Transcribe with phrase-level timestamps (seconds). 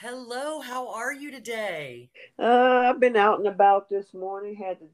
[0.00, 2.08] Hello, how are you today?
[2.38, 4.86] Uh, I've been out and about this morning, had to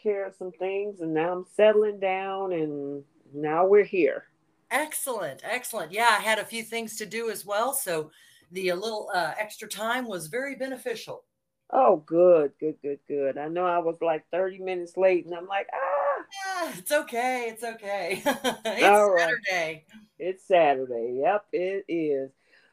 [0.00, 4.26] care of some things, and now I'm settling down, and now we're here.
[4.70, 5.92] Excellent, excellent.
[5.92, 8.10] Yeah, I had a few things to do as well, so
[8.50, 11.24] the a little uh, extra time was very beneficial.
[11.70, 13.36] Oh, good, good, good, good.
[13.38, 16.24] I know I was like 30 minutes late, and I'm like, ah.
[16.46, 18.22] Yeah, it's okay, it's okay.
[18.26, 19.38] it's All right.
[19.48, 19.84] Saturday.
[20.18, 21.20] It's Saturday.
[21.22, 22.30] Yep, it is.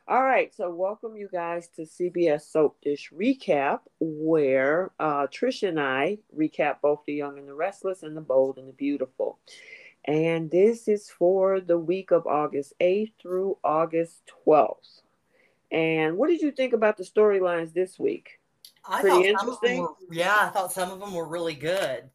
[0.08, 5.80] All right, so welcome you guys to CBS Soap Dish Recap, where uh, Trisha and
[5.80, 9.38] I recap both The Young and the Restless and The Bold and the Beautiful.
[10.06, 15.02] And this is for the week of August 8th through August 12th.
[15.72, 18.40] And what did you think about the storylines this week?
[18.84, 19.82] I Pretty thought some of them interesting.
[19.82, 22.10] were, yeah, I thought some of them were really good.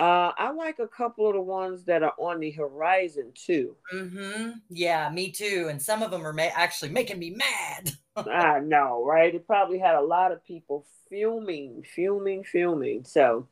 [0.00, 3.76] Uh, I like a couple of the ones that are on the horizon too.
[3.92, 4.50] Mm-hmm.
[4.68, 5.68] Yeah, me too.
[5.70, 7.92] And some of them are ma- actually making me mad.
[8.16, 9.34] I know, right?
[9.34, 13.04] It probably had a lot of people fuming, fuming, fuming.
[13.04, 13.46] So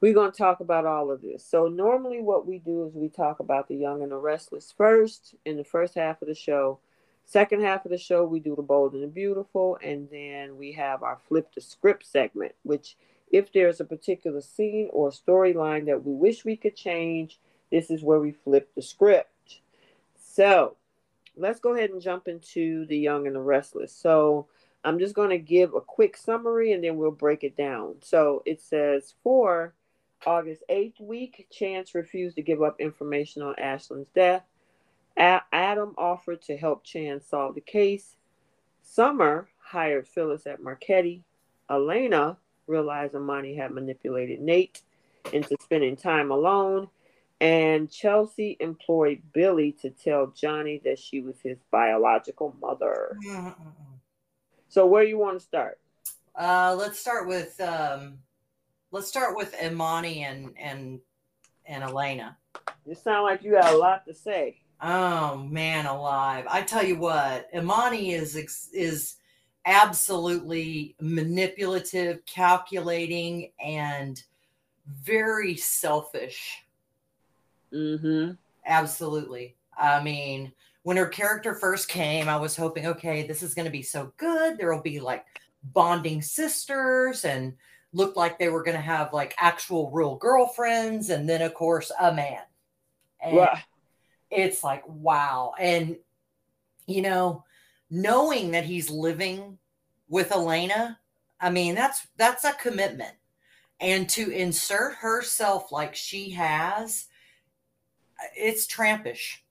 [0.00, 1.44] we're going to talk about all of this.
[1.44, 5.36] So normally what we do is we talk about the young and the restless first
[5.44, 6.80] in the first half of the show.
[7.24, 10.72] Second half of the show, we do the bold and the beautiful, and then we
[10.72, 12.96] have our flip the script segment, which
[13.30, 17.38] if there's a particular scene or storyline that we wish we could change,
[17.70, 19.60] this is where we flip the script.
[20.16, 20.76] So
[21.36, 23.92] let's go ahead and jump into the young and the restless.
[23.92, 24.46] So
[24.84, 27.96] I'm just going to give a quick summary and then we'll break it down.
[28.02, 29.74] So it says for
[30.26, 34.42] August 8th week, Chance refused to give up information on Ashland's death.
[35.16, 38.16] A- Adam offered to help Chance solve the case.
[38.82, 41.22] Summer hired Phyllis at Marchetti.
[41.70, 44.82] Elena realized Imani had manipulated Nate
[45.32, 46.88] into spending time alone.
[47.40, 53.16] And Chelsea employed Billy to tell Johnny that she was his biological mother.
[54.68, 55.78] So where you want to start?
[56.34, 58.18] Uh, let's start with um,
[58.90, 61.00] let's start with Imani and and
[61.66, 62.36] and Elena.
[62.86, 64.60] You sound like you got a lot to say.
[64.80, 66.44] Oh man, alive!
[66.48, 68.36] I tell you what, Imani is
[68.72, 69.16] is
[69.64, 74.22] absolutely manipulative, calculating, and
[74.86, 76.64] very selfish.
[77.72, 78.32] Mm-hmm.
[78.64, 79.56] Absolutely.
[79.78, 80.52] I mean,
[80.82, 84.12] when her character first came, I was hoping, okay, this is going to be so
[84.16, 84.56] good.
[84.56, 85.24] There will be like
[85.74, 87.54] bonding sisters and
[87.92, 91.10] looked like they were going to have like actual real girlfriends.
[91.10, 92.40] And then, of course, a man.
[93.20, 93.48] And
[94.30, 95.52] it's like, wow.
[95.58, 95.96] And,
[96.86, 97.44] you know,
[97.90, 99.58] knowing that he's living
[100.08, 100.98] with Elena,
[101.40, 103.14] I mean, that's that's a commitment.
[103.80, 107.06] And to insert herself like she has,
[108.34, 109.44] it's trampish.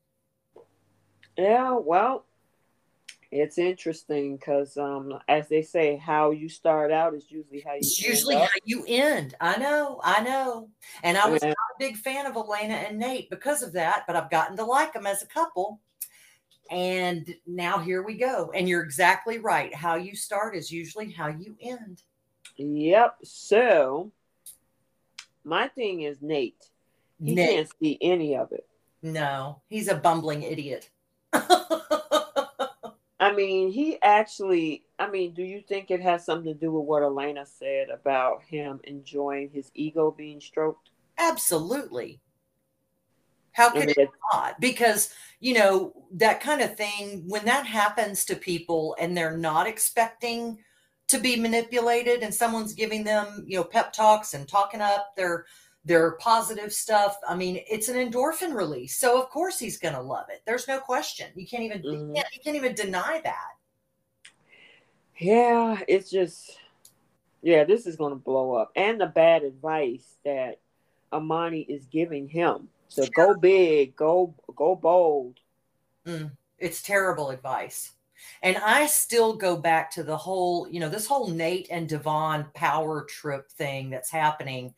[1.37, 2.25] Yeah, well,
[3.31, 7.79] it's interesting because, um, as they say, how you start out is usually how you.
[7.79, 9.35] It's end usually how you end.
[9.39, 10.69] I know, I know.
[11.03, 11.49] And I was Yeah.
[11.49, 14.65] not a big fan of Elena and Nate because of that, but I've gotten to
[14.65, 15.81] like them as a couple.
[16.69, 18.51] And now here we go.
[18.53, 19.73] And you're exactly right.
[19.73, 22.03] How you start is usually how you end.
[22.57, 23.17] Yep.
[23.23, 24.11] So,
[25.43, 26.69] my thing is Nate.
[27.23, 27.55] He Nate.
[27.55, 28.67] can't see any of it.
[29.01, 30.89] No, he's a bumbling idiot.
[33.19, 34.83] I mean, he actually.
[34.99, 38.43] I mean, do you think it has something to do with what Elena said about
[38.43, 40.89] him enjoying his ego being stroked?
[41.17, 42.19] Absolutely.
[43.57, 44.61] How could it not?
[44.61, 49.65] Because, you know, that kind of thing, when that happens to people and they're not
[49.65, 50.59] expecting
[51.07, 55.45] to be manipulated and someone's giving them, you know, pep talks and talking up their
[55.85, 58.95] their positive stuff, I mean, it's an endorphin release.
[58.97, 60.43] So of course he's gonna love it.
[60.45, 61.27] There's no question.
[61.35, 62.15] You can't even you, Mhm.
[62.15, 63.53] can't, you can't even deny that.
[65.17, 66.59] Yeah, it's just.
[67.41, 70.59] Yeah, this is going to blow up, and the bad advice that
[71.11, 72.69] Imani is giving him.
[72.89, 75.39] So go big, go go bold.
[76.05, 77.93] Mm, it's terrible advice.
[78.41, 82.47] And I still go back to the whole, you know, this whole Nate and Devon
[82.53, 84.73] power trip thing that's happening.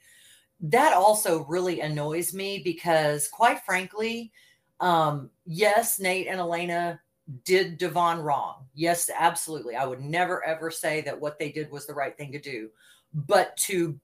[0.61, 4.31] That also really annoys me because, quite frankly,
[4.79, 7.00] um, yes, Nate and Elena
[7.45, 8.65] did Devon wrong.
[8.73, 9.75] Yes, absolutely.
[9.75, 12.69] I would never ever say that what they did was the right thing to do.
[13.13, 14.00] But to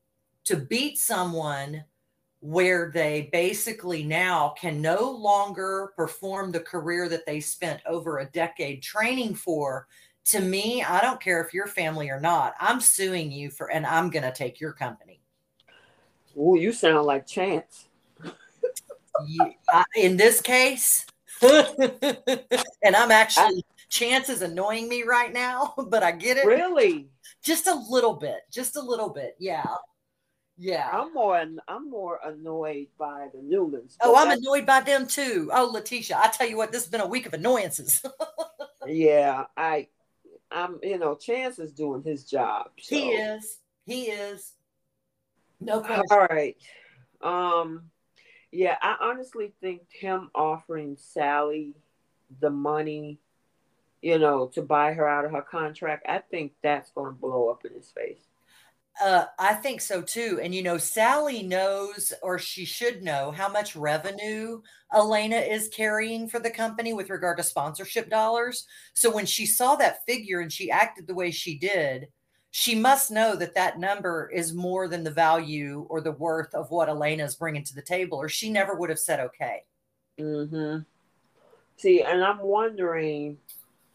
[0.46, 1.84] to beat someone
[2.46, 8.26] where they basically now can no longer perform the career that they spent over a
[8.26, 9.88] decade training for.
[10.30, 13.86] To me i don't care if you're family or not i'm suing you for and
[13.86, 15.22] i'm going to take your company.
[16.36, 17.88] Oh you sound like chance.
[19.28, 21.06] You, I, in this case
[21.44, 26.46] and i'm actually I, chance is annoying me right now but i get it.
[26.46, 27.08] Really?
[27.44, 29.64] Just a little bit just a little bit yeah
[30.58, 30.90] yeah.
[30.92, 31.38] I'm more
[31.68, 33.96] I'm more annoyed by the Newmans.
[34.02, 35.50] Oh, I'm annoyed by them too.
[35.54, 38.04] Oh, Letitia, I tell you what, this has been a week of annoyances.
[38.88, 39.88] yeah, I
[40.52, 42.72] I'm you know, Chance is doing his job.
[42.80, 42.96] So.
[42.96, 43.58] He is.
[43.86, 44.54] He is.
[45.60, 46.06] No question.
[46.12, 46.58] All right.
[47.22, 47.90] Um
[48.52, 51.76] yeah, I honestly think him offering Sally
[52.40, 53.20] the money,
[54.02, 57.50] you know, to buy her out of her contract, I think that's going to blow
[57.50, 58.24] up in his face.
[59.04, 60.40] Uh, I think so too.
[60.42, 64.62] And you know, Sally knows, or she should know, how much revenue
[64.94, 68.66] Elena is carrying for the company with regard to sponsorship dollars.
[68.94, 72.08] So when she saw that figure and she acted the way she did,
[72.52, 76.72] she must know that that number is more than the value or the worth of
[76.72, 79.64] what Elena is bringing to the table, or she never would have said okay.
[80.18, 80.84] Mm-hmm.
[81.76, 83.40] See, and I'm wondering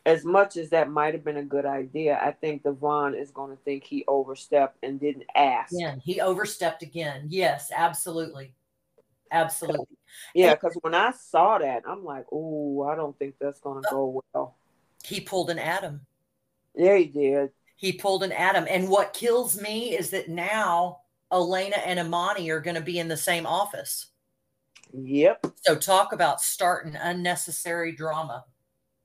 [0.07, 3.51] as much as that might have been a good idea, I think Devon is going
[3.51, 5.73] to think he overstepped and didn't ask.
[5.77, 7.27] Yeah, he overstepped again.
[7.29, 8.55] Yes, absolutely.
[9.33, 9.87] Absolutely.
[10.35, 13.89] Yeah, because when I saw that, I'm like, oh, I don't think that's going to
[13.91, 14.57] go well.
[15.05, 16.01] He pulled an Adam.
[16.75, 17.51] Yeah, he did.
[17.77, 18.67] He pulled an Adam.
[18.69, 21.01] And what kills me is that now
[21.33, 24.09] Elena and Imani are going to be in the same office.
[24.93, 25.47] Yep.
[25.63, 28.45] So talk about starting unnecessary drama.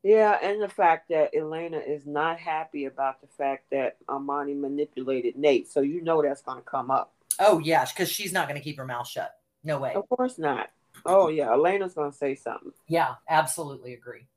[0.06, 5.36] Yeah, and the fact that Elena is not happy about the fact that Imani manipulated
[5.36, 5.68] Nate.
[5.68, 7.16] So you know that's going to come up.
[7.40, 9.34] Oh, yeah, because she's not going to keep her mouth shut.
[9.64, 9.96] No way.
[9.96, 10.70] Of course not.
[11.08, 12.72] Oh, yeah, Elena's going to say something.
[12.88, 14.28] Yeah, absolutely agree.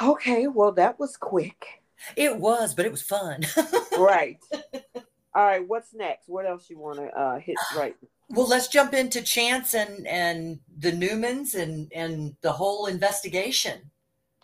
[0.00, 1.82] Okay, well, that was quick.
[2.16, 3.42] It was, but it was fun.
[3.98, 4.38] right.
[5.34, 6.30] All right, what's next?
[6.30, 7.94] What else you want to uh, hit right?
[8.30, 13.90] Well, let's jump into Chance and and the Newmans and and the whole investigation.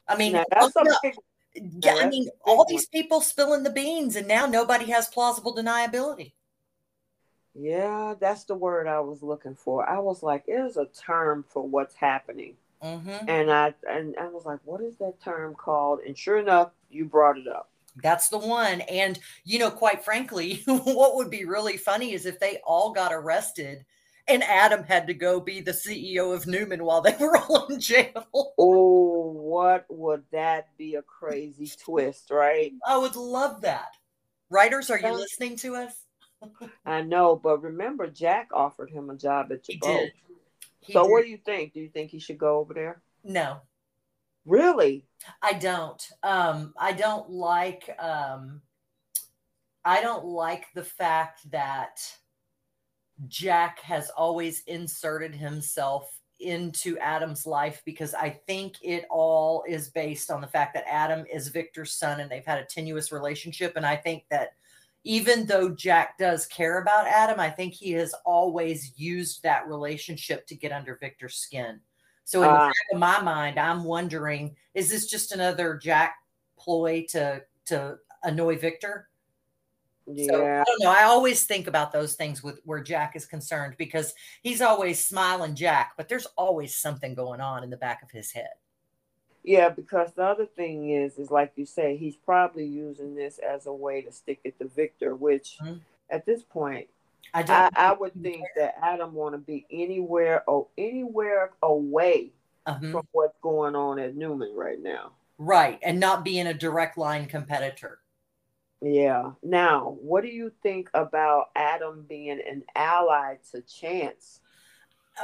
[0.09, 0.73] I mean, that's
[1.03, 1.15] big,
[1.55, 6.33] yeah, I mean, all these people spilling the beans, and now nobody has plausible deniability.
[7.55, 9.89] Yeah, that's the word I was looking for.
[9.89, 13.29] I was like, "There's a term for what's happening," mm-hmm.
[13.29, 17.05] and I and I was like, "What is that term called?" And sure enough, you
[17.05, 17.69] brought it up.
[18.03, 18.81] That's the one.
[18.83, 23.13] And you know, quite frankly, what would be really funny is if they all got
[23.13, 23.85] arrested
[24.29, 27.81] and Adam had to go be the CEO of Newman while they were all in
[27.81, 28.27] jail.
[28.35, 32.73] Oh, what would that be a crazy twist, right?
[32.87, 33.97] I would love that.
[34.51, 35.95] Writers, are you listening to us?
[36.85, 40.13] I know, but remember, Jack offered him a job at Jabot.
[40.91, 41.11] So, did.
[41.11, 41.73] what do you think?
[41.73, 43.01] Do you think he should go over there?
[43.25, 43.61] No.
[44.45, 45.07] Really?
[45.41, 46.05] I don't.
[46.23, 47.89] Um, I don't like.
[47.99, 48.61] Um,
[49.85, 52.01] I don't like the fact that
[53.29, 60.31] Jack has always inserted himself into Adam's life because I think it all is based
[60.31, 63.75] on the fact that Adam is Victor's son and they've had a tenuous relationship.
[63.77, 64.55] And I think that
[65.05, 70.47] even though Jack does care about Adam, I think he has always used that relationship
[70.47, 71.81] to get under Victor's skin.
[72.25, 76.17] So in uh, the back of my mind, I'm wondering, is this just another Jack
[76.59, 79.09] ploy to to annoy Victor?
[80.07, 80.27] Yeah.
[80.27, 80.91] So, I don't know.
[80.91, 85.55] I always think about those things with where Jack is concerned because he's always smiling
[85.55, 88.51] Jack, but there's always something going on in the back of his head.
[89.45, 93.67] Yeah, because the other thing is, is like you say, he's probably using this as
[93.67, 95.79] a way to stick it to Victor, which mm-hmm.
[96.11, 96.89] at this point,
[97.35, 102.31] I, I, I would think that Adam want to be anywhere or anywhere away
[102.69, 102.93] mm-hmm.
[102.93, 105.13] from what's going on at Newman right now.
[105.39, 107.99] Right, and not being a direct line competitor.
[108.83, 109.33] Yeah.
[109.43, 114.41] Now, what do you think about Adam being an ally to Chance?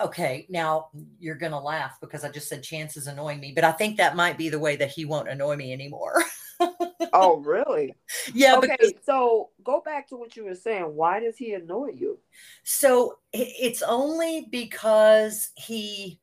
[0.00, 0.88] Okay, now
[1.18, 3.96] you're going to laugh because I just said Chance is annoying me, but I think
[3.96, 6.22] that might be the way that he won't annoy me anymore.
[7.12, 7.94] oh, really?
[8.32, 8.58] Yeah.
[8.58, 10.94] Okay, because, so go back to what you were saying.
[10.94, 12.18] Why does he annoy you?
[12.62, 16.20] So it's only because he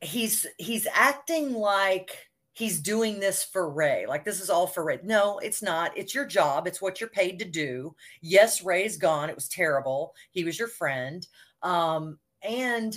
[0.00, 4.06] he's he's acting like he's doing this for Ray.
[4.06, 4.98] Like this is all for Ray.
[5.04, 5.92] No, it's not.
[5.94, 6.66] It's your job.
[6.66, 7.94] It's what you're paid to do.
[8.22, 9.28] Yes, Ray's gone.
[9.28, 10.14] It was terrible.
[10.30, 11.26] He was your friend.
[11.62, 12.96] Um, and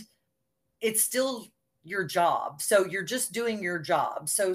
[0.80, 1.46] it's still
[1.84, 2.62] your job.
[2.62, 4.30] So you're just doing your job.
[4.30, 4.54] So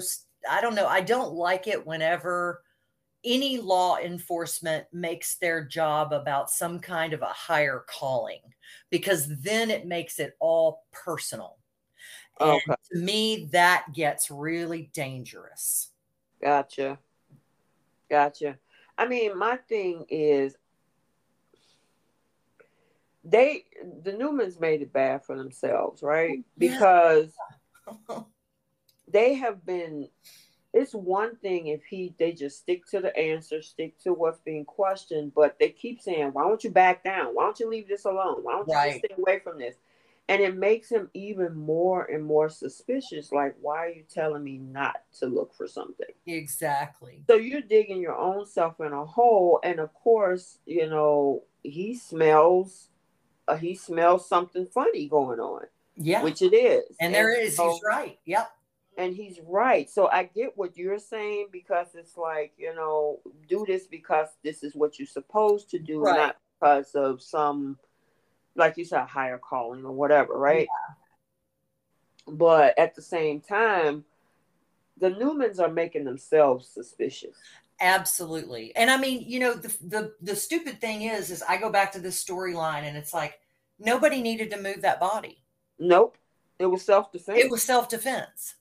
[0.49, 0.87] I don't know.
[0.87, 2.63] I don't like it whenever
[3.23, 8.41] any law enforcement makes their job about some kind of a higher calling
[8.89, 11.57] because then it makes it all personal.
[12.39, 12.75] And Okay.
[12.93, 15.91] to me, that gets really dangerous.
[16.41, 16.99] Gotcha.
[18.09, 18.57] Gotcha.
[18.97, 20.55] I mean, my thing is
[23.23, 23.65] they
[24.03, 26.39] the Newmans made it bad for themselves, right?
[26.57, 27.33] Because
[29.07, 30.09] they have been
[30.73, 34.65] it's one thing if he they just stick to the answer, stick to what's being
[34.65, 37.27] questioned, but they keep saying, Why don't you back down?
[37.27, 38.43] Why don't you leave this alone?
[38.43, 38.87] Why don't you Right.
[38.91, 39.75] just stay away from this?
[40.27, 43.31] And it makes him even more and more suspicious.
[43.31, 46.07] Like, why are you telling me not to look for something?
[46.25, 47.23] exactly.
[47.27, 51.93] So you're digging your own self in a hole, and of course, you know he
[51.95, 52.89] smells,
[53.47, 55.65] uh, he smells something funny going on,
[55.95, 56.23] Yeah.
[56.23, 58.19] which it is, and there is, so- he's right.
[58.25, 58.49] Yep.
[58.97, 59.89] and he's right.
[59.89, 64.63] So I get what you're saying because it's like you know, do this because this
[64.63, 66.17] is what you're supposed to do, Right.
[66.17, 67.77] not because of some,
[68.55, 70.67] like you said, higher calling or whatever, right?
[72.27, 74.05] But at the same time,
[74.97, 77.37] the Newmans are making themselves suspicious.
[77.81, 78.75] Absolutely.
[78.75, 81.91] And I mean, you know, the the the stupid thing is is I go back
[81.93, 83.39] to this storyline and it's like
[83.79, 85.43] nobody needed to move that body.
[85.77, 86.17] Nope.
[86.57, 87.39] It was self defense.
[87.39, 88.55] It was self-defense.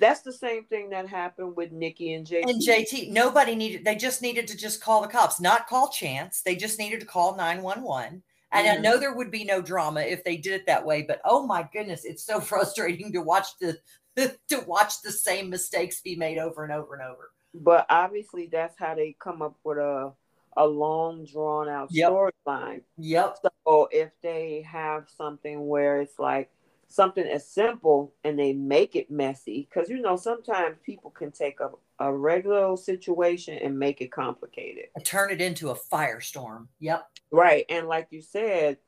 [0.00, 2.48] That's the same thing that happened with Nikki and JT.
[2.48, 6.40] And JT, nobody needed they just needed to just call the cops, not call chance.
[6.40, 8.22] They just needed to call 911.
[8.52, 8.82] And I Mhm.
[8.82, 11.68] know there would be no drama if they did it that way, but oh my
[11.72, 13.78] goodness, it's so frustrating to watch the
[14.48, 17.30] to watch the same mistakes be made over and over and over.
[17.54, 20.12] But obviously, that's how they come up with a
[20.56, 22.12] a long, drawn out Yep.
[22.46, 22.82] storyline.
[22.96, 23.36] Yep.
[23.42, 26.50] So if they have something where it's like
[26.88, 31.60] something as simple and they make it messy, because you know sometimes people can take
[31.60, 34.86] a, a regular situation and make it complicated.
[35.04, 36.66] Turn it into a firestorm.
[36.80, 37.08] Yep.
[37.30, 37.64] Right.
[37.68, 38.78] And like you said,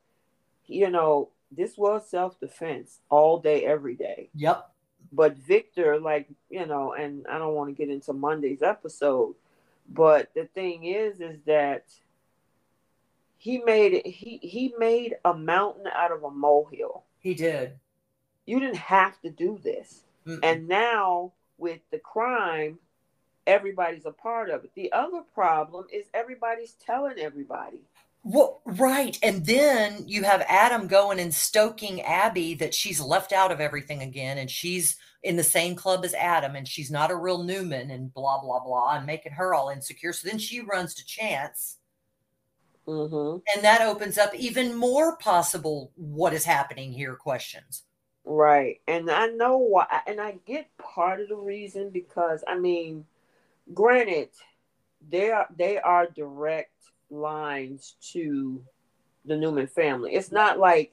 [0.66, 4.30] you know, this was self defense all day, every day.
[4.34, 4.70] Yep.
[5.12, 9.34] but Victor, like you know, and I don't want to get into Monday's episode,
[9.88, 11.84] but the thing is, is that
[13.36, 14.06] he made it.
[14.06, 17.04] He he made a mountain out of a molehill.
[17.18, 17.72] He did.
[18.46, 20.38] You didn't have to do this, Mm-mm.
[20.42, 22.78] and now with the crime,
[23.50, 24.70] everybody's a part of it.
[24.74, 27.80] The other problem is everybody's telling everybody.
[28.22, 29.18] Well, right.
[29.22, 34.02] And then you have Adam going and stoking Abby that she's left out of everything
[34.02, 37.90] again and she's in the same club as Adam and she's not a real Newman
[37.90, 40.12] and blah, blah, blah, and making her all insecure.
[40.12, 41.78] So then she runs to Chance
[42.86, 47.84] hmm and that opens up even more possible what is happening here questions.
[48.24, 48.80] Right.
[48.86, 53.06] And I know why and I get part of the reason because I mean,
[53.74, 54.30] granted,
[55.08, 56.74] they are they are direct
[57.10, 58.62] lines to
[59.24, 60.14] the Newman family.
[60.14, 60.92] It's not like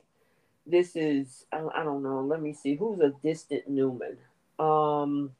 [0.65, 4.17] this is I, don't know, let me see who's a distant Newman.
[4.59, 5.31] Um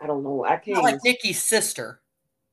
[0.00, 0.44] I don't know.
[0.44, 2.00] I can't Not like Nikki's sister.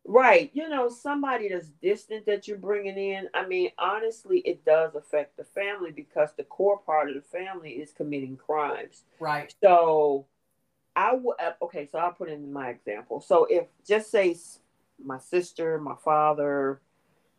[0.05, 0.49] Right.
[0.53, 3.27] You know, somebody that's distant that you're bringing in.
[3.33, 7.71] I mean, honestly, it does affect the family because the core part of the family
[7.71, 9.03] is committing crimes.
[9.19, 9.53] Right.
[9.61, 10.25] So,
[10.95, 13.21] I would, okay, so I'll put in my example.
[13.21, 14.36] So, if just say
[15.03, 16.81] my sister, my father,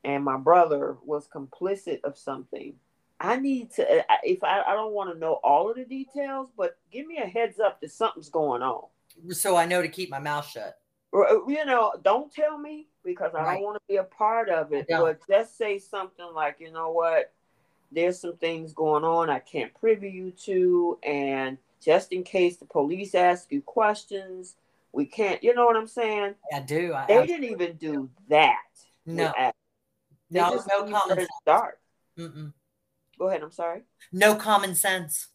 [0.04, 2.74] and my brother was complicit of something,
[3.20, 6.76] I need to, if I, I don't want to know all of the details, but
[6.90, 8.82] give me a heads up that something's going on
[9.30, 10.78] So I know to keep my mouth shut.
[11.14, 13.54] uh, you know, don't tell me because I Right.
[13.54, 14.86] don't want to be a part of it.
[14.88, 17.32] But just say something like, you know what,
[17.92, 22.64] there's some things going on I can't privy you to, and just in case the
[22.66, 24.56] police ask you questions,
[24.92, 25.42] we can't.
[25.42, 26.34] You know what I'm saying?
[26.52, 26.92] I do.
[26.94, 28.58] I, They I- didn't even do that.
[29.06, 29.32] no,
[30.30, 31.28] no, no common sense.
[31.44, 31.78] dark.
[32.18, 32.52] Mm-mm.
[33.18, 33.42] Go ahead.
[33.42, 33.82] I'm sorry.
[34.12, 35.28] No common sense.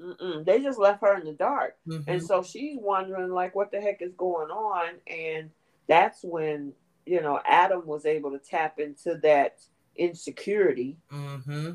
[0.00, 0.44] Mm-mm.
[0.44, 1.76] They just left her in the dark.
[1.88, 2.04] Mhm.
[2.06, 4.94] And so she's wondering, like, what the heck is going on?
[5.06, 5.50] And
[5.88, 6.72] that's when,
[7.06, 9.60] you know, Adam was able to tap into that
[9.96, 11.72] insecurity Mm-hmm.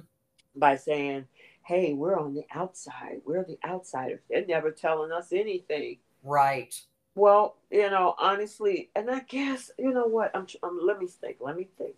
[0.55, 1.25] by saying,
[1.71, 3.21] hey, we're on the outside.
[3.25, 4.19] We're the outsiders.
[4.29, 5.99] They're never telling us anything.
[6.21, 6.77] Right.
[7.15, 10.35] Well, you know, honestly, and I guess, you know what?
[10.35, 11.37] I'm, I'm let me think.
[11.39, 11.95] Let me think.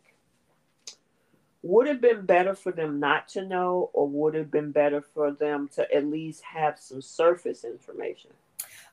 [1.63, 4.72] Would it have been better for them not to know, or would it have been
[4.72, 8.30] better for them to at least have some surface information?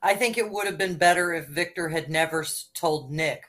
[0.02, 3.44] I think it would have been better if Victor had never told Nick.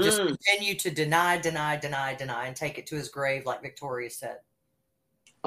[0.00, 0.28] Just Mm.
[0.28, 4.38] continue to deny, deny, deny, deny, and take it to his grave, like Victoria said.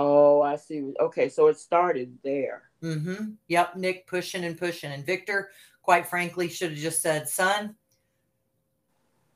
[0.03, 0.93] Oh, I see.
[0.99, 2.63] Okay, so it started there.
[2.81, 3.33] Mm-hmm.
[3.47, 3.75] Yep.
[3.75, 4.91] Nick pushing and pushing.
[4.91, 5.51] And Victor,
[5.83, 7.75] quite frankly, should have just said, son,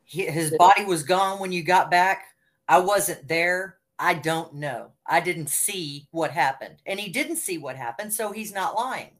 [0.03, 2.25] his body was gone when you got back.
[2.67, 3.77] I wasn't there.
[3.99, 4.91] I don't know.
[5.05, 6.77] I didn't see what happened.
[6.87, 9.11] And he didn't see what happened, so he's not lying.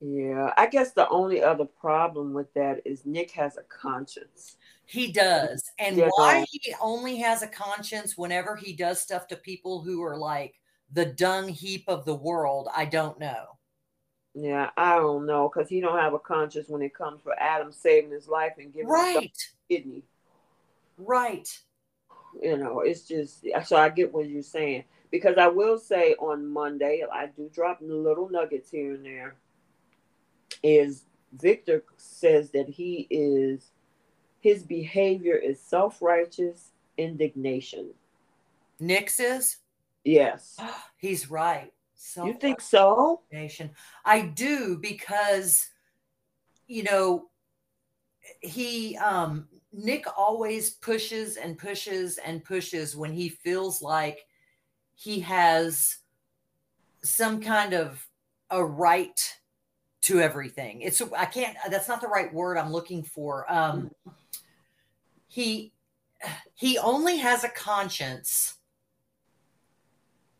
[0.00, 4.56] Yeah, I guess the only other problem with that is Nick has a conscience.
[4.92, 5.64] He does.
[5.78, 6.10] And yeah.
[6.16, 10.60] why he only has a conscience whenever he does stuff to people who are like
[10.92, 13.46] the dung heap of the world, I don't know.
[14.34, 17.72] Yeah, I don't know because he don't have a conscience when it comes for Adam
[17.72, 19.34] saving his life and giving right.
[19.70, 20.02] kidney.
[20.98, 21.48] Right.
[22.42, 26.46] You know, it's just so I get what you're saying because I will say on
[26.46, 29.36] Monday I do drop little nuggets here and there.
[30.62, 33.70] Is Victor says that he is
[34.42, 37.90] his behavior is self righteous indignation.
[38.80, 39.58] Nick's is.
[40.04, 40.58] Yes,
[40.96, 41.72] he's right.
[42.16, 43.20] You think so?
[43.32, 43.70] Nation.
[44.04, 45.70] I do because
[46.66, 47.26] you know
[48.40, 54.26] he um Nick always pushes and pushes and pushes when he feels like
[54.96, 55.98] he has
[57.04, 58.04] some kind of
[58.50, 59.38] a right
[60.02, 60.82] to everything.
[60.82, 63.50] It's I can't that's not the right word I'm looking for.
[63.50, 63.92] Um
[65.32, 65.72] he
[66.54, 68.58] he only has a conscience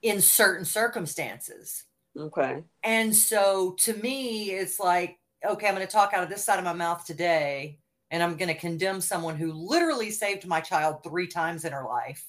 [0.03, 1.85] in certain circumstances.
[2.15, 2.63] Okay.
[2.83, 6.59] And so to me, it's like, okay, I'm going to talk out of this side
[6.59, 7.79] of my mouth today,
[8.11, 11.87] and I'm going to condemn someone who literally saved my child three times in her
[11.87, 12.27] life.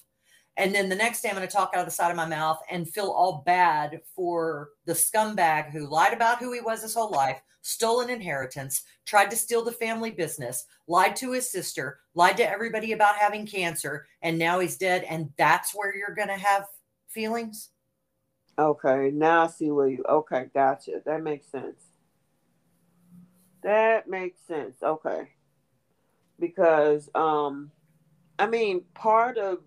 [0.57, 2.27] And then the next day, I'm going to talk out of the side of my
[2.27, 6.93] mouth and feel all bad for the scumbag who lied about who he was his
[6.93, 11.99] whole life, stole an inheritance, tried to steal the family business, lied to his sister,
[12.13, 15.03] lied to everybody about having cancer, and now he's dead.
[15.09, 16.67] And that's where you're going to have
[17.07, 17.69] feelings.
[18.59, 20.03] Okay, now I see where you.
[20.07, 21.01] Okay, gotcha.
[21.05, 21.85] That makes sense.
[23.63, 24.83] That makes sense.
[24.83, 25.29] Okay,
[26.39, 27.71] because um,
[28.37, 29.59] I mean, part of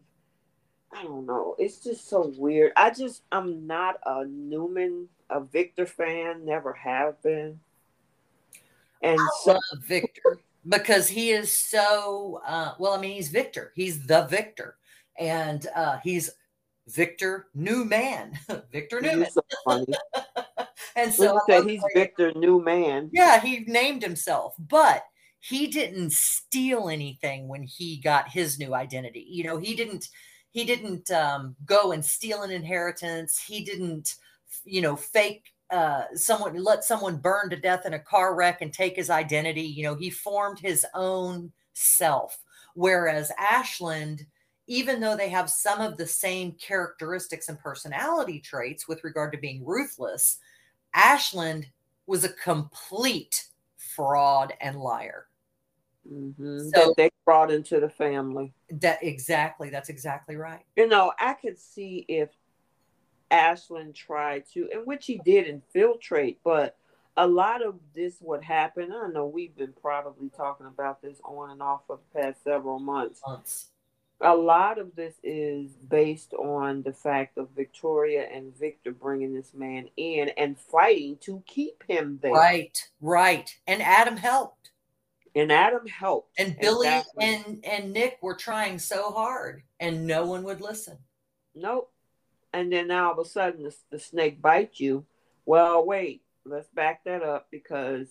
[0.96, 1.54] I don't know.
[1.58, 2.72] It's just so weird.
[2.74, 6.44] I just I'm not a Newman, a Victor fan.
[6.44, 7.60] Never have been.
[9.02, 12.94] And I so Victor because he is so uh, well.
[12.94, 13.72] I mean, he's Victor.
[13.74, 14.76] He's the Victor,
[15.18, 16.30] and uh, he's
[16.88, 18.38] Victor Newman.
[18.72, 19.30] Victor Newman.
[19.30, 19.86] So funny.
[20.96, 23.10] and so he's Victor Newman.
[23.12, 25.04] Yeah, he named himself, but
[25.40, 29.26] he didn't steal anything when he got his new identity.
[29.28, 30.08] You know, he didn't
[30.56, 33.38] he didn't um, go and steal an inheritance.
[33.38, 34.14] He didn't,
[34.64, 38.72] you know, fake uh, someone let someone burn to death in a car wreck and
[38.72, 39.60] take his identity.
[39.60, 42.38] You know, he formed his own self.
[42.72, 44.24] Whereas Ashland
[44.66, 49.38] even though they have some of the same characteristics and personality traits with regard to
[49.38, 50.38] being ruthless,
[50.94, 51.66] Ashland
[52.06, 53.44] was a complete
[53.76, 55.26] fraud and liar.
[56.12, 56.68] Mm-hmm.
[56.74, 58.52] So that they brought into the family.
[58.70, 59.70] That exactly.
[59.70, 60.64] That's exactly right.
[60.76, 62.30] You know, I could see if
[63.30, 66.76] Ashland tried to, and which he did infiltrate, but
[67.16, 68.92] a lot of this would happen.
[68.92, 72.78] I know we've been probably talking about this on and off for the past several
[72.78, 73.20] months.
[73.26, 73.68] Months
[74.20, 79.52] a lot of this is based on the fact of Victoria and Victor bringing this
[79.52, 82.32] man in and fighting to keep him there.
[82.32, 83.54] Right, right.
[83.66, 84.70] And Adam helped.
[85.36, 86.32] And Adam helped.
[86.38, 87.24] And Billy exactly.
[87.24, 90.96] and and Nick were trying so hard, and no one would listen.
[91.54, 91.92] Nope.
[92.52, 95.04] And then now all of a sudden the, the snake bites you.
[95.44, 96.22] Well, wait.
[96.44, 98.08] Let's back that up because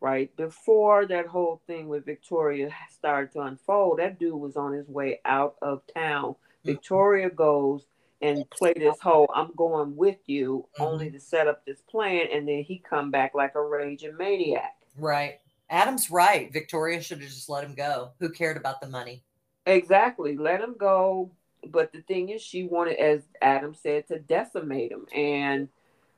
[0.00, 4.88] right before that whole thing with Victoria started to unfold, that dude was on his
[4.88, 6.32] way out of town.
[6.32, 6.70] Mm-hmm.
[6.70, 7.86] Victoria goes
[8.22, 10.82] and play this whole I'm going with you mm-hmm.
[10.82, 14.74] only to set up this plan and then he come back like a raging maniac.
[14.98, 15.38] Right.
[15.68, 16.52] Adam's right.
[16.52, 18.10] Victoria should have just let him go.
[18.20, 19.24] Who cared about the money?
[19.66, 20.36] Exactly.
[20.36, 21.32] Let him go.
[21.68, 25.06] But the thing is she wanted, as Adam said, to decimate him.
[25.12, 25.68] And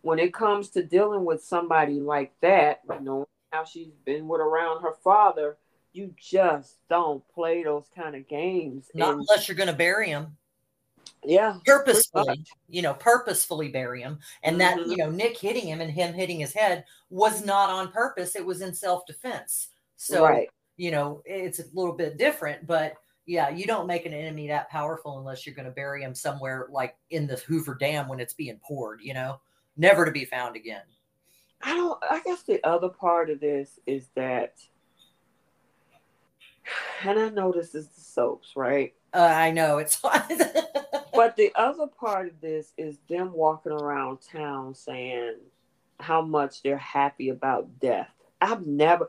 [0.03, 4.41] when it comes to dealing with somebody like that, you know, how she's been with
[4.41, 5.57] around her father,
[5.93, 8.91] you just don't play those kind of games.
[8.95, 10.37] Not and, unless you're going to bury him.
[11.25, 11.59] Yeah.
[11.65, 14.19] Purposefully, you know, purposefully bury him.
[14.43, 14.81] And mm-hmm.
[14.81, 18.37] that, you know, Nick hitting him and him hitting his head was not on purpose.
[18.37, 19.69] It was in self defense.
[19.97, 20.49] So, right.
[20.77, 22.95] you know, it's a little bit different, but
[23.27, 26.67] yeah, you don't make an enemy that powerful unless you're going to bury him somewhere
[26.71, 29.41] like in the Hoover Dam when it's being poured, you know,
[29.77, 30.83] never to be found again.
[31.61, 32.03] I don't.
[32.09, 34.55] I guess the other part of this is that,
[37.05, 38.95] and I know this is the soaps, right?
[39.13, 40.01] Uh, I know it's
[41.15, 45.37] but the other part of this is them walking around town saying
[45.99, 48.11] how much they're happy about death.
[48.41, 49.09] I've never.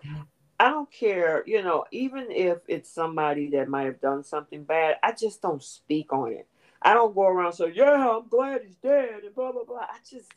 [0.59, 4.97] I don't care, you know, even if it's somebody that might have done something bad,
[5.01, 6.47] I just don't speak on it.
[6.81, 9.79] I don't go around saying, "Yeah, I'm glad he's dead," and blah blah blah.
[9.81, 10.31] I just,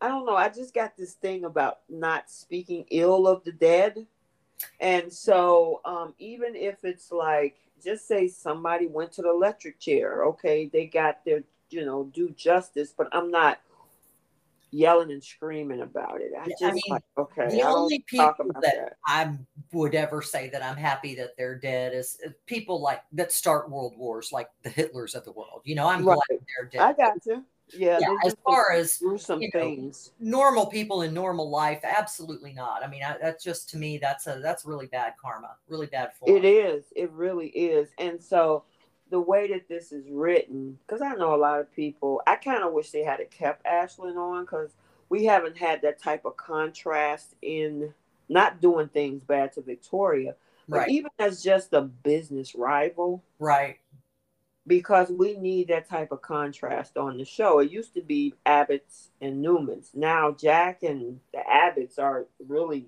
[0.00, 0.36] I don't know.
[0.36, 4.06] I just got this thing about not speaking ill of the dead,
[4.80, 10.24] and so um, even if it's like, just say somebody went to the electric chair,
[10.24, 13.60] okay, they got their, you know, do justice, but I'm not
[14.72, 16.32] yelling and screaming about it.
[16.38, 17.48] I just I mean, like, okay.
[17.50, 19.36] The only people that, that, I
[19.72, 23.70] would ever say that I'm happy that they're dead is uh, people like that start
[23.70, 25.60] world wars, like the Hitlers of the world.
[25.64, 26.18] You know, I'm right.
[26.28, 26.80] glad they're dead.
[26.80, 27.44] I got you.
[27.74, 32.52] Yeah, yeah as far as some you know, things, normal people in normal life, absolutely
[32.52, 32.84] not.
[32.84, 36.14] I mean, I, that's just to me, that's a that's really bad karma, really bad
[36.14, 36.36] form.
[36.36, 36.84] It is.
[36.94, 37.90] It really is.
[37.98, 38.64] And so,
[39.10, 42.62] the way that this is written, because I know a lot of people, I kind
[42.62, 44.70] of wish they had kept Ashland on because
[45.08, 47.92] we haven't had that type of contrast in
[48.28, 50.34] not doing things bad to Victoria,
[50.68, 50.88] but right.
[50.88, 53.22] even as just a business rival.
[53.38, 53.78] Right.
[54.66, 57.58] Because we need that type of contrast on the show.
[57.58, 59.90] It used to be Abbott's and Newman's.
[59.92, 62.86] Now Jack and the Abbotts are really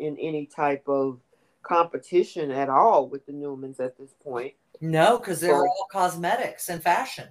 [0.00, 1.20] in any type of
[1.62, 4.54] competition at all with the Newmans at this point.
[4.80, 7.28] No, because they're so, all cosmetics and fashion.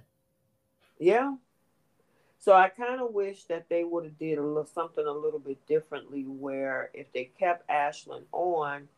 [0.98, 1.34] Yeah.
[2.38, 5.38] So I kind of wish that they would have did a little something a little
[5.38, 8.88] bit differently where if they kept Ashland on,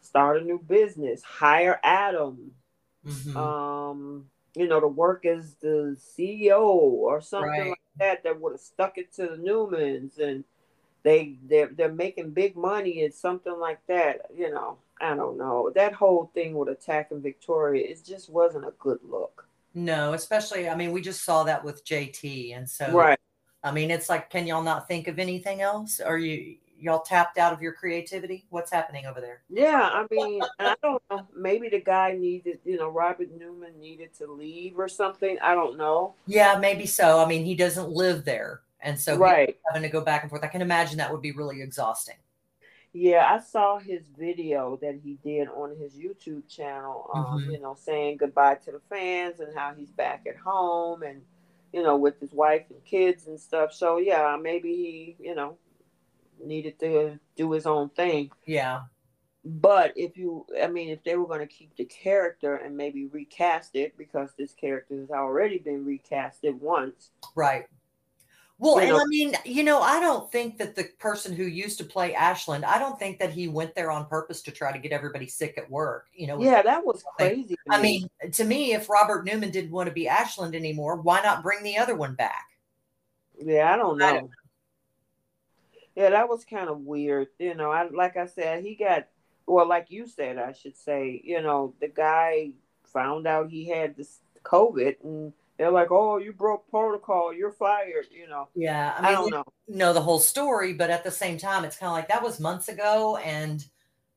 [0.00, 2.50] start a new business, hire Adam,
[3.06, 3.36] mm-hmm.
[3.36, 7.68] um, you know, to work as the CEO or something right.
[7.70, 10.44] like that that would have stuck it to the Newmans and
[11.02, 14.78] they they're they're making big money and something like that, you know.
[15.00, 15.72] I don't know.
[15.74, 19.48] That whole thing with attacking Victoria, it just wasn't a good look.
[19.74, 23.18] No, especially I mean, we just saw that with JT, and so right.
[23.64, 26.00] I mean, it's like, can y'all not think of anything else?
[26.00, 28.44] Are you y'all tapped out of your creativity?
[28.50, 29.42] What's happening over there?
[29.48, 31.26] Yeah, I mean, I don't know.
[31.34, 35.38] Maybe the guy needed, you know, Robert Newman needed to leave or something.
[35.40, 36.14] I don't know.
[36.26, 37.24] Yeah, maybe so.
[37.24, 40.44] I mean, he doesn't live there, and so right having to go back and forth.
[40.44, 42.16] I can imagine that would be really exhausting.
[42.94, 47.50] Yeah, I saw his video that he did on his YouTube channel, um, mm-hmm.
[47.52, 51.22] you know, saying goodbye to the fans and how he's back at home and,
[51.72, 53.72] you know, with his wife and kids and stuff.
[53.72, 55.56] So, yeah, maybe he, you know,
[56.44, 58.30] needed to do his own thing.
[58.46, 58.82] Yeah.
[59.44, 63.06] But if you, I mean, if they were going to keep the character and maybe
[63.06, 67.10] recast it because this character has already been recasted once.
[67.34, 67.66] Right
[68.62, 71.78] well, and know, I mean, you know, I don't think that the person who used
[71.78, 74.78] to play Ashland, I don't think that he went there on purpose to try to
[74.78, 76.06] get everybody sick at work.
[76.14, 77.56] You know, yeah, that was crazy.
[77.68, 81.42] I mean, to me, if Robert Newman didn't want to be Ashland anymore, why not
[81.42, 82.44] bring the other one back?
[83.36, 84.06] Yeah, I don't know.
[84.06, 84.41] I don't know.
[85.94, 87.28] Yeah, that was kind of weird.
[87.38, 89.08] You know, I like I said, he got
[89.46, 92.52] well, like you said, I should say, you know, the guy
[92.84, 98.06] found out he had this COVID and they're like, "Oh, you broke protocol, you're fired."
[98.10, 98.48] You know.
[98.54, 99.44] Yeah, I, mean, I don't know.
[99.68, 102.40] Know the whole story, but at the same time, it's kind of like that was
[102.40, 103.64] months ago, and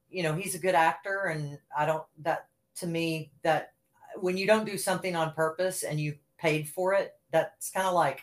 [0.09, 3.73] you know he's a good actor, and I don't that to me that
[4.15, 7.93] when you don't do something on purpose and you paid for it, that's kind of
[7.93, 8.21] like,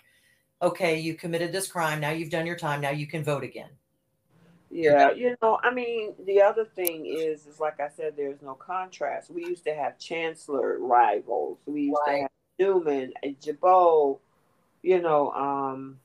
[0.63, 3.71] okay, you committed this crime, now you've done your time, now you can vote again.
[4.71, 8.55] Yeah, you know, I mean, the other thing is, is like I said, there's no
[8.55, 9.31] contrast.
[9.31, 11.59] We used to have chancellor rivals.
[11.67, 12.15] We used right.
[12.15, 14.19] to have Newman and Jabot,
[14.83, 15.99] you know, um,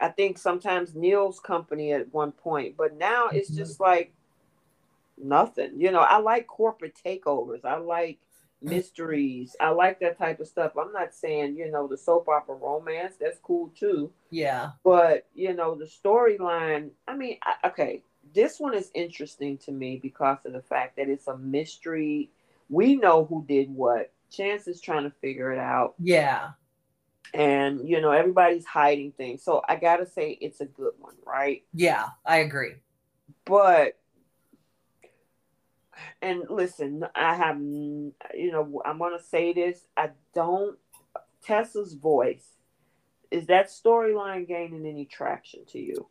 [0.00, 3.36] I think sometimes Neil's company at one point, but now mm-hmm.
[3.36, 4.12] it's just like
[5.16, 5.80] nothing.
[5.80, 7.64] You know, I like corporate takeovers.
[7.64, 8.18] I like
[8.60, 9.54] mysteries.
[9.60, 10.72] I like that type of stuff.
[10.76, 14.10] I'm not saying, you know, the soap opera romance, that's cool too.
[14.30, 14.70] Yeah.
[14.84, 18.02] But, you know, the storyline, I mean, I, okay,
[18.34, 22.30] this one is interesting to me because of the fact that it's a mystery.
[22.68, 24.12] We know who did what.
[24.30, 25.94] Chance is trying to figure it out.
[25.98, 26.50] Yeah.
[27.34, 29.42] And you know, everybody's hiding things.
[29.42, 31.62] So I gotta say it's a good one, right?
[31.74, 32.74] Yeah, I agree.
[33.44, 33.97] But
[36.22, 39.86] and listen, I have you know, I'm gonna say this.
[39.96, 40.78] I don't
[41.42, 42.56] Tessa's voice.
[43.30, 46.08] Is that storyline gaining any traction to you?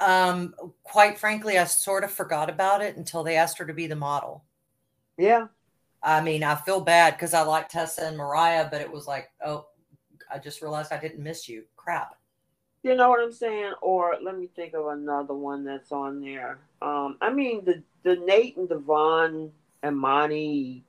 [0.00, 3.86] Um, quite frankly, I sort of forgot about it until they asked her to be
[3.86, 4.44] the model.
[5.16, 5.46] Yeah,
[6.04, 9.30] I mean, I feel bad because I like Tessa and Mariah, but it was like,
[9.44, 9.66] oh,
[10.30, 11.64] I just realized I didn't miss you.
[11.76, 12.16] Crap.
[12.84, 13.72] You know what I'm saying?
[13.80, 16.58] Or let me think of another one that's on there.
[16.82, 19.50] Um, I mean, the the Nate and Devon
[19.82, 20.84] and Monty,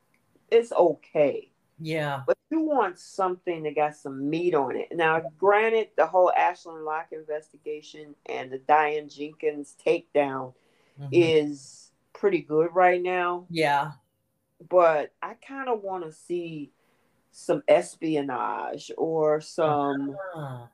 [0.52, 1.50] it's okay.
[1.80, 2.24] Yeah.
[2.28, 4.90] But you want something that got some meat on it.
[4.92, 10.54] Now, granted, the whole Ashland Locke investigation and the Diane Jenkins takedown
[11.00, 11.08] mm-hmm.
[11.12, 13.46] is pretty good right now.
[13.50, 13.92] Yeah.
[14.70, 16.72] But I kind of want to see
[17.32, 20.68] some espionage or some, Uh,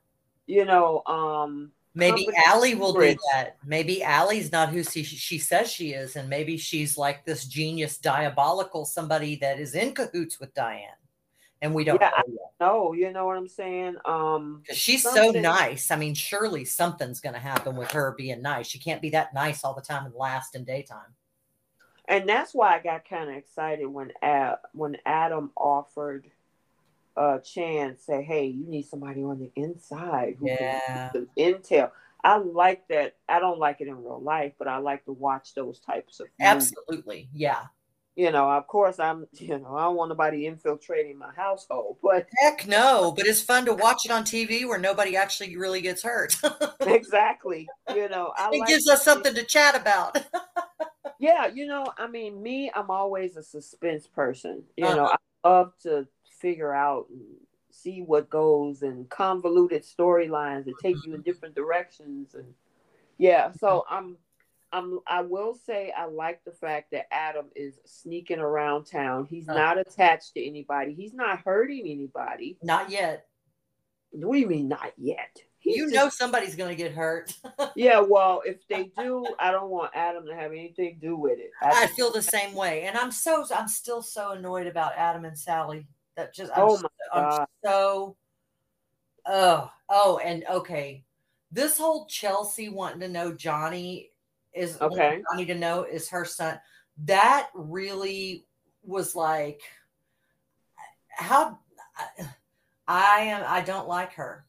[0.51, 3.57] you know, um, maybe Allie will do that.
[3.65, 7.97] Maybe Allie's not who she, she says she is, and maybe she's like this genius,
[7.97, 10.89] diabolical somebody that is in cahoots with Diane,
[11.61, 12.37] and we don't Yeah, know.
[12.59, 13.95] No, you know what I'm saying?
[14.05, 15.89] Um, she's so nice.
[15.89, 18.67] I mean, surely something's going to happen with her being nice.
[18.67, 21.15] She can't be that nice all the time and last in daytime.
[22.07, 26.29] and that's why I got kind of excited when Ad, when Adam offered
[27.21, 30.57] uh Chan say, "Hey, you need somebody on the inside who Yeah.
[30.57, 31.91] can give some intel."
[32.23, 33.15] I like that.
[33.29, 36.27] I don't like it in real life, but I like to watch those types of
[36.39, 36.73] movies.
[36.77, 37.29] Absolutely.
[37.33, 37.65] Yeah.
[38.15, 39.27] You know, of course, I'm.
[39.39, 43.65] You know, I don't want nobody infiltrating my household, but Heck no, but it's fun
[43.65, 46.35] to watch it on TV where nobody actually really gets hurt.
[46.85, 47.69] exactly.
[47.93, 50.17] You know, I it like gives us something to chat about.
[51.19, 54.63] Yeah, you know, I mean, me, I'm always a suspense person.
[54.75, 55.17] You know, Uh-huh.
[55.43, 56.07] I love to
[56.41, 57.21] figure out and
[57.71, 62.53] see what goes and convoluted storylines that take you in different directions and
[63.17, 64.17] yeah, so I'm
[64.73, 69.25] I'm I will say I like the fact that Adam is sneaking around town.
[69.29, 69.53] He's Uh.
[69.53, 70.93] not attached to anybody.
[70.93, 72.57] He's not hurting anybody.
[72.63, 73.27] Not yet.
[74.11, 75.37] What do you mean not yet?
[75.59, 77.33] He's You just- know somebody's going to get hurt.
[77.75, 81.37] Yeah, well, if they do, I don't want Adam to have anything to do with
[81.39, 81.51] it.
[81.61, 85.37] I feel the same way, and I'm so I'm still so annoyed about Adam and
[85.37, 85.87] Sally.
[86.21, 87.47] That just I'm, Oh so- my I'm God.
[87.65, 88.15] so
[89.25, 91.03] oh oh and okay,
[91.51, 94.11] this whole Chelsea wanting to know Johnny
[94.53, 95.21] is Okay.
[95.31, 96.59] Johnny to know is her son.
[97.05, 98.45] That really
[98.83, 99.61] was like
[101.09, 101.57] how
[102.87, 103.43] I am.
[103.47, 104.45] I don't like her.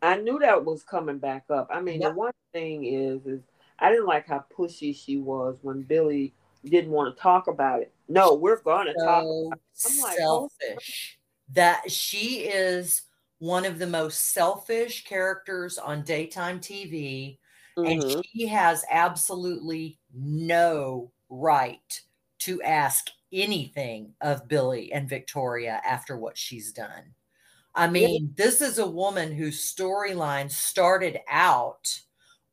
[0.00, 1.68] I knew that was coming back up.
[1.72, 2.10] I mean, Yep.
[2.12, 3.40] the one thing is, is
[3.80, 7.91] I didn't like how pushy she was when Billy didn't want to talk about it.
[8.08, 9.26] No, we're gonna talk.
[9.84, 11.18] I'm like, hold selfish
[11.50, 13.02] that she is
[13.38, 17.38] one of the most selfish characters on daytime TV,
[17.84, 18.22] and Mhm.
[18.34, 22.00] she has absolutely no right
[22.40, 27.14] to ask anything of Billy and Victoria after what she's done.
[27.74, 32.02] I mean, this is a woman whose storyline started out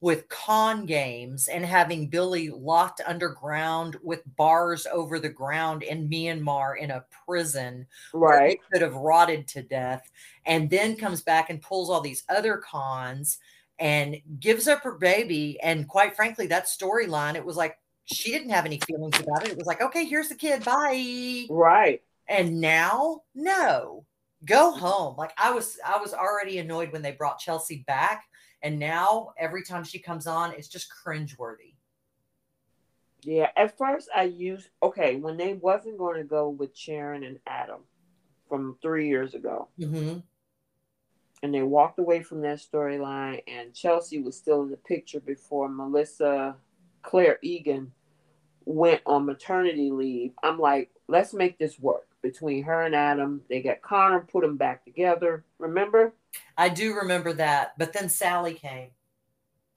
[0.02, 6.78] with con games and having Billy locked underground with bars over the ground in Myanmar
[6.80, 8.60] in a prison where he Right.
[8.72, 10.10] could have rotted to death,
[10.46, 13.40] and then comes back and pulls all these other cons
[13.78, 15.60] and gives up her baby.
[15.62, 19.52] And quite frankly, that storyline, it was like she didn't have any feelings about it.
[19.52, 21.46] It was like, okay, here's the kid, bye.
[21.50, 22.02] Right.
[22.28, 24.06] And now, no,
[24.46, 25.16] go home.
[25.18, 28.26] Like I was, I was already annoyed when they brought Chelsea back,
[28.62, 31.74] and now every time she comes on, it's just cringeworthy.
[33.24, 33.50] Yeah.
[33.58, 37.82] At first, I used okay when they wasn't going to go with Sharon and Adam
[38.48, 40.20] from three years ago, Mm-hmm.
[41.44, 45.70] and they walked away from that storyline, and Chelsea was still in the picture before
[45.70, 46.56] Melissa
[47.02, 47.92] Claire Egan
[48.66, 50.34] went on maternity leave.
[50.44, 53.42] I'm like, let's make this work between her and Adam.
[53.50, 55.44] They got Connor, put them back together.
[55.58, 56.14] Remember?
[56.58, 58.90] I do remember that, but then Sally came.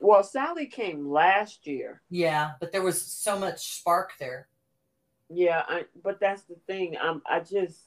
[0.00, 2.02] Well, Sally came last year.
[2.10, 4.48] Yeah, but there was so much spark there.
[5.30, 6.96] Yeah, I, but that's the thing.
[7.00, 7.86] Um, I just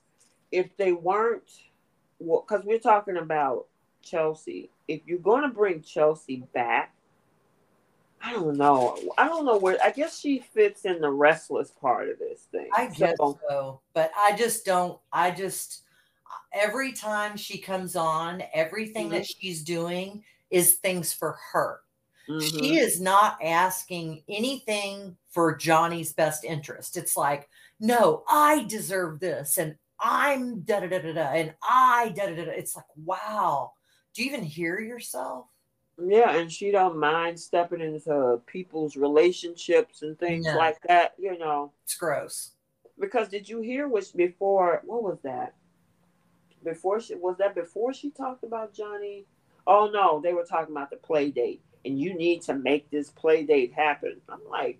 [0.52, 1.52] if they weren't,
[2.20, 3.68] well, because we're talking about
[4.02, 4.72] Chelsea.
[4.88, 6.95] If you're going to bring Chelsea back,
[8.26, 8.98] I don't know.
[9.18, 9.78] I don't know where.
[9.84, 12.70] I guess she fits in the restless part of this thing.
[12.76, 15.00] I guess So, so, but I just don't.
[15.14, 15.84] I just
[16.54, 21.82] every time she comes on, everything that she's doing is things for her.
[22.28, 22.42] mhm.
[22.42, 26.98] She is not asking anything for Johnny's best interest.
[26.98, 27.48] It's like,
[27.80, 32.36] no, I deserve this, and I'm da da da da da, and I da da
[32.46, 32.52] da.
[32.52, 33.74] It's like, wow.
[34.16, 35.48] Do you even hear yourself?
[36.04, 40.58] Yeah, and she don't mind stepping into people's relationships and things No.
[40.58, 41.14] like that.
[41.18, 42.52] You know, It's gross.
[43.00, 44.82] because did you hear was before?
[44.86, 45.56] What was that?
[46.64, 49.26] Before she was that before she talked about Johnny?
[49.68, 53.10] Oh no, they were talking about the play date, and you need to make this
[53.12, 54.20] play date happen.
[54.30, 54.80] I'm like,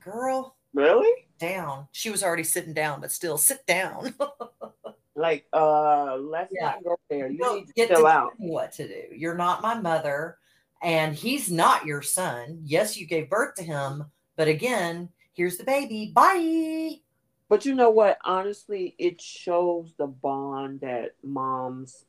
[0.00, 1.26] Girl, really?
[1.38, 1.88] down.
[1.92, 4.14] She was already sitting down, but still sit down.
[5.16, 6.70] Like, uh, let's Yeah.
[6.70, 7.28] not go there.
[7.30, 8.32] You don't need to get chill to out.
[8.36, 9.14] what to do.
[9.14, 10.38] You're not my mother,
[10.84, 12.60] and he's not your son.
[12.62, 14.04] Yes, you gave birth to him,
[14.36, 16.12] but again, here's the baby.
[16.14, 17.00] Bye.
[17.48, 18.18] But you know what?
[18.24, 22.04] Honestly, it shows the bond that moms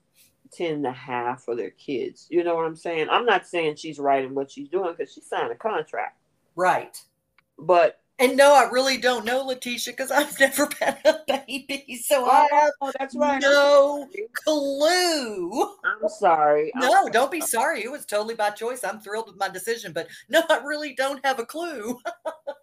[0.52, 2.28] tend to have for their kids.
[2.30, 3.08] You know what I'm saying?
[3.10, 6.20] I'm not saying she's right in what she's doing because she signed a contract.
[6.56, 7.02] Right.
[7.58, 12.02] But And no, I really don't know, Letitia, because I've never had a baby.
[12.04, 13.42] So Oh, I have oh, that's right.
[13.42, 14.10] no
[14.46, 15.62] clue.
[15.84, 16.74] I'm sorry.
[16.76, 17.12] I'm No, sorry.
[17.12, 17.84] don't be sorry.
[17.84, 18.84] It was totally by choice.
[18.84, 22.00] I'm thrilled with my decision, but no, I really don't have a clue.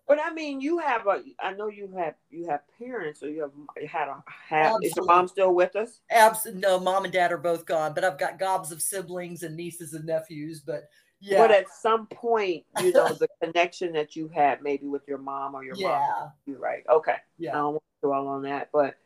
[0.08, 1.22] But I mean, you have a.
[1.40, 4.76] I know you have you have parents, or you have had a have.
[4.82, 6.00] Is your mom still with us?
[6.10, 9.56] Abs- no, mom and dad are both gone, but I've got gobs of siblings and
[9.56, 10.60] nieces and nephews.
[10.60, 10.82] But
[11.22, 15.18] yeah, But at some point, you know, the connection that you had maybe with your
[15.18, 15.82] mom or your mom.
[15.85, 16.82] yeah, You're right.
[16.88, 17.16] Okay.
[17.38, 17.52] Yeah.
[17.52, 18.96] I don't want to dwell on that, but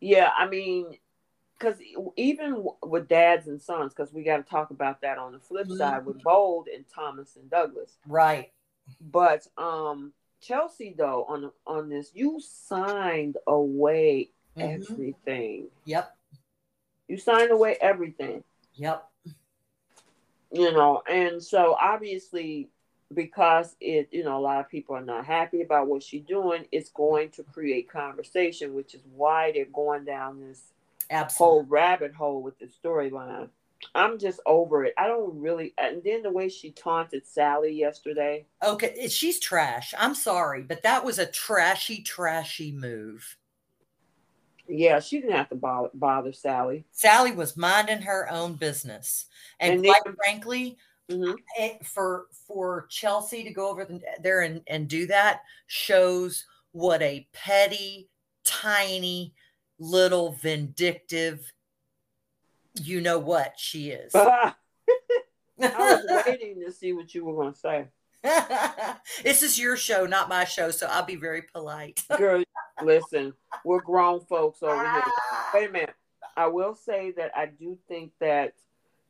[0.00, 0.98] yeah, I mean,
[1.58, 1.76] because
[2.16, 5.68] even with dads and sons, because we got to talk about that on the flip
[5.68, 5.78] Mhm.
[5.78, 7.96] side with Bold and Thomas and Douglas.
[8.06, 8.52] right.
[9.00, 14.90] But um, Chelsea though on on this, you signed away Mhm.
[14.90, 15.70] everything.
[15.86, 16.14] Yep,
[17.08, 18.44] You signed away everything.
[18.74, 19.10] yep,
[20.54, 22.68] you know and so obviously
[23.14, 26.64] because it you know a lot of people are not happy about what she's doing
[26.72, 30.72] it's going to create conversation which is why they're going down this
[31.10, 31.54] absolutely.
[31.54, 33.48] whole rabbit hole with the storyline
[33.94, 38.44] i'm just over it i don't really and then the way she taunted sally yesterday
[38.64, 39.92] Okay, she's trash.
[39.98, 43.36] I'm sorry, but that was a trashy, trashy move.
[44.68, 49.26] Yeah she didn't have to bother, bother sally Sally was minding her own business,
[49.60, 50.78] and, And quite frankly,
[51.10, 51.36] Mhm.
[51.58, 53.86] it, for for Chelsea to go over
[54.22, 58.08] there and, and do that shows what a petty,
[58.44, 59.34] tiny,
[59.78, 61.52] little vindictive,
[62.74, 64.14] you know what she is.
[64.14, 64.54] i
[65.60, 67.86] was waiting to see what you were going to say
[69.22, 72.02] this is your show, not my show, so I'll be very polite.
[72.16, 72.42] girl
[72.82, 73.32] listen
[73.64, 75.02] we're grown folks over here
[75.54, 75.94] Wait a minute.
[76.36, 78.54] I will say that I do think that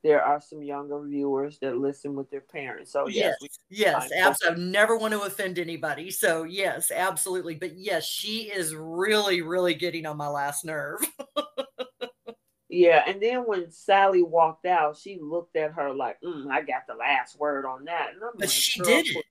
[0.03, 2.93] there are some younger viewers that listen with their parents.
[2.93, 4.65] So yes, yes, yes, absolutely.
[4.65, 6.11] Never want to offend anybody.
[6.11, 7.55] So yes, absolutely.
[7.55, 11.01] But yes, she is really, really getting on my last nerve.
[12.69, 13.05] yeah.
[13.07, 16.95] And then when Sally walked out, she looked at her like, mm, "I got the
[16.95, 19.25] last word on that." But like, she didn't.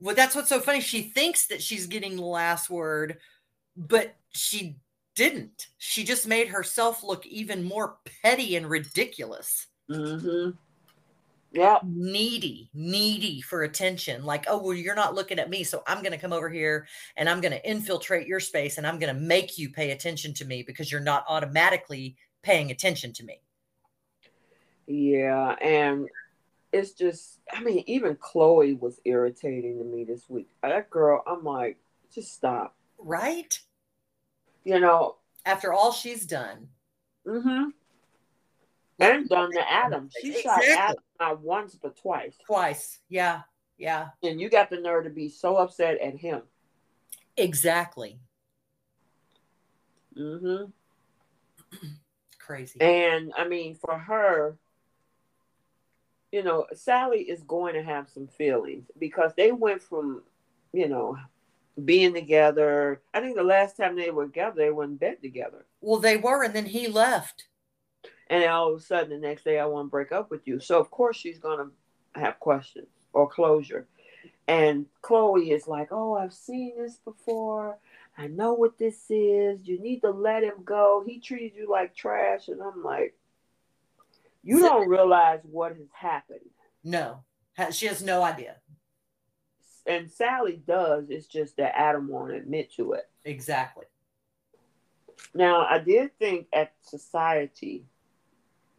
[0.00, 0.80] Well, that's what's so funny.
[0.80, 3.18] She thinks that she's getting the last word,
[3.76, 4.76] but she
[5.14, 5.68] didn't.
[5.78, 9.66] She just made herself look even more petty and ridiculous.
[9.90, 10.50] Mm-hmm.
[11.52, 11.82] Yep.
[11.84, 14.24] Needy, needy for attention.
[14.24, 15.62] Like, oh, well, you're not looking at me.
[15.62, 18.86] So I'm going to come over here and I'm going to infiltrate your space and
[18.86, 23.12] I'm going to make you pay attention to me because you're not automatically paying attention
[23.12, 23.40] to me.
[24.86, 26.08] Yeah, and
[26.72, 30.48] it's just, I mean, even Chloe was irritating to me this week.
[30.62, 31.78] That girl, I'm like,
[32.12, 32.74] just stop.
[33.04, 33.60] Right?
[34.64, 35.16] You know.
[35.46, 36.68] After all she's done.
[37.26, 37.68] Mm-hmm.
[38.98, 40.08] And done to Adam.
[40.20, 42.34] She shot Adam not once but twice.
[42.46, 43.00] Twice.
[43.08, 43.42] Yeah.
[43.76, 44.08] Yeah.
[44.22, 46.42] And you got the nerve to be so upset at him.
[47.36, 48.18] Exactly.
[50.16, 51.76] Mm hmm
[52.38, 52.80] Crazy.
[52.80, 54.56] And I mean, for her,
[56.30, 60.22] you know, Sally is going to have some feelings because they went from,
[60.72, 61.16] you know,
[61.82, 63.02] being together.
[63.12, 65.66] I think the last time they were together, they were in bed together.
[65.80, 67.44] Well, they were, and then he left.
[68.28, 70.60] And all of a sudden, the next day, I want to break up with you.
[70.60, 73.86] So, of course, she's going to have questions or closure.
[74.46, 77.78] And Chloe is like, Oh, I've seen this before.
[78.16, 79.66] I know what this is.
[79.66, 81.02] You need to let him go.
[81.06, 82.48] He treated you like trash.
[82.48, 83.14] And I'm like,
[84.42, 86.40] You don't realize what has happened.
[86.82, 87.24] No,
[87.70, 88.56] she has no idea.
[89.86, 91.10] And Sally does.
[91.10, 93.08] It's just that Adam won't admit to it.
[93.24, 93.84] Exactly.
[95.34, 97.84] Now, I did think at society,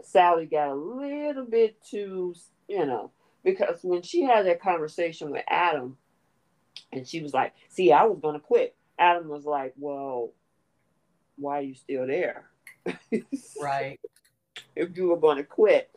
[0.01, 2.35] Sally got a little bit too,
[2.67, 3.11] you know,
[3.43, 5.97] because when she had that conversation with Adam,
[6.91, 10.31] and she was like, "See, I was gonna quit." Adam was like, "Well,
[11.37, 12.49] why are you still there?
[13.61, 13.99] Right.
[14.75, 15.94] if you were gonna quit."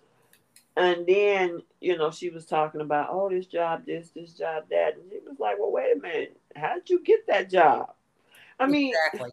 [0.78, 4.94] And then, you know, she was talking about, "Oh, this job, this, this job, that,"
[4.96, 7.94] and he was like, "Well, wait a minute, how did you get that job?"
[8.60, 9.30] I mean, exactly.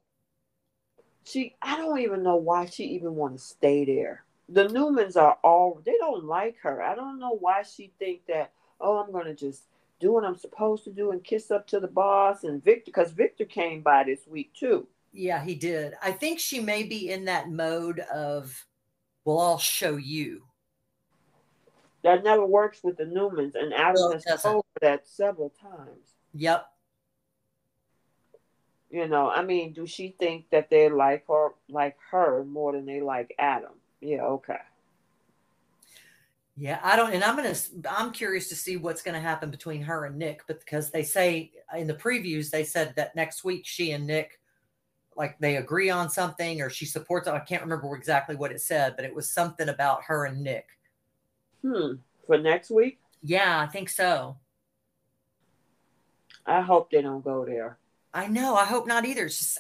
[1.24, 4.24] she I don't even know why she even want to stay there.
[4.50, 6.82] The Newmans are all they don't like her.
[6.82, 9.66] I don't know why she think that oh I'm gonna just
[10.00, 13.12] do what I'm supposed to do and kiss up to the boss and Victor because
[13.12, 14.88] Victor came by this week too.
[15.14, 15.94] Yeah, he did.
[16.02, 18.66] I think she may be in that mode of,
[19.24, 20.44] well, I'll show you.
[22.06, 24.52] That never works with the Newmans and Adam has doesn't.
[24.52, 26.14] told her that several times.
[26.36, 26.68] Yep.
[28.92, 32.86] You know, I mean, do she think that they like her like her more than
[32.86, 33.72] they like Adam?
[34.02, 34.60] Yeah, okay.
[36.56, 37.56] Yeah, I don't, and I'm gonna.
[37.90, 41.02] I'm curious to see what's going to happen between her and Nick, but because they
[41.02, 44.40] say in the previews they said that next week she and Nick,
[45.18, 47.28] like they agree on something or she supports.
[47.28, 50.68] I can't remember exactly what it said, but it was something about her and Nick.
[51.62, 51.94] Hmm.
[52.26, 53.00] For next week?
[53.24, 54.38] Yeah, I think so.
[56.46, 57.78] I hope they don't go there.
[58.14, 58.56] I know.
[58.56, 59.26] I hope not either.
[59.26, 59.60] It's just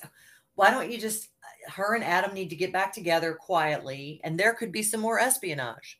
[0.55, 1.29] why don't you just
[1.67, 5.19] her and Adam need to get back together quietly, and there could be some more
[5.19, 5.99] espionage.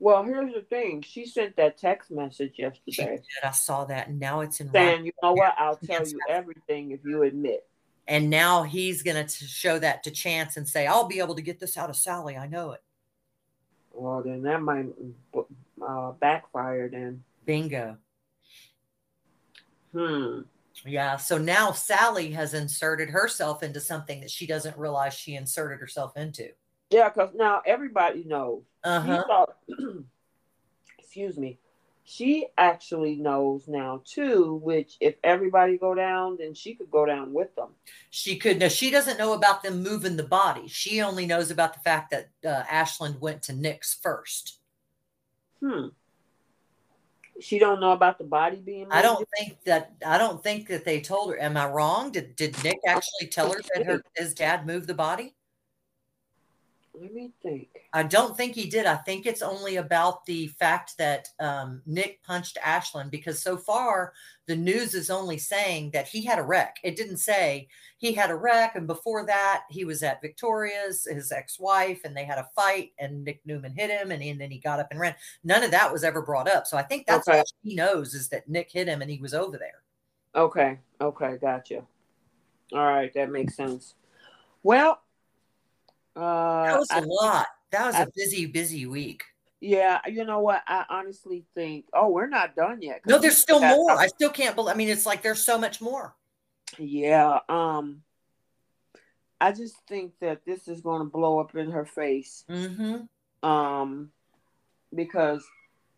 [0.00, 1.02] Well, here's the thing.
[1.02, 3.22] She sent that text message yesterday.
[3.42, 4.70] I saw that, and now it's in.
[4.70, 5.54] Saying, you know what?
[5.58, 7.66] I'll tell you everything if you admit.
[8.06, 11.42] And now he's going to show that to Chance and say, "I'll be able to
[11.42, 12.36] get this out of Sally.
[12.36, 12.82] I know it."
[13.94, 14.86] Well, then that might
[15.86, 16.88] uh, backfire.
[16.88, 17.96] Then bingo.
[19.92, 20.40] Hmm.
[20.84, 21.16] Yeah.
[21.16, 26.16] So now Sally has inserted herself into something that she doesn't realize she inserted herself
[26.16, 26.48] into.
[26.90, 28.62] Yeah, because now everybody knows.
[28.82, 29.46] Uh-huh.
[30.98, 31.58] Excuse me.
[32.06, 37.32] She actually knows now too, which if everybody go down, then she could go down
[37.32, 37.70] with them.
[38.10, 38.58] She could.
[38.58, 40.68] No, she doesn't know about them moving the body.
[40.68, 44.58] She only knows about the fact that uh, Ashland went to Nick's first.
[45.60, 45.88] Hmm.
[47.40, 48.80] She don't know about the body being.
[48.80, 48.92] Moved?
[48.92, 49.94] I don't think that.
[50.06, 51.40] I don't think that they told her.
[51.40, 52.12] Am I wrong?
[52.12, 55.34] Did Did Nick actually tell her that her, his dad moved the body?
[56.96, 57.68] Let me think.
[57.92, 58.86] I don't think he did.
[58.86, 64.12] I think it's only about the fact that um, Nick punched Ashland because so far
[64.46, 66.76] the news is only saying that he had a wreck.
[66.84, 67.66] It didn't say
[67.98, 68.76] he had a wreck.
[68.76, 72.92] And before that, he was at Victoria's, his ex wife, and they had a fight
[73.00, 75.16] and Nick Newman hit him and, and then he got up and ran.
[75.42, 76.66] None of that was ever brought up.
[76.66, 77.38] So I think that's okay.
[77.38, 79.82] all he knows is that Nick hit him and he was over there.
[80.36, 80.78] Okay.
[81.00, 81.38] Okay.
[81.40, 81.82] Gotcha.
[82.72, 83.12] All right.
[83.14, 83.94] That makes sense.
[84.62, 85.00] Well,
[86.16, 87.46] uh, that was a I, lot.
[87.72, 89.24] That was I, a busy, busy week.
[89.60, 90.62] Yeah, you know what?
[90.66, 91.86] I honestly think.
[91.94, 93.00] Oh, we're not done yet.
[93.06, 93.92] No, there's still more.
[93.92, 94.74] I still can't believe.
[94.74, 96.14] I mean, it's like there's so much more.
[96.78, 97.38] Yeah.
[97.48, 98.02] Um.
[99.40, 102.44] I just think that this is going to blow up in her face.
[102.48, 103.48] Mm-hmm.
[103.48, 104.10] Um,
[104.94, 105.44] because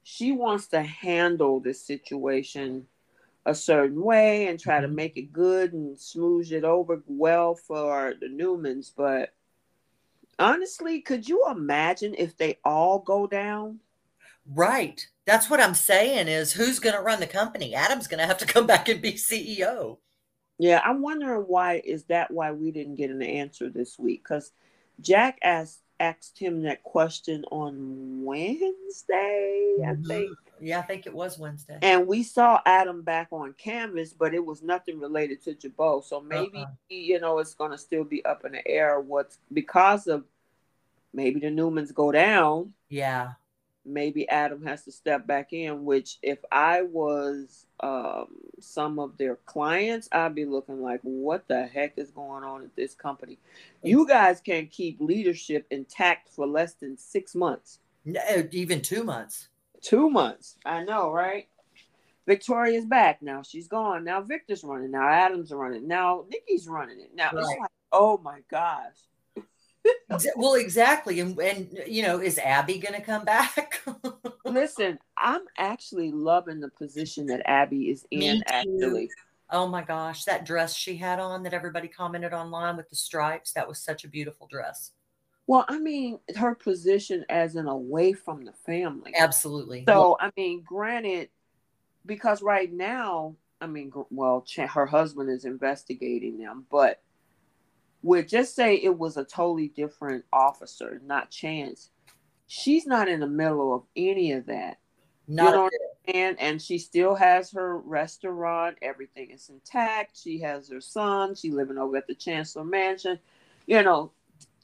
[0.03, 2.87] she wants to handle this situation
[3.45, 4.97] a certain way and try to mm-hmm.
[4.97, 9.33] make it good and smooth it over well for the Newmans, but
[10.39, 13.81] honestly, could you imagine if they all go down?
[14.55, 15.07] Right.
[15.25, 17.75] That's what I'm saying is who's going to run the company?
[17.75, 19.99] Adam's going to have to come back and be CEO.
[20.59, 24.53] Yeah, I'm wondering why is that why we didn't get an answer this week cuz
[25.01, 29.91] Jack asked asked him that question on Wednesday, mm-hmm.
[29.91, 30.39] I think.
[30.61, 31.79] Yeah, I think it was Wednesday.
[31.83, 36.05] And we saw Adam back on canvas, but it was nothing related to Jabot.
[36.05, 36.71] So maybe uh-uh.
[36.89, 39.01] you know it's going to still be up in the air.
[39.01, 40.25] What's because of
[41.17, 42.73] maybe the Newmans go down.
[42.89, 43.33] Yeah.
[43.85, 45.85] Maybe Adam has to step back in.
[45.85, 48.27] Which, if I was um,
[48.61, 52.77] some of their clients, I'd be looking like, what the heck is going on at
[52.77, 53.39] this company?
[53.83, 57.79] You guys can't keep leadership intact for less than six months.
[58.05, 58.21] No,
[58.53, 59.49] even two months.
[59.87, 60.57] Two months.
[60.65, 61.47] I know, right?
[62.27, 63.43] Victoria's back now.
[63.43, 64.03] She's gone.
[64.03, 64.91] Now Victor's running.
[64.91, 65.87] Now Adam's running.
[65.87, 67.11] Now Nikki's running it.
[67.15, 67.39] Now right.
[67.39, 69.47] it's like, oh my gosh.
[70.37, 71.21] well, exactly.
[71.21, 73.81] And and you know, is Abby gonna come back?
[74.45, 79.09] Listen, I'm actually loving the position that Abby is in actually.
[79.51, 83.53] Oh my gosh, that dress she had on that everybody commented online with the stripes,
[83.53, 84.91] that was such a beautiful dress.
[85.47, 89.13] Well, I mean, her position as an away from the family.
[89.17, 89.85] Absolutely.
[89.87, 91.29] So, I mean, granted,
[92.05, 97.01] because right now, I mean, well, her husband is investigating them, but
[98.03, 101.91] would just say it was a totally different officer, not Chance.
[102.49, 104.79] She's not in the middle of any of that.
[105.29, 105.71] Not you know
[106.07, 108.79] and and she still has her restaurant.
[108.81, 110.17] Everything is intact.
[110.17, 111.35] She has her son.
[111.35, 113.19] She living over at the Chancellor Mansion.
[113.67, 114.13] You know,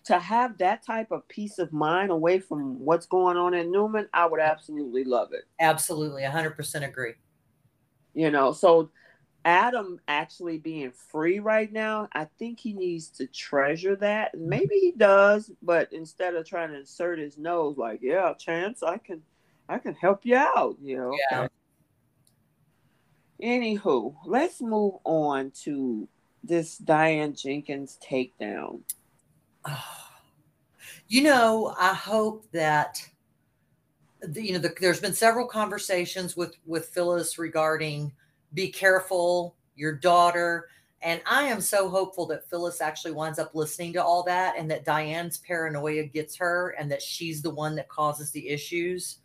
[0.04, 4.08] to have that type of peace of mind away from what's going on in Newman,
[4.12, 5.44] I would absolutely love it.
[5.60, 7.14] Absolutely, 100% agree.
[8.14, 8.90] You know, so
[9.44, 14.34] Adam actually being free right now, I think he needs to treasure that.
[14.34, 18.98] Maybe he does, but instead of trying to insert his nose, like, yeah, chance, I
[18.98, 19.22] can
[19.68, 21.16] I can help you out, you know.
[21.30, 21.48] Yeah.
[23.42, 26.08] Anywho, let's move on to
[26.44, 28.80] this Diane Jenkins takedown.
[31.08, 33.06] You know, I hope that
[34.34, 38.12] you know the, there's been several conversations with with Phyllis regarding
[38.54, 40.68] be careful, your daughter.
[41.02, 44.70] And I am so hopeful that Phyllis actually winds up listening to all that and
[44.70, 49.18] that Diane's paranoia gets her and that she's the one that causes the issues.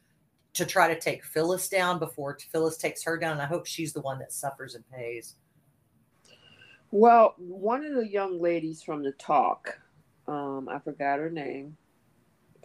[0.53, 3.33] to try to take Phyllis down before Phyllis takes her down.
[3.33, 5.35] And I hope she's the one that suffers and pays.
[6.89, 9.77] Well, one of the young ladies from the talk,
[10.27, 11.77] um, I forgot her name.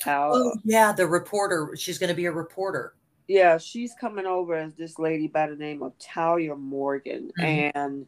[0.00, 0.32] How?
[0.34, 1.76] Oh, yeah, the reporter.
[1.76, 2.94] She's going to be a reporter.
[3.28, 7.78] Yeah, she's coming over as this lady by the name of Talia Morgan, mm-hmm.
[7.78, 8.06] and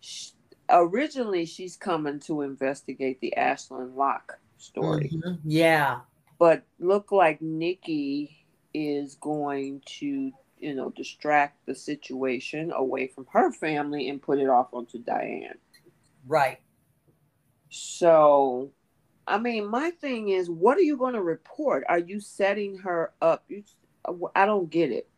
[0.00, 0.30] she,
[0.70, 5.10] originally she's coming to investigate the Ashland Locke story.
[5.12, 5.34] Mm-hmm.
[5.44, 6.00] Yeah,
[6.38, 13.52] but look like Nikki is going to you know distract the situation away from her
[13.52, 15.58] family and put it off onto Diane.
[16.26, 16.60] Right.
[17.70, 18.70] So,
[19.26, 21.84] I mean, my thing is, what are you going to report?
[21.88, 23.44] Are you setting her up?
[23.48, 23.64] You,
[24.04, 25.08] uh, I don't get it.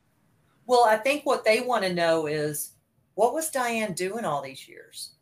[0.67, 2.73] Well, I think what they want to know is
[3.15, 5.15] what was Diane doing all these years?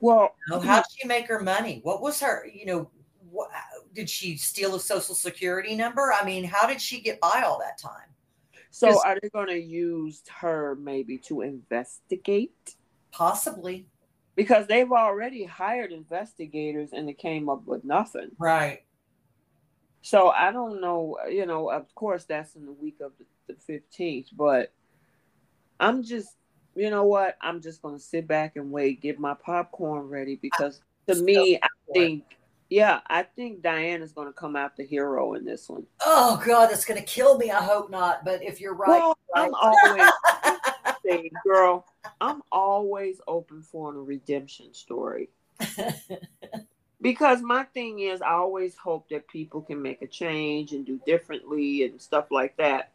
[0.00, 1.80] Well, you know, how did she make her money?
[1.82, 2.90] What was her, you know,
[3.30, 3.50] what,
[3.94, 6.12] did she steal a social security number?
[6.12, 8.08] I mean, how did she get by all that time?
[8.70, 12.76] So are they going to use her maybe to investigate?
[13.10, 13.86] Possibly.
[14.36, 18.30] Because they've already hired investigators and it came up with nothing.
[18.38, 18.82] Right.
[20.02, 23.80] So I don't know, you know, of course that's in the week of the, the
[23.98, 24.72] 15th, but
[25.80, 26.36] I'm just,
[26.76, 27.36] you know what?
[27.40, 31.58] I'm just going to sit back and wait, get my popcorn ready because to me,
[31.60, 32.36] I think
[32.68, 35.86] yeah, I think Diane is going to come out the hero in this one.
[36.04, 37.50] Oh God, that's going to kill me.
[37.50, 38.24] I hope not.
[38.24, 39.44] But if you're right, well, right.
[39.44, 40.10] I'm always
[41.44, 41.86] girl,
[42.20, 45.30] I'm always open for a redemption story.
[47.00, 51.00] because my thing is, I always hope that people can make a change and do
[51.06, 52.92] differently and stuff like that.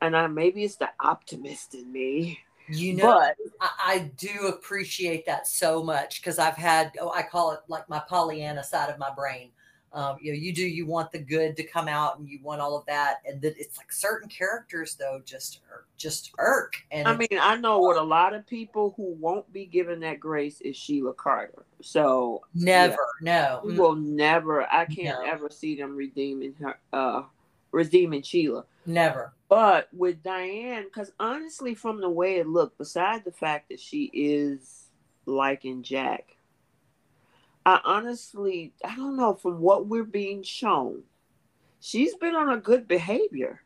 [0.00, 5.24] And I maybe it's the optimist in me you know, but, I, I, do appreciate
[5.26, 8.98] that so much because I've had, oh, I call it like my Pollyanna side of
[8.98, 9.50] my brain.
[9.92, 12.60] Um, you know, you do, you want the good to come out and you want
[12.60, 13.20] all of that.
[13.26, 15.60] And that it's like certain characters though, just,
[15.96, 16.74] just irk.
[16.90, 20.20] And I mean, I know what a lot of people who won't be given that
[20.20, 21.64] grace is Sheila Carter.
[21.80, 25.30] So never, yeah, no, we will never, I can't no.
[25.30, 27.22] ever see them redeeming her, uh,
[27.72, 28.64] redeeming Sheila.
[28.84, 29.32] Never.
[29.48, 34.10] But with Diane, because honestly, from the way it looked, beside the fact that she
[34.12, 34.88] is
[35.26, 36.36] liking Jack,
[37.68, 41.02] I honestly, I don't know, from what we're being shown,
[41.80, 43.62] she's been on a good behavior.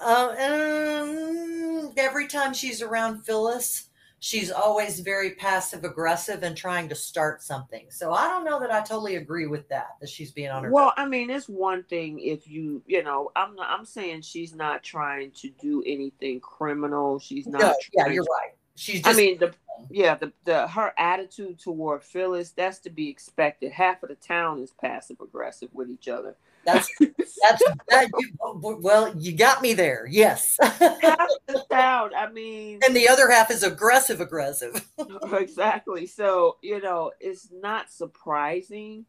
[0.00, 6.94] Uh, um, every time she's around Phyllis, she's always very passive aggressive and trying to
[6.94, 7.86] start something.
[7.90, 10.70] So I don't know that I totally agree with that that she's being on her.
[10.70, 14.54] Well, I mean, it's one thing if you, you know, I'm not, I'm saying she's
[14.54, 17.18] not trying to do anything criminal.
[17.18, 17.62] She's not.
[17.62, 18.54] No, yeah, you're right.
[18.76, 19.02] She's.
[19.02, 19.54] Just, I mean, the
[19.90, 23.72] yeah, the the her attitude toward Phyllis that's to be expected.
[23.72, 26.36] Half of the town is passive aggressive with each other.
[26.64, 28.32] That's that's that you,
[28.80, 30.06] well, you got me there.
[30.10, 30.56] Yes.
[30.60, 32.10] half the town.
[32.16, 34.86] I mean, and the other half is aggressive, aggressive.
[35.32, 36.06] exactly.
[36.06, 39.04] So you know, it's not surprising,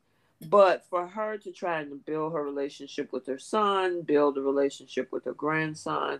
[0.49, 5.11] but for her to try and build her relationship with her son, build a relationship
[5.11, 6.19] with her grandson.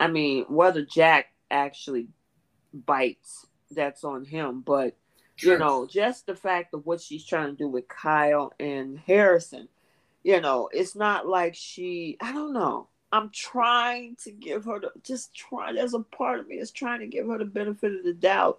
[0.00, 2.08] I mean, whether Jack actually
[2.72, 4.60] bites, that's on him.
[4.60, 4.96] But
[5.36, 5.52] True.
[5.52, 9.68] you know, just the fact of what she's trying to do with Kyle and Harrison
[10.28, 12.88] you know, it's not like she, I don't know.
[13.12, 15.72] I'm trying to give her the just try.
[15.72, 18.58] There's a part of me is trying to give her the benefit of the doubt,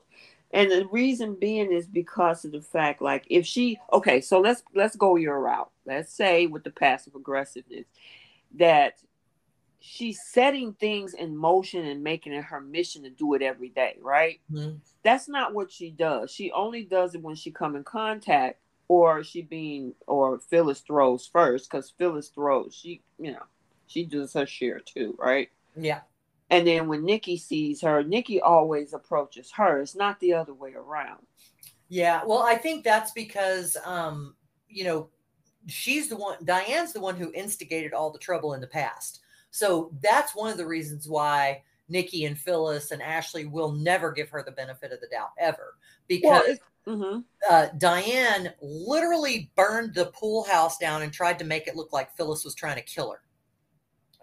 [0.51, 4.63] and the reason being is because of the fact, like, if she okay, so let's
[4.73, 5.69] let's go your route.
[5.85, 7.85] Let's say with the passive aggressiveness
[8.55, 8.95] that
[9.79, 13.97] she's setting things in motion and making it her mission to do it every day,
[14.01, 14.39] right?
[14.51, 14.77] Mm-hmm.
[15.03, 16.31] That's not what she does.
[16.31, 21.27] She only does it when she come in contact or she being or Phyllis throws
[21.27, 22.75] first because Phyllis throws.
[22.75, 23.43] She you know
[23.87, 25.49] she does her share too, right?
[25.75, 26.01] Yeah.
[26.51, 29.81] And then when Nikki sees her, Nikki always approaches her.
[29.81, 31.25] It's not the other way around.
[31.89, 32.21] Yeah.
[32.25, 34.35] Well, I think that's because um,
[34.67, 35.09] you know,
[35.67, 39.21] she's the one Diane's the one who instigated all the trouble in the past.
[39.51, 44.29] So that's one of the reasons why Nikki and Phyllis and Ashley will never give
[44.29, 45.75] her the benefit of the doubt ever
[46.07, 46.57] because well,
[46.89, 47.19] Mm-hmm.
[47.49, 52.15] Uh, Diane literally burned the pool house down and tried to make it look like
[52.15, 53.21] Phyllis was trying to kill her.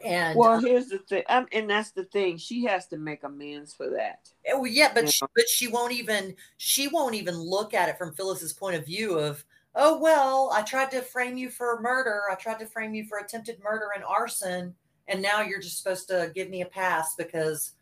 [0.04, 2.36] And well, here's the thing, um, and that's the thing.
[2.36, 4.28] She has to make amends for that.
[4.52, 8.12] Oh yeah, but she, but she won't even she won't even look at it from
[8.12, 9.42] Phyllis's point of view of
[9.74, 13.18] oh well, I tried to frame you for murder, I tried to frame you for
[13.18, 14.74] attempted murder and arson,
[15.08, 17.72] and now you're just supposed to give me a pass because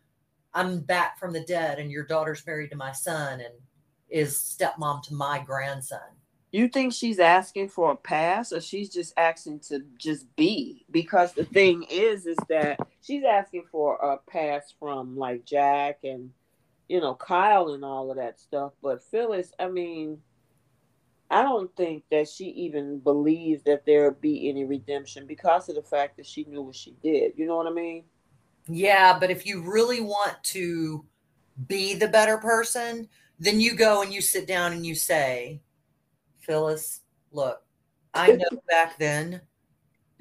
[0.52, 3.54] I'm back from the dead and your daughter's married to my son and
[4.08, 5.98] is stepmom to my grandson.
[6.52, 10.86] You think she's asking for a pass or she's just asking to just be?
[10.88, 16.30] Because the thing is, is that she's asking for a pass from like Jack and,
[16.88, 18.72] you know, Kyle and all of that stuff.
[18.80, 20.18] But Phyllis, I mean,
[21.30, 25.82] I don't think that she even believes that there be any redemption because of the
[25.82, 27.32] fact that she knew what she did.
[27.36, 28.04] You know what I mean?
[28.68, 31.04] Yeah, but if you really want to
[31.66, 33.08] be the better person,
[33.38, 35.60] then you go and you sit down and you say,
[36.40, 37.00] Phyllis,
[37.32, 37.62] look,
[38.12, 39.40] I know back then.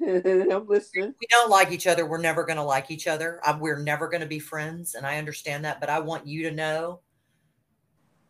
[0.00, 1.14] I'm listening.
[1.20, 2.06] We don't like each other.
[2.06, 3.40] We're never going to like each other.
[3.44, 4.94] I, we're never going to be friends.
[4.94, 5.80] And I understand that.
[5.80, 7.00] But I want you to know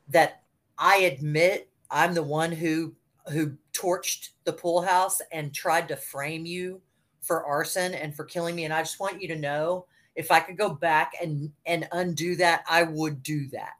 [0.09, 0.43] that
[0.79, 2.95] I admit I'm the one who
[3.29, 6.83] who torched the pool house and tried to frame you
[7.23, 8.65] for arson and for killing me.
[8.65, 12.35] And I just want you to know if I could go back and and undo
[12.37, 13.75] that, I would do that.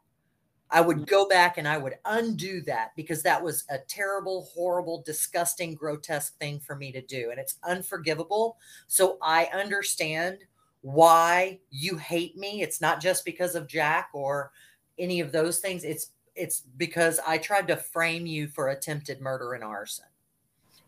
[0.71, 5.03] I would go back and I would undo that because that was a terrible, horrible,
[5.05, 7.31] disgusting, grotesque thing for me to do.
[7.31, 8.57] And it's unforgivable.
[8.87, 10.39] So I understand
[10.81, 12.63] why you hate me.
[12.63, 14.53] It's not just because of Jack or
[14.99, 15.85] any of those things.
[15.85, 20.07] It's it's because I tried to frame you for attempted murder and arson.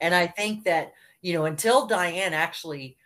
[0.01, 0.93] And I think that,
[1.23, 2.97] you know, until Diane actually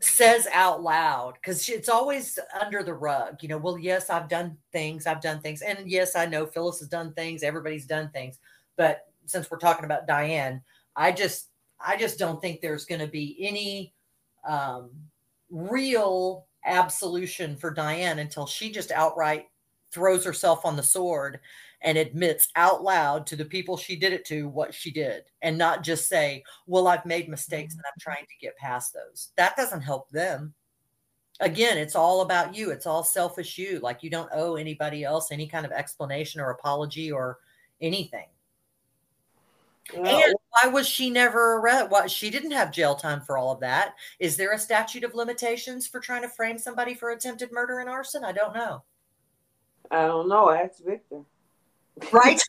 [0.00, 4.56] says out loud because it's always under the rug you know well yes i've done
[4.70, 8.38] things i've done things and yes i know phyllis has done things everybody's done things
[8.76, 10.60] but since we're talking about diane
[10.96, 11.48] i just
[11.80, 13.94] i just don't think there's going to be any
[14.46, 14.90] um,
[15.50, 19.46] real absolution for diane until she just outright
[19.92, 21.40] throws herself on the sword
[21.82, 25.56] and admits out loud to the people she did it to what she did and
[25.56, 29.30] not just say, Well, I've made mistakes and I'm trying to get past those.
[29.36, 30.54] That doesn't help them.
[31.40, 32.70] Again, it's all about you.
[32.70, 33.78] It's all selfish you.
[33.80, 37.38] Like you don't owe anybody else any kind of explanation or apology or
[37.80, 38.26] anything.
[39.94, 41.90] Well, and why was she never arrested?
[41.90, 43.94] Why she didn't have jail time for all of that?
[44.18, 47.88] Is there a statute of limitations for trying to frame somebody for attempted murder and
[47.88, 48.24] arson?
[48.24, 48.82] I don't know.
[49.90, 50.50] I don't know.
[50.50, 51.22] Ask Victor.
[52.12, 52.40] Right?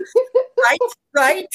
[0.70, 0.80] right?
[1.14, 1.48] Right?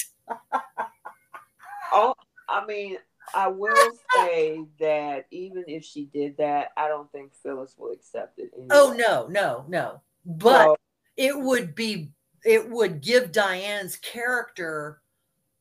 [1.93, 2.13] oh,
[2.49, 2.97] I mean,
[3.33, 8.39] I will say that even if she did that, I don't think Phyllis will accept
[8.39, 8.51] it.
[8.53, 8.67] Anyway.
[8.71, 10.01] Oh no, no, no.
[10.25, 10.75] But so,
[11.17, 12.11] it would be
[12.43, 15.01] it would give Diane's character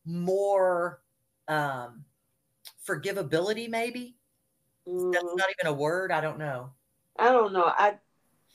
[0.04, 1.02] more
[1.48, 2.04] um
[2.86, 4.16] forgivability, maybe.
[4.86, 6.12] Mm, That's not even a word.
[6.12, 6.70] I don't know.
[7.18, 7.64] I don't know.
[7.66, 7.94] I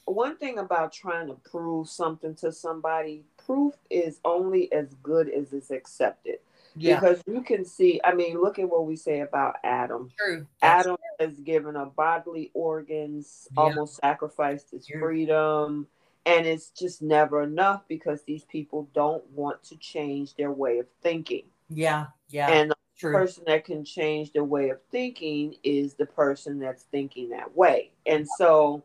[0.06, 5.54] one thing about trying to prove something to somebody proof is only as good as
[5.54, 6.40] it's accepted.
[6.76, 7.00] Yeah.
[7.00, 10.12] Because you can see, I mean, look at what we say about Adam.
[10.16, 10.46] True.
[10.62, 11.28] Adam true.
[11.28, 13.64] has given up bodily organs, yeah.
[13.64, 15.00] almost sacrificed his true.
[15.00, 15.88] freedom.
[16.28, 20.86] And it's just never enough because these people don't want to change their way of
[21.02, 21.46] thinking.
[21.70, 22.08] Yeah.
[22.30, 22.52] Yeah.
[22.52, 23.14] And the true.
[23.14, 27.92] person that can change their way of thinking is the person that's thinking that way.
[28.06, 28.84] And so,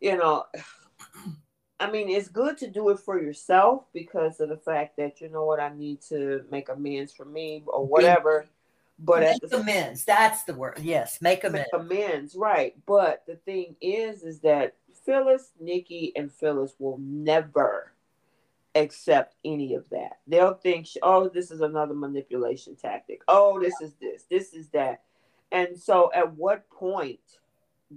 [0.00, 0.46] you know,
[1.82, 5.28] I mean, it's good to do it for yourself because of the fact that you
[5.28, 8.46] know what I need to make amends for me or whatever.
[9.00, 10.04] But make the, amends.
[10.04, 10.78] That's the word.
[10.80, 11.68] Yes, make amends.
[11.72, 12.76] Make amends, right?
[12.86, 17.90] But the thing is, is that Phyllis, Nikki, and Phyllis will never
[18.76, 20.20] accept any of that.
[20.28, 23.22] They'll think, oh, this is another manipulation tactic.
[23.26, 24.22] Oh, this is this.
[24.30, 25.02] This is that.
[25.50, 27.18] And so, at what point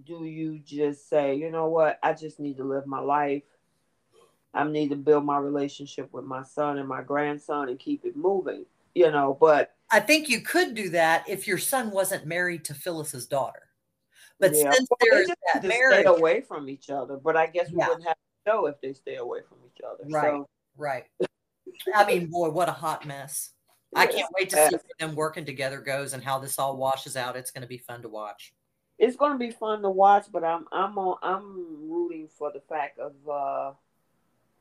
[0.06, 2.00] do you just say, you know what?
[2.02, 3.44] I just need to live my life
[4.56, 8.16] I need to build my relationship with my son and my grandson and keep it
[8.16, 9.38] moving, you know.
[9.40, 13.64] But I think you could do that if your son wasn't married to Phyllis's daughter.
[14.40, 14.72] But yeah.
[14.72, 17.18] since well, there's that marriage, stay away from each other.
[17.18, 17.90] But I guess we yeah.
[17.90, 20.04] wouldn't have to know if they stay away from each other.
[20.10, 20.32] Right.
[20.32, 20.50] So.
[20.78, 21.04] Right.
[21.94, 23.52] I mean, boy, what a hot mess.
[23.96, 27.38] I can't wait to see them working together goes and how this all washes out.
[27.38, 28.54] It's going to be fun to watch.
[28.98, 32.62] It's going to be fun to watch, but I'm I'm on, I'm rooting for the
[32.62, 33.74] fact of uh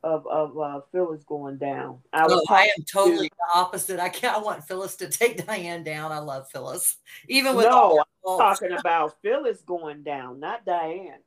[0.04, 1.98] of of uh, Phyllis going down.
[2.12, 3.98] I, oh, I am totally to, the opposite.
[3.98, 6.12] I can't I want Phyllis to take Diane down.
[6.12, 8.04] I love Phyllis, even with no.
[8.26, 11.20] I'm talking about Phyllis going down, not Diane.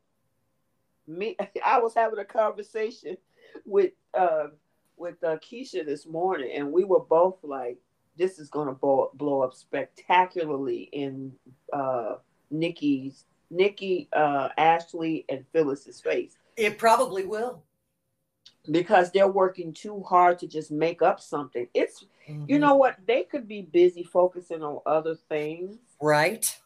[1.08, 3.16] Me, I was having a conversation
[3.66, 4.46] with uh,
[4.96, 7.78] with uh, Keisha this morning, and we were both like,
[8.16, 11.32] "This is going to blow, blow up spectacularly in
[11.72, 12.14] uh,
[12.50, 16.36] Nikki's." Nikki, uh, Ashley, and Phyllis's face.
[16.58, 17.62] It probably will
[18.70, 21.68] because they're working too hard to just make up something.
[21.74, 22.44] It's mm-hmm.
[22.48, 26.58] you know what they could be busy focusing on other things, right?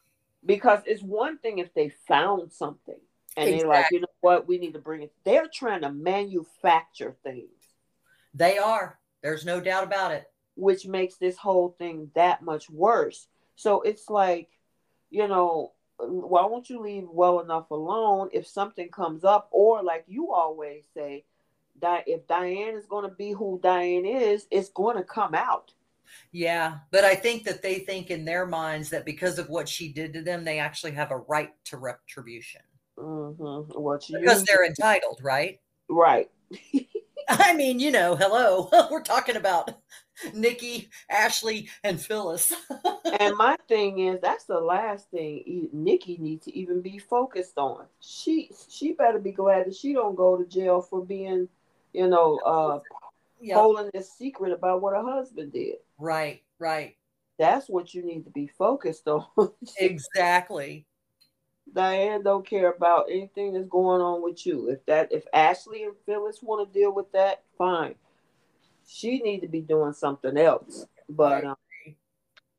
[0.45, 3.01] Because it's one thing if they found something
[3.37, 3.59] and exactly.
[3.59, 5.13] they're like, you know what, we need to bring it.
[5.25, 7.49] They're trying to manufacture things.
[8.35, 8.99] They are.
[9.23, 10.31] There's no doubt about it.
[10.55, 13.29] which makes this whole thing that much worse.
[13.57, 14.49] So it's like,
[15.11, 20.05] you know, why won't you leave well enough alone if something comes up, or like
[20.09, 21.25] you always say,
[21.83, 25.73] that if Diane is going to be who Diane is, it's going to come out.
[26.31, 29.93] Yeah, but I think that they think in their minds that because of what she
[29.93, 32.63] did to them, they actually have a right to retribution.
[32.99, 33.81] Mm-hmm.
[33.81, 35.61] What you because they're entitled, right?
[35.89, 36.31] Right.
[37.29, 39.71] I mean, you know, hello, we're talking about
[40.35, 42.53] Nikki, Ashley, and Phyllis.
[43.21, 47.87] and my thing is, that's the last thing Nikki needs to even be focused on.
[48.01, 51.49] She she better be glad that she don't go to jail for being,
[51.93, 52.81] you know, uh,
[53.41, 53.57] yep.
[53.57, 55.77] holding this secret about what her husband did.
[55.99, 56.97] Right, right.
[57.39, 59.27] That's what you need to be focused on.
[59.79, 60.87] exactly.
[61.73, 64.69] Diane don't care about anything that's going on with you.
[64.69, 67.95] If that if Ashley and Phyllis want to deal with that, fine.
[68.87, 70.87] She need to be doing something else.
[71.09, 71.57] But um,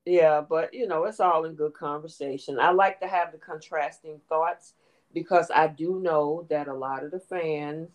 [0.05, 2.59] yeah, but you know, it's all in good conversation.
[2.59, 4.73] I like to have the contrasting thoughts
[5.13, 7.89] because I do know that a lot of the fans,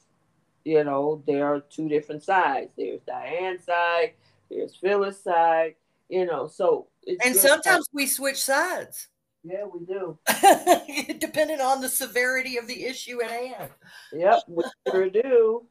[0.64, 2.70] you know, there are two different sides.
[2.76, 4.12] There's Diane's side,
[4.50, 5.74] there's Phyllis' side,
[6.08, 6.88] you know, so
[7.24, 9.08] and sometimes we switch sides.
[9.44, 10.18] Yeah, we do.
[11.18, 13.70] Depending on the severity of the issue at hand.
[14.12, 15.66] Yep, we sure do.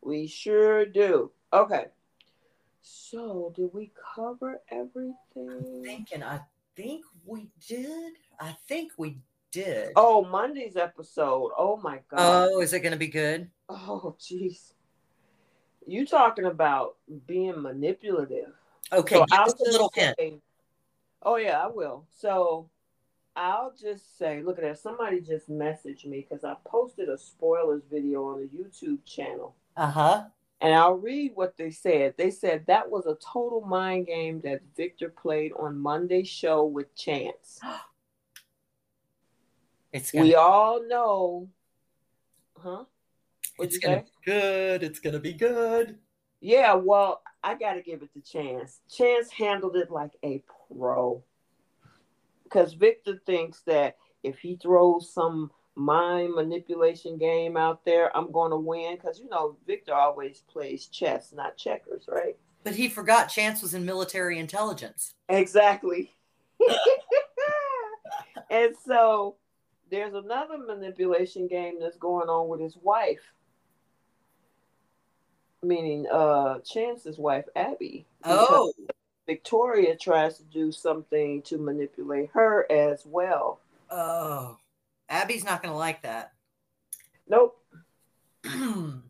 [0.00, 1.30] We sure do.
[1.52, 1.86] Okay.
[2.80, 5.14] So, did we cover everything?
[5.36, 6.40] I'm thinking, I
[6.76, 8.12] think we did.
[8.40, 9.18] I think we
[9.50, 9.92] did.
[9.96, 11.52] Oh, Monday's episode.
[11.56, 12.18] Oh my god.
[12.52, 13.50] Oh, is it going to be good?
[13.68, 14.72] Oh, jeez.
[15.86, 16.96] You talking about
[17.26, 18.52] being manipulative?
[18.92, 20.42] Okay, so just a little hint.
[21.22, 22.06] Oh yeah, I will.
[22.10, 22.68] So
[23.34, 24.78] I'll just say, look at that.
[24.78, 29.54] Somebody just messaged me because I posted a spoilers video on the YouTube channel.
[29.76, 30.24] Uh huh.
[30.60, 32.14] And I'll read what they said.
[32.16, 36.94] They said that was a total mind game that Victor played on Monday's show with
[36.94, 37.60] Chance.
[39.92, 41.48] it's gonna, we all know,
[42.56, 42.84] huh?
[43.56, 44.02] What'd it's gonna say?
[44.02, 44.82] be good.
[44.82, 45.98] It's gonna be good.
[46.40, 48.80] Yeah, well, I got to give it to Chance.
[48.90, 51.22] Chance handled it like a pro.
[52.44, 58.50] Because Victor thinks that if he throws some mind manipulation game out there, I'm going
[58.50, 58.96] to win.
[58.96, 62.36] Because, you know, Victor always plays chess, not checkers, right?
[62.64, 65.14] But he forgot Chance was in military intelligence.
[65.28, 66.12] Exactly.
[68.50, 69.36] and so
[69.90, 73.32] there's another manipulation game that's going on with his wife
[75.62, 78.06] meaning uh Chance's wife Abby.
[78.24, 78.72] Oh.
[79.26, 83.60] Victoria tries to do something to manipulate her as well.
[83.90, 84.56] Oh.
[85.10, 86.32] Abby's not going to like that.
[87.28, 87.60] Nope.
[88.46, 89.00] hmm.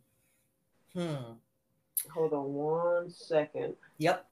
[0.94, 3.74] Hold on one second.
[3.98, 4.26] Yep.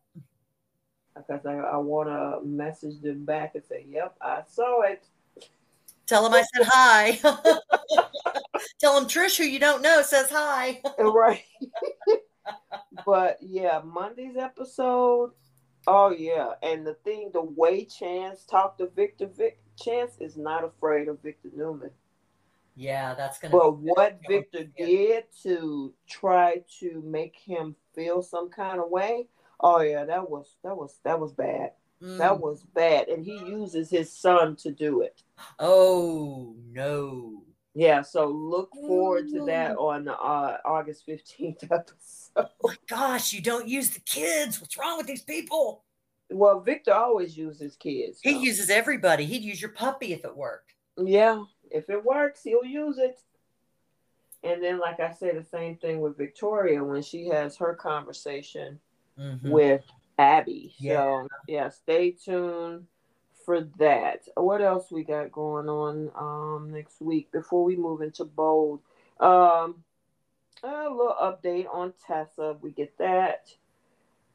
[1.17, 5.07] Because I, I want to message them back and say, yep, I saw it.
[6.07, 7.19] Tell them I said hi.
[8.81, 10.81] Tell them Trish, who you don't know, says hi.
[10.99, 11.43] right.
[13.05, 15.33] but yeah, Monday's episode.
[15.89, 20.65] Oh yeah, and the thing, the way Chance talked to Victor, Vic, Chance is not
[20.65, 21.91] afraid of Victor Newman.
[22.77, 23.53] Yeah, that's gonna.
[23.53, 29.29] But what Victor did to try to make him feel some kind of way,
[29.61, 31.73] oh yeah, that was that was that was bad.
[32.03, 32.19] Mm.
[32.19, 35.23] That was bad, and he uses his son to do it.
[35.59, 37.43] Oh no!
[37.75, 41.95] Yeah, so look forward to that on the uh, August fifteenth episode.
[42.37, 44.61] Oh my gosh, you don't use the kids.
[44.61, 45.85] What's wrong with these people?
[46.31, 48.21] Well, Victor always uses kids.
[48.23, 48.31] So.
[48.31, 49.25] He uses everybody.
[49.25, 50.75] He'd use your puppy if it worked.
[50.99, 53.19] Yeah, if it works, he'll use it.
[54.43, 58.79] And then, like I say, the same thing with Victoria when she has her conversation
[59.19, 59.51] mm-hmm.
[59.51, 59.83] with
[60.19, 60.75] Abby.
[60.79, 60.95] Yeah.
[60.95, 62.87] So yeah, stay tuned
[63.45, 64.27] for that.
[64.35, 68.81] What else we got going on um next week before we move into bold?
[69.21, 69.83] Um
[70.63, 72.57] a little update on Tessa.
[72.61, 73.49] We get that.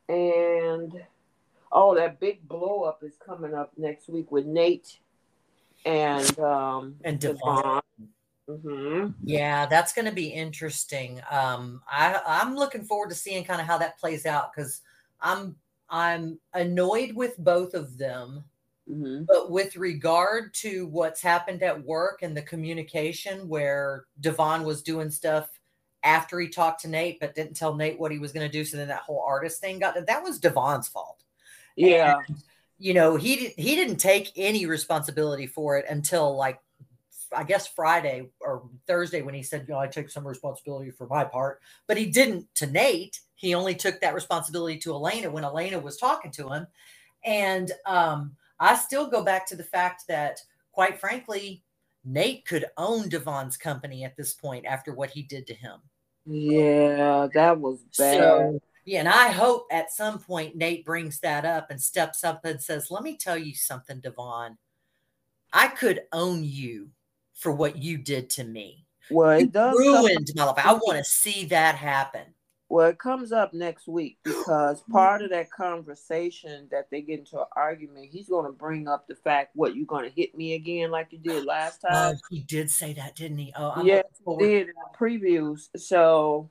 [0.07, 1.03] And
[1.71, 4.99] oh, that big blow up is coming up next week with Nate
[5.85, 7.81] and um and Devon.
[8.49, 9.11] Mm-hmm.
[9.23, 11.21] Yeah, that's going to be interesting.
[11.29, 14.81] Um, I I'm looking forward to seeing kind of how that plays out because
[15.21, 15.55] I'm
[15.91, 18.45] I'm annoyed with both of them.
[18.89, 19.25] Mm-hmm.
[19.27, 25.11] But with regard to what's happened at work and the communication where Devon was doing
[25.11, 25.47] stuff
[26.03, 28.65] after he talked to Nate, but didn't tell Nate what he was going to do.
[28.65, 31.23] So then that whole artist thing got that was Devon's fault.
[31.75, 32.21] Yeah.
[32.27, 32.37] And,
[32.79, 36.59] you know, he he didn't take any responsibility for it until like
[37.35, 41.07] I guess Friday or Thursday when he said, you know, I take some responsibility for
[41.07, 43.19] my part, but he didn't to Nate.
[43.35, 46.67] He only took that responsibility to Elena when Elena was talking to him.
[47.23, 50.39] And um, I still go back to the fact that,
[50.71, 51.63] quite frankly,
[52.03, 55.79] Nate could own Devon's company at this point after what he did to him.
[56.25, 58.17] Yeah, that was bad.
[58.17, 62.45] So, yeah, and I hope at some point Nate brings that up and steps up
[62.45, 64.57] and says, Let me tell you something, Devon.
[65.53, 66.89] I could own you
[67.33, 68.85] for what you did to me.
[69.09, 70.65] Well, it does ruined my life.
[70.65, 72.33] I want to see that happen.
[72.71, 77.39] Well, it comes up next week because part of that conversation that they get into
[77.39, 80.53] an argument, he's going to bring up the fact, "What you're going to hit me
[80.53, 83.51] again like you did last oh, time?" Oh, he did say that, didn't he?
[83.57, 85.67] Oh, I'm yeah, he did in the previews.
[85.75, 86.49] So,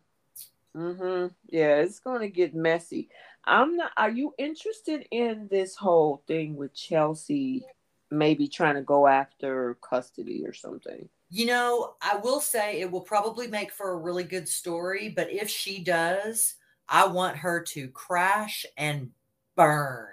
[0.76, 3.08] mm-hmm, yeah, it's going to get messy.
[3.46, 3.92] I'm not.
[3.96, 7.64] Are you interested in this whole thing with Chelsea?
[8.10, 11.08] Maybe trying to go after custody or something.
[11.30, 15.30] You know, I will say it will probably make for a really good story, but
[15.30, 16.54] if she does,
[16.88, 19.10] I want her to crash and
[19.54, 20.08] burn.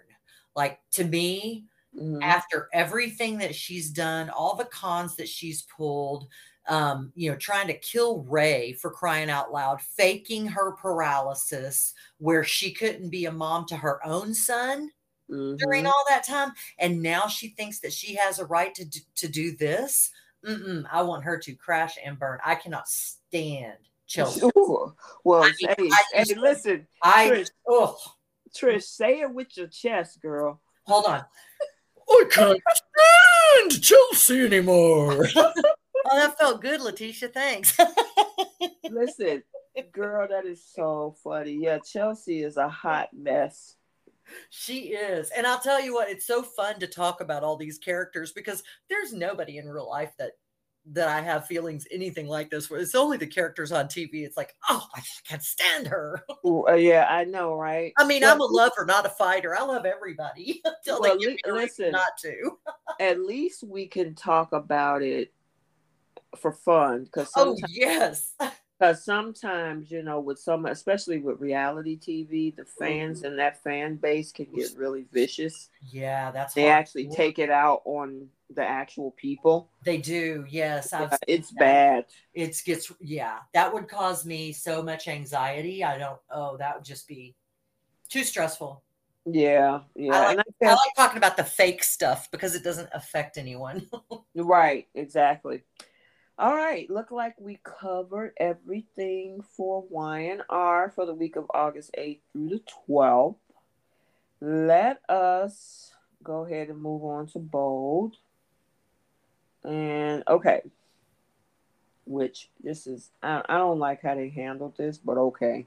[0.55, 2.21] Like to me, mm-hmm.
[2.21, 6.27] after everything that she's done, all the cons that she's pulled,
[6.67, 12.43] um, you know, trying to kill Ray for crying out loud, faking her paralysis where
[12.43, 14.91] she couldn't be a mom to her own son
[15.29, 15.55] mm-hmm.
[15.57, 16.51] during all that time.
[16.79, 20.11] And now she thinks that she has a right to do, to do this.
[20.45, 22.39] Mm-mm, I want her to crash and burn.
[22.45, 24.39] I cannot stand Chelsea.
[24.39, 24.93] Sure.
[25.23, 27.97] Well, I mean, hey, I hey, listen, I Trish, oh.
[28.55, 30.61] Trish, say it with your chest, girl.
[30.83, 31.23] Hold on.
[32.09, 32.61] I can't
[33.67, 35.27] stand Chelsea anymore.
[35.35, 35.53] oh,
[36.13, 37.27] that felt good, Letitia.
[37.29, 37.77] Thanks.
[38.89, 39.43] listen,
[39.91, 41.57] girl, that is so funny.
[41.61, 43.75] Yeah, Chelsea is a hot mess
[44.49, 45.29] she is.
[45.31, 48.63] And I'll tell you what, it's so fun to talk about all these characters because
[48.89, 50.31] there's nobody in real life that
[50.93, 52.71] that I have feelings anything like this.
[52.71, 54.25] It's only the characters on TV.
[54.25, 56.23] It's like, oh, I can't stand her.
[56.67, 57.93] Uh, yeah, I know, right?
[57.97, 59.55] I mean, well, I'm a lover, not a fighter.
[59.55, 62.57] I love everybody until well, they give me listen, not to.
[62.99, 65.33] at least we can talk about it
[66.37, 68.33] for fun because oh yes
[68.77, 73.27] because sometimes you know with some especially with reality tv the fans mm-hmm.
[73.27, 75.69] and that fan base can get really vicious.
[75.91, 79.69] Yeah that's they actually take it out on the actual people.
[79.83, 81.59] They do yes yeah, it's that.
[81.59, 82.05] bad.
[82.33, 86.85] It gets yeah that would cause me so much anxiety i don't oh that would
[86.85, 87.35] just be
[88.09, 88.83] too stressful.
[89.25, 92.89] Yeah yeah I like, I, I like talking about the fake stuff because it doesn't
[92.93, 93.87] affect anyone.
[94.39, 95.63] Right exactly
[96.39, 102.19] all right, look like we covered everything for Y&R for the week of August 8th
[102.31, 103.37] through the 12th.
[104.39, 108.17] Let us go ahead and move on to bold.
[109.63, 110.61] And okay,
[112.05, 115.65] which this is, I, I don't like how they handled this, but okay.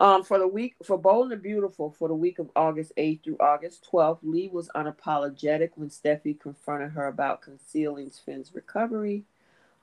[0.00, 3.38] Um, for the week for Bold and Beautiful for the week of August 8th through
[3.40, 9.24] August 12th, Li was unapologetic when Steffy confronted her about concealing Finn's recovery.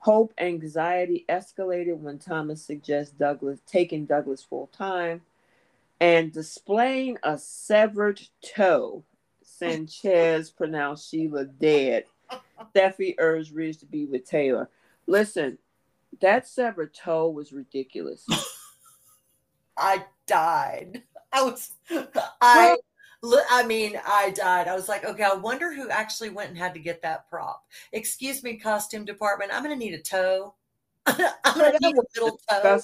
[0.06, 5.20] Hope anxiety escalated when Thomas suggests Douglas taking Douglas full time
[6.00, 9.02] and displaying a severed toe.
[9.42, 12.04] Sanchez pronounced Sheila dead.
[12.72, 14.70] Steffy urged Ridge to be with Taylor.
[15.08, 15.58] Listen,
[16.20, 18.24] that severed toe was ridiculous.
[19.76, 21.02] I died.
[21.32, 21.72] I was
[22.40, 22.76] I
[23.24, 24.68] I mean, I died.
[24.68, 27.64] I was like, okay, I wonder who actually went and had to get that prop.
[27.92, 29.52] Excuse me, costume department.
[29.52, 30.54] I'm going to need a toe.
[31.06, 32.80] I'm going to need a little toe.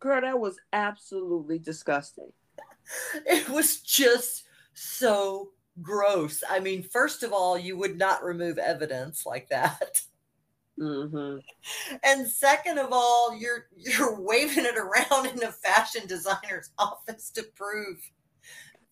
[0.00, 2.32] Girl, that was absolutely disgusting.
[3.24, 4.44] It was just
[4.74, 5.50] so
[5.80, 6.42] gross.
[6.48, 10.02] I mean, first of all, you would not remove evidence like that.
[10.80, 11.38] Mm-hmm.
[12.04, 17.44] And second of all, you're you're waving it around in a fashion designer's office to
[17.54, 17.98] prove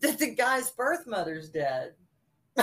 [0.01, 1.95] that the guy's birth mother's dead.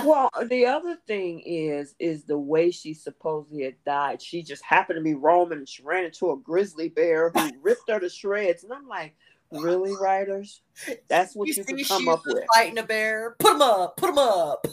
[0.04, 4.22] well, the other thing is, is the way she supposedly had died.
[4.22, 7.90] She just happened to be roaming and she ran into a grizzly bear who ripped
[7.90, 8.64] her to shreds.
[8.64, 9.16] And I'm like,
[9.52, 10.62] really, writers?
[11.08, 12.44] That's what you, you can come up with.
[12.54, 14.68] Fighting a bear, put him up, put him up.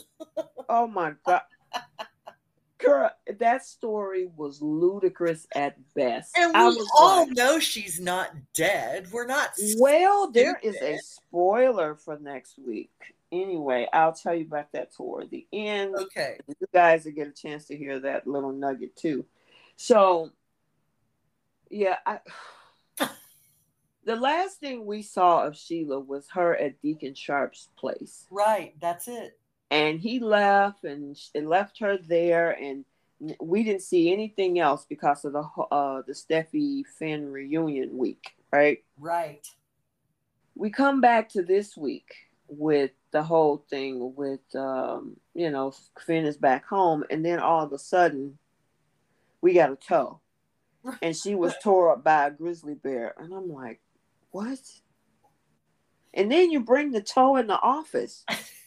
[0.69, 1.43] oh my god!
[2.85, 6.37] Girl, that story was ludicrous at best.
[6.37, 9.09] And we all like, know she's not dead.
[9.13, 9.51] We're not.
[9.79, 10.35] Well, stupid.
[10.35, 12.93] there is a spoiler for next week.
[13.31, 15.95] Anyway, I'll tell you about that toward the end.
[15.97, 16.39] Okay.
[16.47, 19.25] You guys will get a chance to hear that little nugget too.
[19.77, 20.31] So,
[21.71, 22.21] yeah, I.
[24.05, 28.27] the last thing we saw of Sheila was her at Deacon Sharpe's place.
[28.31, 28.75] Right.
[28.81, 29.39] That's it
[29.73, 32.85] and he left and it left her there and
[33.41, 38.85] we didn't see anything else because of the uh the Steffy Finn reunion week, right?
[38.99, 39.47] Right.
[40.55, 42.15] We come back to this week
[42.49, 47.65] with the whole thing with um, you know, Finn is back home and then all
[47.65, 48.39] of a sudden
[49.41, 50.21] we got a toe.
[51.01, 53.15] And she was tore up by a grizzly bear.
[53.17, 53.81] And I'm like,
[54.33, 54.59] what?
[56.13, 58.25] And then you bring the toe in the office.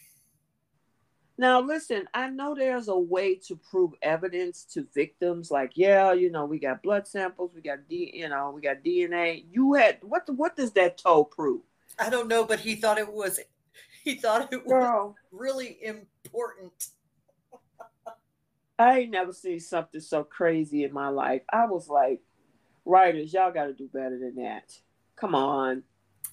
[1.37, 5.51] Now, listen, I know there's a way to prove evidence to victims.
[5.51, 8.83] Like, yeah, you know, we got blood samples, we got D, you know, we got
[8.83, 9.43] DNA.
[9.51, 10.29] You had what?
[10.29, 11.61] What does that toe prove?
[11.99, 13.39] I don't know, but he thought it was.
[14.03, 16.71] He thought it Girl, was really important.
[18.77, 21.41] I ain't never seen something so crazy in my life.
[21.51, 22.21] I was like,
[22.85, 24.77] writers, y'all got to do better than that.
[25.15, 25.83] Come on.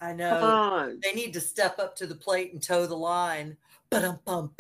[0.01, 0.31] I know.
[0.39, 1.01] Come on.
[1.03, 3.57] They need to step up to the plate and toe the line.
[3.91, 4.53] But um, bum.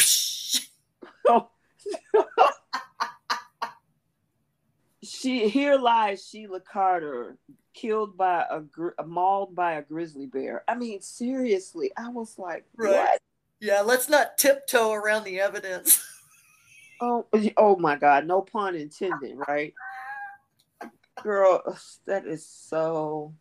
[5.02, 7.36] she here lies Sheila Carter,
[7.74, 8.62] killed by a,
[8.98, 10.64] a mauled by a grizzly bear.
[10.68, 12.92] I mean, seriously, I was like, right.
[12.92, 13.20] what?
[13.60, 16.04] Yeah, let's not tiptoe around the evidence.
[17.00, 18.26] oh, oh my God!
[18.26, 19.74] No pun intended, right?
[21.22, 21.62] Girl,
[22.06, 23.34] that is so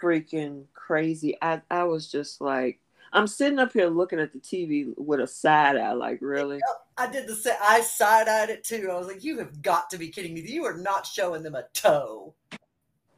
[0.00, 1.36] freaking crazy.
[1.40, 2.80] I I was just like,
[3.12, 6.60] I'm sitting up here looking at the TV with a side eye, like really.
[7.00, 7.56] I did the same.
[7.62, 8.90] I side eyed it too.
[8.92, 10.42] I was like, "You have got to be kidding me!
[10.42, 12.34] You are not showing them a toe."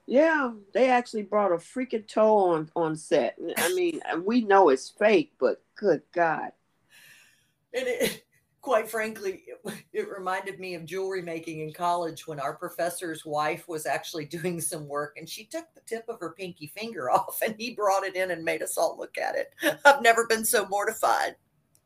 [0.06, 3.36] Yeah, they actually brought a freaking toe on on set.
[3.56, 6.52] I mean, we know it's fake, but good God.
[7.74, 8.24] And it,
[8.60, 13.66] quite frankly, it, it, reminded me of jewelry making in college when our professor's wife
[13.66, 17.40] was actually doing some work and she took the tip of her pinky finger off
[17.44, 19.52] and he brought it in and made us all look at it.
[19.84, 21.34] I've never been so mortified.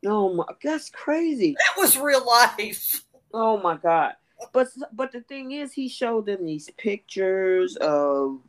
[0.05, 1.55] Oh my, that's crazy.
[1.57, 3.03] That was real life.
[3.33, 4.13] Oh my God.
[4.53, 8.39] But but the thing is, he showed them these pictures of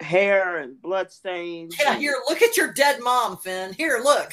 [0.00, 1.76] hair and blood stains.
[1.80, 3.72] Yeah, here, look at your dead mom, Finn.
[3.74, 4.32] Here, look.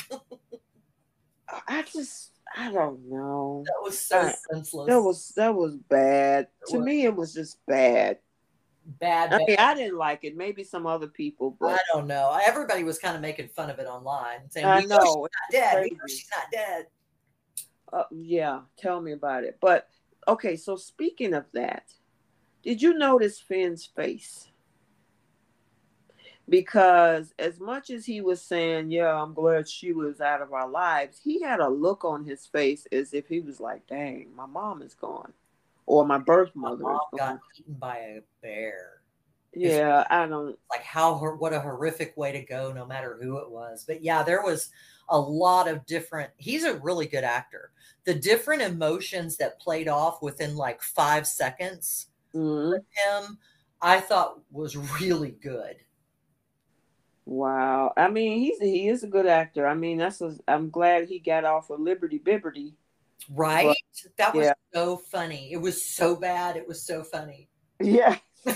[1.68, 3.64] I just I don't know.
[3.66, 4.88] That was so I, senseless.
[4.88, 6.47] That was that was bad.
[6.61, 6.86] It to was.
[6.86, 8.20] me, it was just bad.
[8.86, 9.42] Bad, bad.
[9.42, 10.36] I mean, I didn't like it.
[10.36, 12.38] Maybe some other people, but I don't know.
[12.46, 15.72] Everybody was kind of making fun of it online, saying, "I know, know she's not
[15.74, 15.90] dead.
[16.08, 16.88] she's not dead."
[17.92, 19.58] Uh, yeah, tell me about it.
[19.62, 19.88] But
[20.28, 21.94] okay, so speaking of that,
[22.62, 24.50] did you notice Finn's face?
[26.50, 30.68] because as much as he was saying, "Yeah, I'm glad she was out of our
[30.68, 34.46] lives," he had a look on his face as if he was like, "Dang, my
[34.46, 35.34] mom is gone,
[35.86, 39.02] or my birth mother my got eaten by a bear."
[39.56, 43.38] Yeah, it's, I don't like how what a horrific way to go, no matter who
[43.38, 43.86] it was.
[43.88, 44.70] But yeah, there was
[45.10, 46.32] a lot of different.
[46.38, 47.72] He's a really good actor.
[48.06, 52.72] The different emotions that played off within like five seconds mm-hmm.
[52.72, 53.38] with him,
[53.82, 55.76] I thought was really good.
[57.26, 57.94] Wow.
[57.96, 59.68] I mean, he's he is a good actor.
[59.68, 62.74] I mean, that's a, I'm glad he got off of Liberty Bibberty.
[63.30, 63.76] Right?
[64.17, 64.53] That was yeah.
[64.74, 65.51] so funny.
[65.51, 66.55] It was so bad.
[66.57, 67.49] It was so funny.
[67.80, 68.17] Yeah.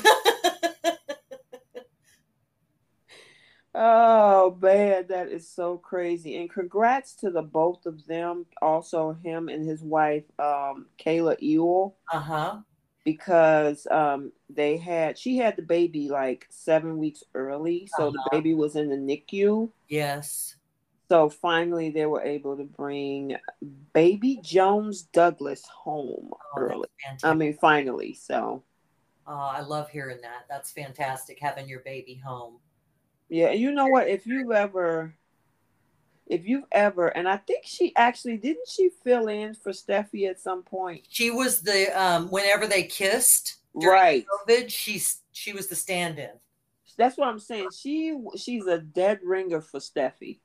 [3.75, 6.37] oh man, that is so crazy.
[6.37, 8.45] And congrats to the both of them.
[8.61, 11.97] Also him and his wife, um, Kayla Ewell.
[12.11, 12.59] Uh-huh
[13.07, 18.11] because um, they had she had the baby like seven weeks early, so uh-huh.
[18.11, 19.71] the baby was in the NICU.
[19.87, 20.56] Yes.
[21.09, 23.37] So finally, they were able to bring
[23.93, 26.89] baby Jones Douglas home oh, early.
[27.23, 28.13] I mean, finally.
[28.13, 28.63] So.
[29.25, 30.45] Oh, I love hearing that.
[30.49, 32.55] That's fantastic having your baby home.
[33.29, 34.07] Yeah, you know what?
[34.07, 35.13] If you've ever
[36.29, 40.39] if you've ever and i think she actually didn't she fill in for steffy at
[40.39, 45.01] some point she was the um whenever they kissed right covid She
[45.31, 46.31] she was the stand-in
[46.97, 50.39] that's what i'm saying she she's a dead ringer for steffy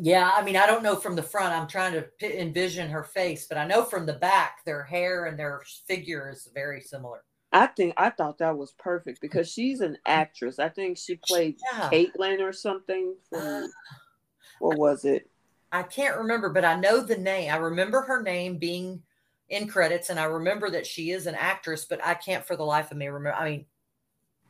[0.00, 3.46] yeah i mean i don't know from the front i'm trying to envision her face
[3.46, 7.22] but i know from the back their hair and their figure is very similar
[7.54, 10.58] I think I thought that was perfect because she's an actress.
[10.58, 11.88] I think she played yeah.
[11.88, 13.70] Caitlin or something from
[14.58, 15.30] what was it?
[15.70, 17.52] I can't remember, but I know the name.
[17.52, 19.02] I remember her name being
[19.48, 22.64] in credits, and I remember that she is an actress, but I can't for the
[22.64, 23.38] life of me remember.
[23.38, 23.66] I mean,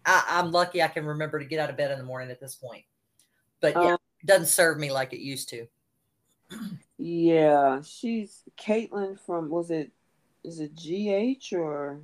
[0.07, 2.41] I, am lucky I can remember to get out of bed in the morning at
[2.41, 2.85] this point.
[3.61, 5.67] But yeah, um, doesn't serve me like it used to.
[6.99, 9.91] Yeah, she's Caitlin from was it
[10.45, 12.01] is it GH or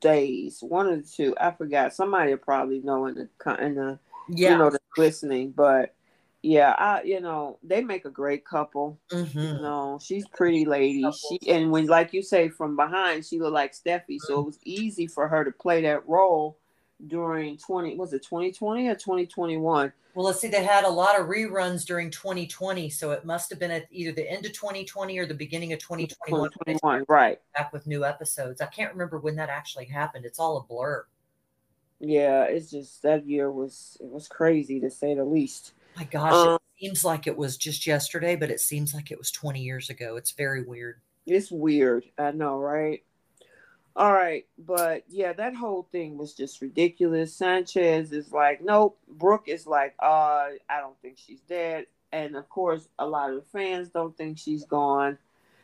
[0.00, 0.58] Days?
[0.62, 1.34] One of the two.
[1.38, 1.94] I forgot.
[1.94, 4.52] Somebody probably know in the in the yeah.
[4.52, 5.94] you know the listening, but
[6.42, 8.98] yeah, I you know they make a great couple.
[9.12, 9.38] Mm-hmm.
[9.38, 11.04] You know, she's pretty lady.
[11.12, 14.58] She and when like you say from behind, she looked like Steffy, so it was
[14.64, 16.58] easy for her to play that role
[17.06, 19.92] during twenty was it twenty twenty or twenty twenty one.
[20.14, 20.48] Well, let's see.
[20.48, 24.10] They had a lot of reruns during 2020, so it must have been at either
[24.10, 26.50] the end of 2020 or the beginning of 2021.
[26.50, 27.38] 2021, right?
[27.56, 28.60] Back with new episodes.
[28.60, 30.24] I can't remember when that actually happened.
[30.24, 31.06] It's all a blur.
[32.00, 35.74] Yeah, it's just that year was it was crazy to say the least.
[35.96, 39.18] My gosh, Um, it seems like it was just yesterday, but it seems like it
[39.18, 40.16] was 20 years ago.
[40.16, 41.00] It's very weird.
[41.26, 42.04] It's weird.
[42.18, 43.04] I know, right?
[44.00, 47.36] All right, but yeah, that whole thing was just ridiculous.
[47.36, 48.98] Sanchez is like, nope.
[49.06, 53.36] Brooke is like, uh, I don't think she's dead, and of course, a lot of
[53.36, 55.18] the fans don't think she's gone,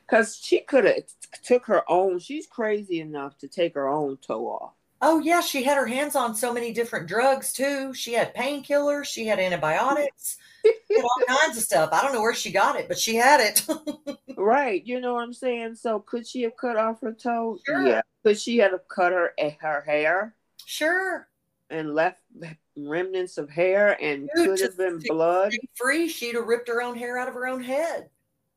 [0.06, 1.04] because she could have
[1.42, 2.18] took her own.
[2.18, 4.72] She's crazy enough to take her own toe off.
[5.00, 7.94] Oh yeah, she had her hands on so many different drugs too.
[7.94, 10.36] She had painkillers, she had antibiotics,
[11.02, 11.90] all kinds of stuff.
[11.92, 13.66] I don't know where she got it, but she had it.
[14.38, 15.76] Right, you know what I'm saying.
[15.76, 17.58] So could she have cut off her toe?
[17.64, 17.86] Sure.
[17.86, 18.02] Yeah.
[18.22, 20.34] Could she have cut her eh, her hair
[20.66, 21.26] sure.
[21.70, 22.20] and left
[22.76, 25.54] remnants of hair and Dude, could have been blood?
[25.74, 28.10] Free, she'd have ripped her own hair out of her own head.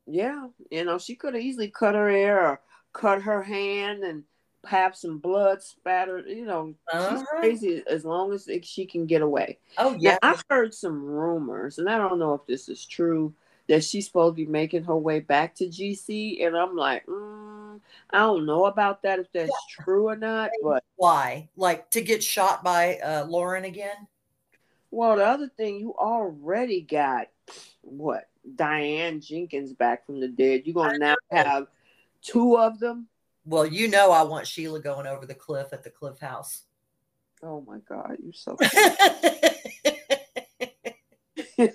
[0.05, 4.23] Yeah, you know she could have easily cut her hair or cut her hand and
[4.65, 6.27] have some blood spattered.
[6.27, 7.25] You know, she's Uh-huh.
[7.39, 9.59] crazy as long as she can get away.
[9.77, 10.17] Oh Now, yeah.
[10.21, 13.33] I've heard some rumors, and I don't know if this is true,
[13.67, 17.79] that she's supposed to be making her way back to GC, and I'm like, mm,
[18.09, 20.51] I don't know about that if that's true or not.
[20.63, 21.49] But Why?
[21.55, 24.07] Like to get shot by uh, Lauren again?
[24.91, 27.27] well, the other thing, you already got
[27.81, 30.63] what Diane Jenkins back from the dead.
[30.65, 31.67] You're gonna now have
[32.21, 33.07] two of them.
[33.49, 36.65] Well, you know I want Sheila going over the cliff at the Cliff House.
[37.41, 38.55] Oh my God, you're so.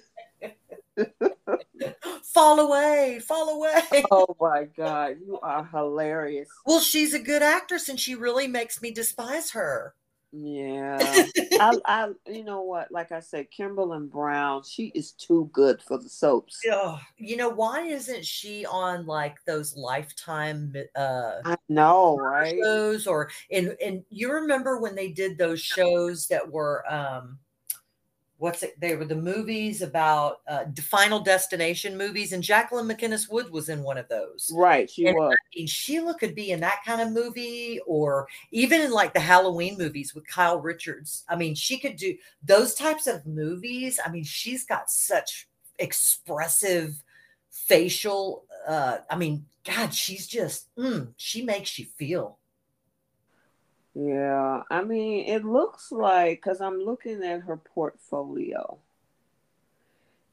[2.22, 4.04] fall away, fall away.
[4.12, 6.48] oh my God, you are hilarious.
[6.64, 9.96] Well, she's a good actress and she really makes me despise her.
[10.36, 11.26] Yeah,
[11.60, 12.90] I, I, you know what?
[12.90, 16.60] Like I said, Kimberlin Brown, she is too good for the soaps.
[16.70, 16.98] Ugh.
[17.18, 22.58] You know, why isn't she on like those lifetime uh I know, right?
[22.60, 27.38] shows or and and you remember when they did those shows that were um
[28.44, 33.50] what's it they were the movies about uh final destination movies and Jacqueline MacInnes Wood
[33.50, 34.52] was in one of those.
[34.54, 35.32] Right, she And was.
[35.32, 39.20] I mean, Sheila could be in that kind of movie, or even in like the
[39.20, 41.24] Halloween movies with Kyle Richards.
[41.26, 43.98] I mean, she could do those types of movies.
[44.04, 47.02] I mean, she's got such expressive
[47.50, 48.44] facial.
[48.68, 52.38] Uh, I mean, God, she's just mm, she makes you feel.
[53.94, 58.78] Yeah, I mean, it looks like because I'm looking at her portfolio,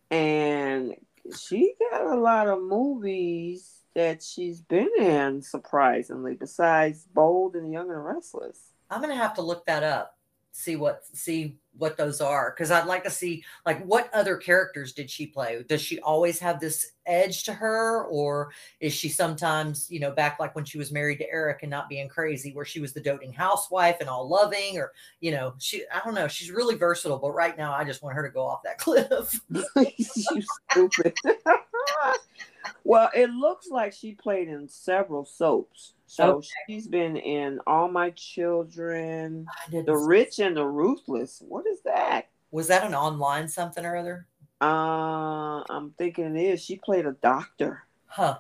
[0.10, 0.96] and
[1.38, 5.44] she got a lot of movies that she's been in.
[5.44, 8.72] Surprisingly, besides Bold and Young and Restless.
[8.90, 10.18] I'm gonna have to look that up,
[10.52, 14.94] see what see what those are, because I'd like to see like what other characters
[14.94, 15.64] did she play?
[15.68, 20.40] Does she always have this edge to her, or is she sometimes, you know, back
[20.40, 23.02] like when she was married to Eric and not being crazy, where she was the
[23.02, 27.20] doting housewife and all loving, or you know, she I don't know, she's really versatile,
[27.20, 29.40] but right now I just want her to go off that cliff.
[29.76, 31.16] you stupid.
[32.84, 35.94] well, it looks like she played in several soaps.
[36.12, 36.48] So Okay.
[36.68, 41.42] she's been in All My Children, The Rich and the Ruthless.
[41.48, 42.28] What is that?
[42.52, 44.28] was that an online something or other?
[44.60, 46.62] Uh, I'm thinking it is.
[46.62, 47.86] She played a doctor.
[48.08, 48.40] Huh.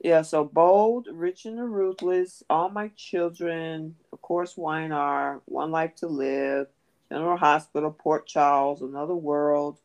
[0.00, 5.94] Yeah, so Bold, Rich and the Ruthless, All My Children, of course, Y&R, One Life
[5.96, 6.68] to Live,
[7.12, 9.78] General Hospital, Port Charles, Another World,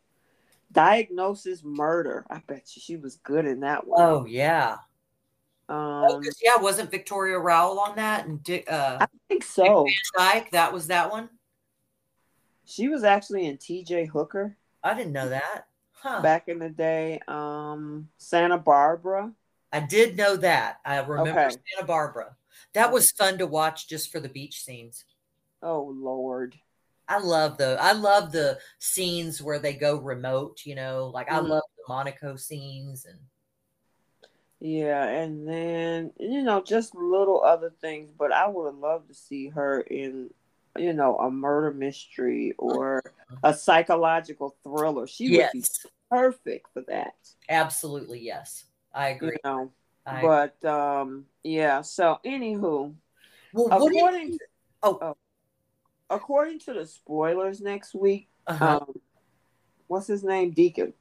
[0.72, 2.24] Diagnosis Murder.
[2.30, 4.00] I bet you she was good in that one.
[4.02, 4.78] Oh yeah.
[5.68, 9.86] Oh, Um, 'cause, yeah, wasn't Victoria Rowell on that and Dick uh I think so.
[10.16, 10.50] Dyke?
[10.50, 11.28] That was that one.
[12.64, 15.66] She was actually in TJ Hooker I didn't know that.
[15.92, 16.20] Huh.
[16.20, 17.18] back in the day.
[17.28, 19.32] Um, Santa Barbara.
[19.72, 20.80] I did know that.
[20.84, 21.56] I remember Okay.
[21.76, 22.36] Santa Barbara.
[22.74, 25.04] That was fun to watch just for the beach scenes.
[25.62, 26.54] Oh Lord.
[27.08, 31.36] I love the I love the scenes where they go remote, you know, like I
[31.40, 31.48] Mhm.
[31.48, 33.18] love the Monaco scenes and
[34.66, 39.50] Yeah, and then you know just little other things, but I would love to see
[39.50, 40.30] her in
[40.78, 43.02] you know a murder mystery or
[43.42, 45.06] a psychological thriller.
[45.06, 45.62] She would be
[46.10, 47.12] perfect for that.
[47.50, 48.64] absolutely yes.
[48.94, 49.36] I You agree.
[49.44, 49.70] know,
[50.06, 51.82] I, but um, yeah.
[51.82, 52.94] So anywho,
[53.52, 54.38] well, what do you, according
[54.82, 55.16] oh,
[56.08, 58.78] according to the spoilers next week, uh-huh.
[58.78, 58.94] um,
[59.88, 60.52] what's his name?
[60.52, 60.94] Deacon.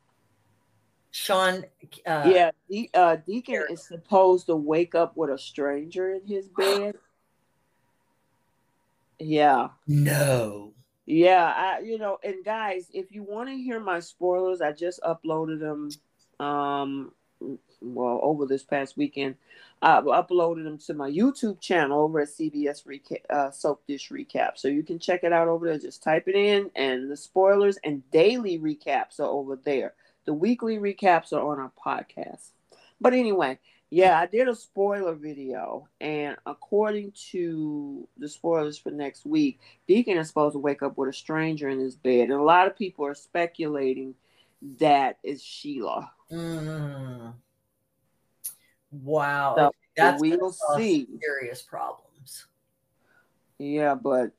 [1.14, 1.64] Sean.
[2.08, 6.50] Uh, yeah, De- uh, Deacon is supposed to wake up with a stranger in his
[6.58, 6.96] bed.
[9.20, 9.70] Yeah.
[9.88, 10.74] No.
[11.06, 15.02] Yeah, I you know, and guys, if you want to hear my spoilers, I just
[15.02, 15.92] uploaded them
[16.40, 17.12] um
[17.82, 19.36] well over this past weekend.
[19.84, 24.54] I uploaded them to my YouTube channel over at CBS Recap, uh, Soap Dish Recap.
[24.56, 25.78] So you can check it out over there.
[25.78, 29.94] Just type it in, and the spoilers and daily recaps are over there.
[30.26, 32.50] The weekly recaps are on our podcast.
[33.02, 33.60] But anyway,
[33.90, 40.18] yeah, I did a spoiler video, and according to the spoilers for next week, Deacon
[40.18, 42.76] is supposed to wake up with a stranger in his bed, and a lot of
[42.76, 44.16] people are speculating
[44.80, 46.12] that is Sheila.
[46.32, 47.34] Mm.
[48.92, 51.08] Wow, so that's we'll see.
[51.22, 52.48] Serious problems.
[53.60, 54.32] Yeah, but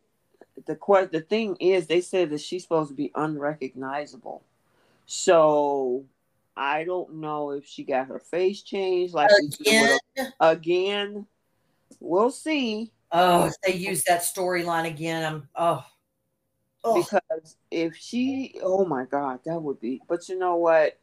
[0.67, 4.43] the the thing is, they said that she's supposed to be unrecognizable.
[5.07, 6.05] So
[6.57, 9.99] I don't know if she got her face changed like again.
[10.41, 11.27] again.
[12.01, 12.93] We'll see.
[13.13, 15.85] Oh, if they use that storyline again, I'm oh.
[16.83, 17.03] oh.
[17.03, 20.01] Because if she, oh my God, that would be.
[20.09, 20.99] But you know what?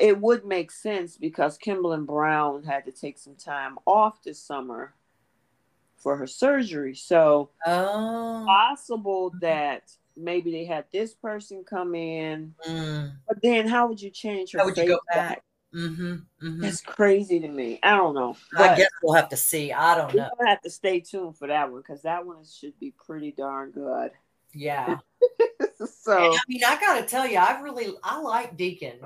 [0.00, 4.94] It would make sense because Kimberlin Brown had to take some time off this summer
[5.96, 6.94] for her surgery.
[6.94, 8.44] So, oh.
[8.46, 13.12] possible that maybe they had this person come in, mm.
[13.28, 14.60] but then how would you change her?
[14.60, 15.28] How would you go back?
[15.28, 15.42] back?
[15.74, 16.60] Mm-hmm, mm-hmm.
[16.60, 17.78] That's crazy to me.
[17.82, 18.36] I don't know.
[18.56, 19.72] I guess we'll have to see.
[19.72, 20.30] I don't know.
[20.38, 23.72] We'll have to stay tuned for that one because that one should be pretty darn
[23.72, 24.12] good.
[24.54, 24.98] Yeah.
[26.02, 29.00] so and, I mean, I gotta tell you, I really I like Deacon.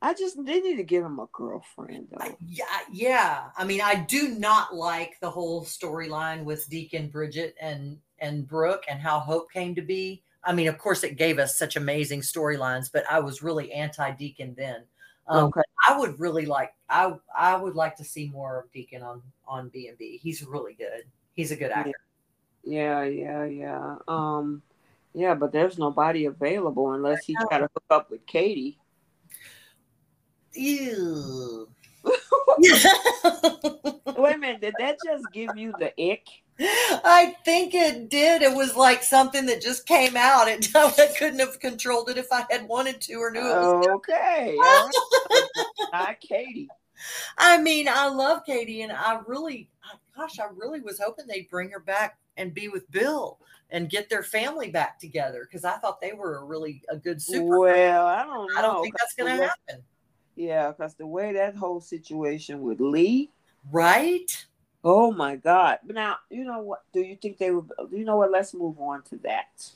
[0.00, 2.24] I just they need to give him a girlfriend though.
[2.24, 3.44] I, yeah, yeah.
[3.56, 8.84] I mean, I do not like the whole storyline with Deacon, Bridget, and and Brooke,
[8.88, 10.22] and how Hope came to be.
[10.42, 14.10] I mean, of course, it gave us such amazing storylines, but I was really anti
[14.12, 14.84] Deacon then.
[15.26, 15.62] Um, okay.
[15.88, 19.68] I would really like I I would like to see more of Deacon on on
[19.68, 20.18] B and B.
[20.22, 21.04] He's really good.
[21.34, 21.92] He's a good actor.
[22.62, 23.96] Yeah, yeah, yeah.
[24.08, 24.62] Um,
[25.14, 28.78] yeah, but there's nobody available unless he try to hook up with Katie.
[30.54, 31.68] Ew.
[34.16, 36.26] Wait a minute, did that just give you the ick?
[36.58, 38.42] I think it did.
[38.42, 40.48] It was like something that just came out.
[40.48, 43.86] It, I couldn't have controlled it if I had wanted to or knew it was
[43.88, 44.56] okay.
[45.92, 46.68] Hi, Katie.
[47.38, 49.68] I mean, I love Katie, and I really,
[50.16, 53.38] gosh, I really was hoping they'd bring her back and be with Bill
[53.70, 57.20] and get their family back together because I thought they were a really a good
[57.20, 57.58] super.
[57.58, 58.58] Well, I don't know.
[58.58, 59.82] I don't think that's going to happen.
[60.36, 63.30] Yeah, because the way that whole situation with Li,
[63.70, 64.46] right?
[64.82, 65.78] Oh my God!
[65.86, 66.82] Now you know what?
[66.92, 67.70] Do you think they would?
[67.90, 68.30] You know what?
[68.30, 69.70] Let's move on to that.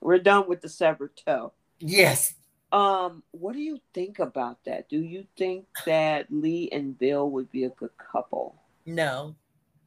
[0.00, 1.52] We're done with the severed toe.
[1.80, 2.34] Yes.
[2.70, 4.88] Um, what do you think about that?
[4.88, 8.60] Do you think that Li and Bill would be a good couple?
[8.86, 9.34] No.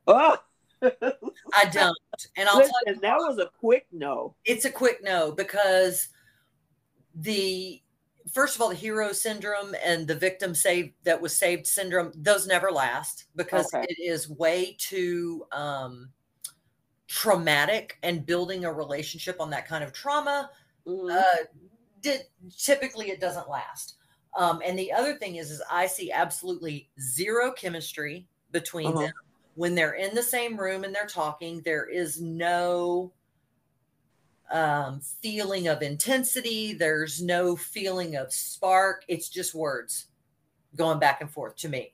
[0.08, 0.38] Oh.
[0.82, 1.98] I don't.
[2.36, 4.36] And I'll Listen, tell you that was a quick no.
[4.46, 6.10] It's a quick no because
[7.14, 7.82] the
[8.32, 12.48] first of all, the hero syndrome and the victim saved that was saved syndrome, those
[12.48, 13.86] never last because okay.
[13.88, 16.10] it is way too um,
[17.08, 20.50] traumatic and building a relationship on that kind of trauma.
[20.88, 21.18] Mm-hmm.
[21.18, 21.46] Uh,
[22.02, 22.24] did,
[22.58, 23.96] typically it doesn't last.
[24.38, 29.02] Um, and the other thing is, is I see absolutely zero chemistry between uh-huh.
[29.02, 29.14] them
[29.56, 31.62] when they're in the same room and they're talking.
[31.62, 33.12] There is no
[34.52, 36.74] um, feeling of intensity.
[36.74, 39.04] There's no feeling of spark.
[39.08, 40.08] It's just words
[40.76, 41.94] going back and forth to me.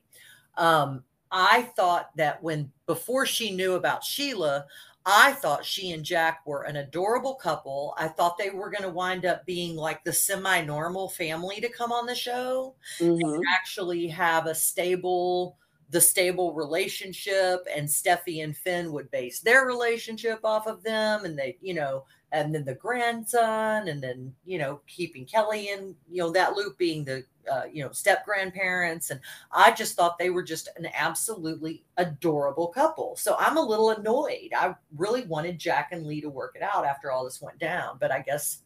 [0.56, 4.66] Um, I thought that when before she knew about Sheila,
[5.10, 7.94] I thought she and Jack were an adorable couple.
[7.96, 11.68] I thought they were going to wind up being like the semi normal family to
[11.68, 13.34] come on the show mm-hmm.
[13.34, 15.56] and actually have a stable,
[15.90, 17.66] the stable relationship.
[17.74, 21.24] And Steffy and Finn would base their relationship off of them.
[21.24, 25.94] And they, you know, and then the grandson, and then you know keeping Kelly in
[26.10, 29.20] you know that loop being the uh, you know step grandparents, and
[29.52, 33.16] I just thought they were just an absolutely adorable couple.
[33.16, 34.50] So I'm a little annoyed.
[34.56, 37.96] I really wanted Jack and Li to work it out after all this went down,
[38.00, 38.62] but I guess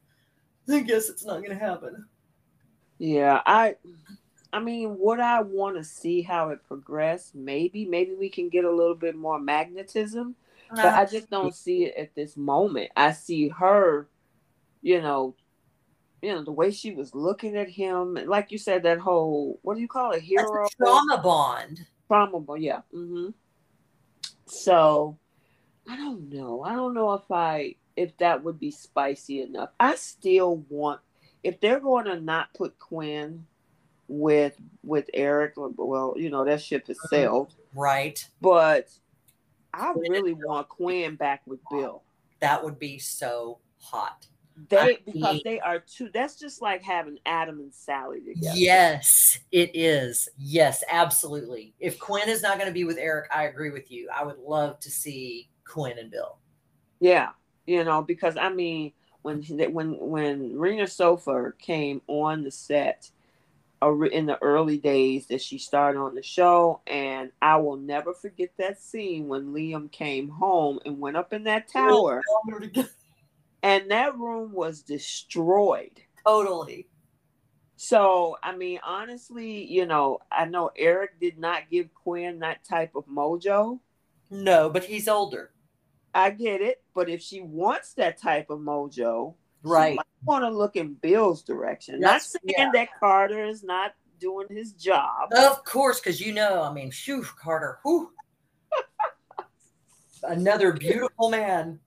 [0.70, 2.06] I guess it's not going to happen.
[2.98, 3.76] Yeah, I
[4.52, 7.34] I mean, would I want to see how it progressed?
[7.34, 10.36] Maybe, maybe we can get a little bit more magnetism
[10.74, 12.90] but I just don't see it at this moment.
[12.96, 14.08] I see her,
[14.80, 15.34] you know,
[16.22, 19.74] you know the way she was looking at him, like you said, that whole what
[19.74, 22.82] do you call it, hero trauma bond, trauma bond, yeah.
[22.94, 23.30] Mm-hmm.
[24.46, 25.18] So
[25.88, 26.62] I don't know.
[26.62, 29.70] I don't know if I if that would be spicy enough.
[29.80, 31.00] I still want
[31.42, 33.46] if they're going to not put Quinn
[34.06, 37.14] with with Eric, well, you know that ship has mm-hmm.
[37.14, 38.24] sailed, right?
[38.40, 38.90] But
[39.74, 42.02] I really want Quinn back with Bill.
[42.40, 44.26] That would be so hot.
[44.68, 46.10] They because they are two.
[46.12, 48.56] That's just like having Adam and Sally together.
[48.56, 50.28] Yes, it is.
[50.36, 51.74] Yes, absolutely.
[51.80, 54.08] If Quinn is not going to be with Eric, I agree with you.
[54.14, 56.36] I would love to see Quinn and Bill.
[57.00, 57.30] Yeah,
[57.66, 58.92] you know, because I mean,
[59.22, 63.10] when when when Rena Sofer came on the set
[64.12, 68.50] in the early days that she started on the show, and I will never forget
[68.58, 72.22] that scene when Liam came home and went up in that tower,
[73.62, 76.00] and that room was destroyed.
[76.26, 76.88] Totally.
[77.76, 82.94] So, I mean, honestly, you know, I know Eric did not give Quinn that type
[82.94, 83.80] of mojo.
[84.30, 85.50] No, but he's older.
[86.14, 90.50] I get it, but if she wants that type of mojo, right, I want to
[90.50, 92.00] look in Bill's direction.
[92.00, 92.70] That's, not saying yeah.
[92.72, 95.32] that Carter is not doing his job.
[95.32, 98.10] Of course, because you know, I mean, shoo, Carter, whew.
[100.22, 101.80] another beautiful man.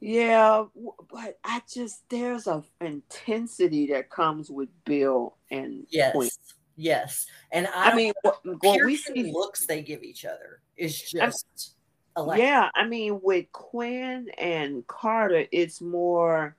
[0.00, 0.64] Yeah,
[1.10, 6.28] but I just there's a intensity that comes with Bill and yes, Quinn.
[6.76, 11.00] yes, and I, I mean, what, what we see looks they give each other is
[11.00, 11.74] just
[12.16, 12.46] Electric.
[12.46, 16.56] Yeah, I mean, with Quinn and Carter, it's more,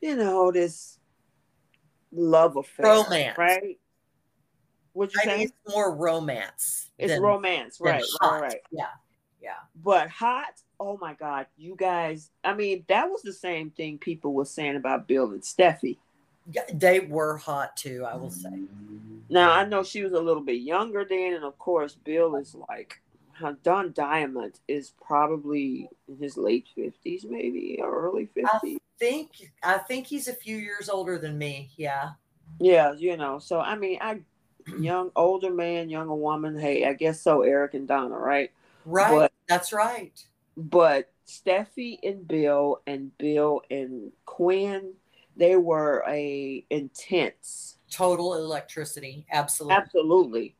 [0.00, 0.98] you know, this
[2.12, 3.78] love affair, romance, right?
[4.94, 5.42] Would you I say?
[5.44, 6.90] it's more romance.
[6.98, 8.02] It's romance, right?
[8.22, 8.60] Right, right.
[8.70, 8.86] Yeah,
[9.42, 9.56] yeah.
[9.82, 10.60] But hot.
[10.78, 12.30] Oh my God, you guys!
[12.44, 15.98] I mean, that was the same thing people were saying about Bill and Steffy.
[16.52, 18.04] Yeah, they were hot too.
[18.08, 18.50] I will say.
[19.28, 22.54] Now I know she was a little bit younger then, and of course, Bill is
[22.68, 23.00] like
[23.62, 28.78] Don Diamont is probably in his late fifties, maybe or early fifties.
[28.98, 31.70] Think I think he's a few years older than me.
[31.76, 32.10] Yeah.
[32.58, 33.38] Yeah, you know.
[33.38, 34.20] So I mean, I
[34.78, 36.58] young older man, younger woman.
[36.58, 37.42] Hey, I guess so.
[37.42, 38.50] Eric and Donna, right?
[38.84, 39.10] Right.
[39.10, 40.18] But, That's right.
[40.56, 44.94] But Steffy and Bill and Bill and Quinn,
[45.36, 47.78] they were a intense.
[47.90, 49.26] Total electricity.
[49.30, 49.76] Absolutely.
[49.76, 50.56] Absolutely.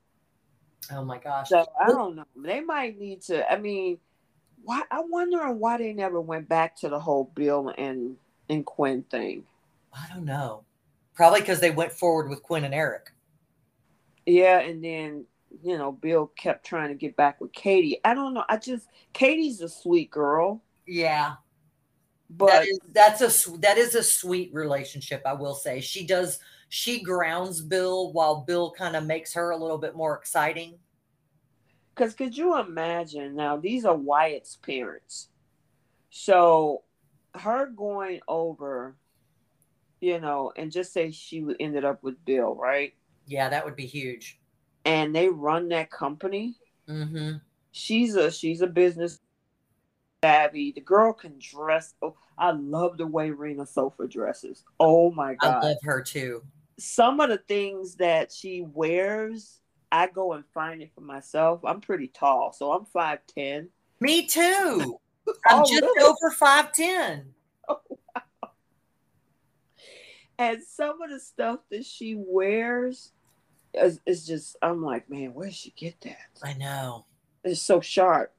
[0.93, 1.49] Oh my gosh.
[1.49, 2.25] So I don't know.
[2.37, 3.51] They might need to.
[3.51, 3.99] I mean,
[4.63, 4.83] why?
[4.91, 8.17] I'm wondering why they never went back to the whole Bill and
[8.49, 9.45] and Quinn thing.
[9.93, 10.65] I don't know.
[11.15, 13.11] Probably because they went forward with Quinn and Eric.
[14.27, 15.25] Yeah, and then
[15.63, 18.01] you know Bill kept trying to get back with Katie.
[18.05, 18.45] I don't know.
[18.49, 20.63] I just Katie's a sweet girl.
[20.87, 21.35] Yeah,
[22.29, 25.23] but that is, that's a that is a sweet relationship.
[25.25, 29.57] I will say she does she grounds Bill while Bill kind of makes her a
[29.57, 30.79] little bit more exciting.
[31.95, 33.57] Because could you imagine now?
[33.57, 35.29] These are Wyatt's parents.
[36.11, 36.83] So
[37.37, 38.97] her going over,
[40.01, 42.95] you know, and just say she ended up with Bill, right?
[43.27, 44.39] Yeah, that would be huge.
[44.85, 46.57] And they run that company.
[46.89, 47.39] Mm-hmm.
[47.73, 49.19] She's a she's a business
[50.23, 50.73] savvy.
[50.73, 51.95] The girl can dress.
[52.01, 54.65] Oh, I love the way Rena Sofer dresses.
[54.79, 56.43] Oh my god, I love her too
[56.79, 59.61] some of the things that she wears,
[59.91, 61.65] I go and find it for myself.
[61.65, 63.71] I'm pretty tall, so I'm five ten.
[64.01, 64.99] Me too.
[65.47, 67.27] I'm oh, just over five ten.
[67.69, 68.51] Oh, wow.
[70.39, 73.11] And some of the stuff that she wears
[73.75, 76.29] is, is just I'm like, man, where did she get that?
[76.45, 77.07] I know.
[77.43, 78.33] It's so sharp.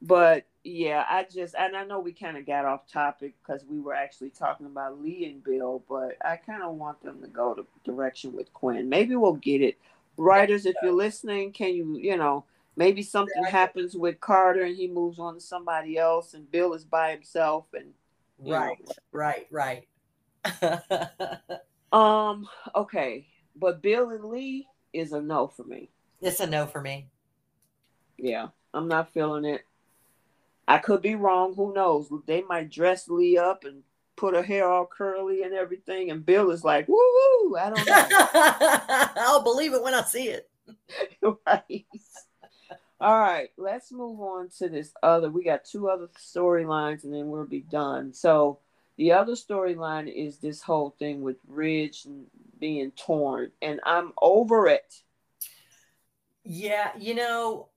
[0.00, 3.80] But yeah, I just and I know we kind of got off topic because we
[3.80, 7.54] were actually talking about Li and Bill, but I kind of want them to go
[7.54, 8.88] the direction with Quinn.
[8.88, 9.78] Maybe we'll get it.
[10.16, 12.44] Writers, if you're listening, can you, you know,
[12.76, 16.84] maybe something happens with Carter and he moves on to somebody else, and Bill is
[16.84, 17.92] by himself, and
[18.38, 18.92] right, know.
[19.12, 19.88] right, right.
[21.92, 22.48] um.
[22.74, 23.26] Okay,
[23.56, 25.90] but Bill and Li is a no for me.
[26.20, 27.08] It's a no for me.
[28.18, 29.62] Yeah, I'm not feeling it.
[30.68, 31.54] I could be wrong.
[31.54, 32.08] Who knows?
[32.26, 33.82] They might dress Li up and
[34.16, 36.10] put her hair all curly and everything.
[36.10, 37.56] And Bill is like, woo woo.
[37.56, 39.12] I don't know.
[39.22, 40.48] I'll believe it when I see it.
[41.46, 41.86] right.
[43.00, 43.50] All right.
[43.56, 45.30] Let's move on to this other.
[45.30, 48.12] We got two other storylines and then we'll be done.
[48.12, 48.60] So
[48.96, 52.06] the other storyline is this whole thing with Ridge
[52.58, 53.50] being torn.
[53.60, 55.02] And I'm over it.
[56.42, 56.92] Yeah.
[56.98, 57.68] You know,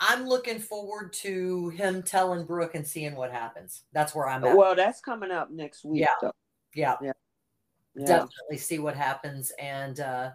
[0.00, 3.82] I'm looking forward to him telling Brooke and seeing what happens.
[3.92, 4.56] That's where I'm at.
[4.56, 6.00] Well, that's coming up next week.
[6.00, 6.30] Yeah.
[6.74, 6.96] yeah.
[7.02, 7.12] Yeah.
[7.96, 8.06] Yeah.
[8.06, 9.52] Definitely see what happens.
[9.58, 10.30] And uh,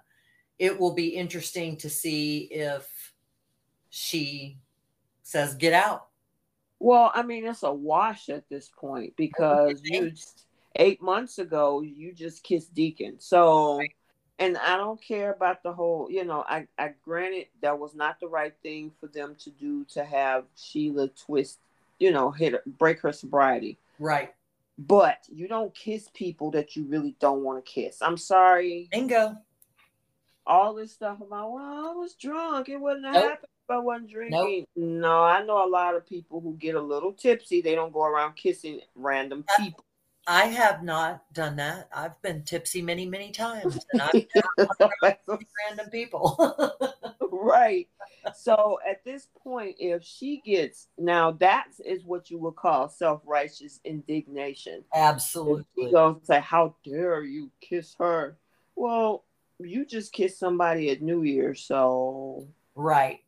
[0.59, 2.87] it will be interesting to see if
[3.89, 4.57] she
[5.23, 6.07] says, get out.
[6.79, 10.45] Well, I mean, it's a wash at this point because you just,
[10.75, 13.15] eight months ago you just kissed Deacon.
[13.19, 13.81] So,
[14.39, 16.09] and I don't care about the whole.
[16.09, 19.83] You know, I I granted that was not the right thing for them to do
[19.93, 21.59] to have Sheila twist.
[21.99, 23.77] You know, hit her, break her sobriety.
[23.99, 24.33] Right.
[24.77, 28.01] But you don't kiss people that you really don't want to kiss.
[28.01, 28.87] I'm sorry.
[28.89, 29.35] Bingo.
[30.49, 32.69] All this stuff about well, I was drunk.
[32.69, 33.23] It wouldn't have Nope.
[33.23, 34.65] happened if I wasn't drinking.
[34.75, 37.61] No, I know a lot of people who get a little tipsy.
[37.61, 39.85] They don't go around kissing random people.
[40.27, 41.89] I have not done that.
[41.93, 46.35] I've been tipsy many, many times, and I've never hung around with random people.
[47.31, 47.87] right.
[48.35, 53.21] So at this point, if she gets now, that is what you would call self
[53.23, 54.77] righteous indignation.
[54.79, 55.65] If Absolutely.
[55.77, 58.37] She goes say, "How dare you kiss her?"
[58.75, 59.25] Well,
[59.59, 63.19] you just kissed somebody at New Year's, so Right.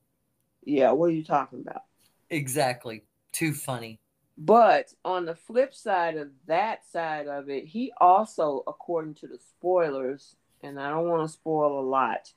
[0.63, 0.91] yeah.
[0.91, 1.83] What are you talking about?
[2.29, 3.03] Exactly.
[3.31, 3.99] Too funny.
[4.37, 9.37] But on the flip side of that side of it, he also, according to the
[9.37, 12.31] spoilers, and I don't want to spoil a lot,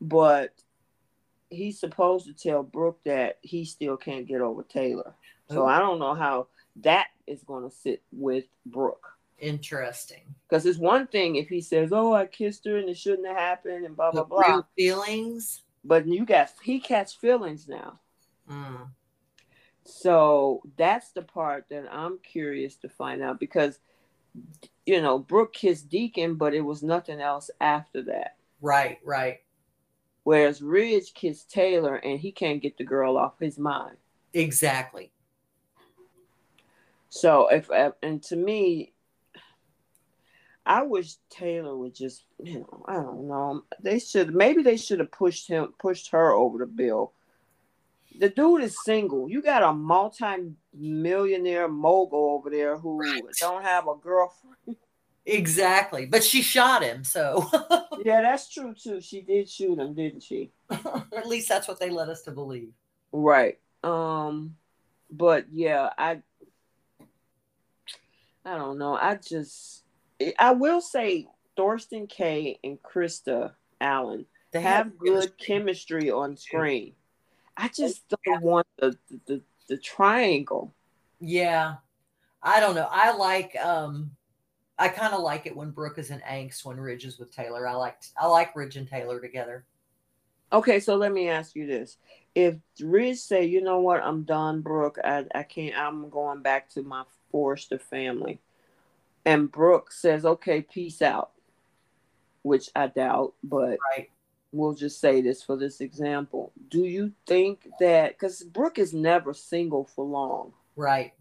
[0.00, 0.52] but
[1.48, 5.14] he's supposed to tell Brooke that he still can't get over Taylor.
[5.50, 5.66] So Ooh.
[5.66, 9.08] I don't know how that is going to sit with Brooke.
[9.40, 10.34] Interesting.
[10.48, 13.36] Because it's one thing if he says, "Oh, I kissed her and it shouldn't have
[13.36, 14.62] happened," and blah blah But blah.
[14.76, 15.62] feelings.
[15.84, 18.00] But you got he catch feelings now.
[18.48, 18.90] Mm.
[19.84, 23.78] So that's the part that I'm curious to find out because,
[24.86, 28.36] you know, Brooke kissed Deacon, but it was nothing else after that.
[28.60, 28.98] Right.
[29.04, 29.40] Right.
[30.24, 33.96] Whereas Ridge kissed Taylor and he can't get the girl off his mind.
[34.34, 35.10] Exactly.
[37.08, 37.68] So if
[38.02, 38.92] and to me,
[40.70, 43.64] I wish Taylor would just, you know, I don't know.
[43.82, 47.12] They should maybe they should have pushed him, pushed her over the bill.
[48.20, 49.28] The dude is single.
[49.28, 53.20] You got a multi-millionaire mogul over there who Right.
[53.40, 54.76] don't have a girlfriend.
[55.26, 56.06] Exactly.
[56.06, 57.48] But she shot him, so
[58.04, 59.00] Yeah, that's true too.
[59.00, 60.52] She did shoot him, didn't she?
[60.70, 62.72] at least that's what they led us to believe.
[63.10, 63.58] Right.
[63.82, 64.54] Um,
[65.10, 66.22] but yeah, I
[68.44, 68.94] I don't know.
[68.94, 69.82] I just
[70.38, 75.46] I will say Thorsten Kaye and Krista Allen They have good chemistry.
[75.46, 76.94] chemistry on screen.
[77.56, 80.74] I just don't want the the, the triangle.
[81.20, 81.76] Yeah.
[82.42, 82.88] I don't know.
[82.90, 84.12] I like um
[84.78, 87.66] I kind of like it when Brooke is in angst when Ridge is with Taylor.
[87.68, 89.64] I liked I like Ridge and Taylor together.
[90.52, 91.96] Okay, so let me ask you this.
[92.34, 96.70] If Ridge say, you know what, I'm done, Brooke, I, I can't I'm going back
[96.70, 98.40] to my Forrester family.
[99.30, 101.30] And Brooke says, Okay, peace out.
[102.42, 104.10] Which I doubt, but Right.
[104.52, 106.52] we'll just say this for this example.
[106.68, 110.52] Do you think that because Brooke is never single for long.
[110.74, 111.12] Right.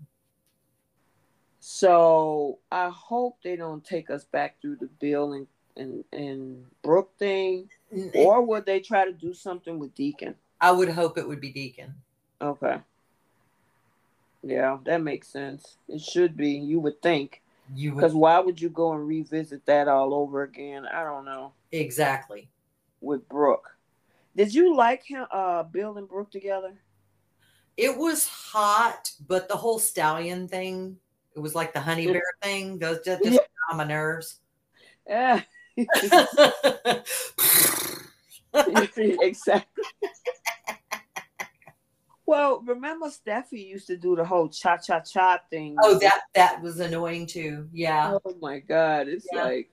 [1.60, 7.16] So I hope they don't take us back through the Bill and and, and Brooke
[7.20, 7.70] thing.
[7.96, 8.18] Mm-hmm.
[8.18, 10.36] Or would they try to do something with Deacon?
[10.60, 11.94] I would hope it would be Deacon.
[12.42, 12.80] Okay.
[14.42, 15.78] Yeah, that makes sense.
[15.88, 17.42] It should be, you would think.
[17.74, 20.86] You Because why would you go and revisit that all over again?
[20.86, 21.54] I don't know.
[21.72, 22.50] exactly.
[23.02, 23.70] With Brooke.
[24.36, 26.80] Did you like him uh Bill and Brooke together?
[27.78, 30.98] It was hot, but the whole stallion thing,
[31.36, 32.78] it was like the honey bear thing.
[32.78, 33.72] Those just, just Yeah.
[33.72, 34.40] on my nerves.
[35.08, 35.42] Yeah.
[38.68, 39.79] exactly.
[42.30, 45.76] Well, remember Steffy used to do the whole cha cha cha thing.
[45.84, 47.68] oh, that that was annoying too.
[47.74, 48.20] Yeah.
[48.24, 49.46] Oh my god, it's Yeah.
[49.46, 49.72] like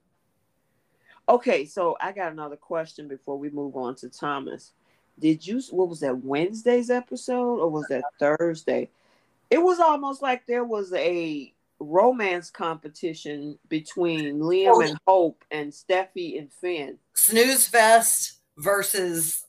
[1.28, 4.72] Okay, so I got another question before we move on to Thomas.
[5.18, 8.88] Did you what was that Wednesday's episode or was that Thursday?
[9.50, 14.80] It was almost like there was a romance competition between Liam Oh.
[14.80, 16.96] and Hope and Steffy and Finn.
[17.12, 19.44] Snooze fest versus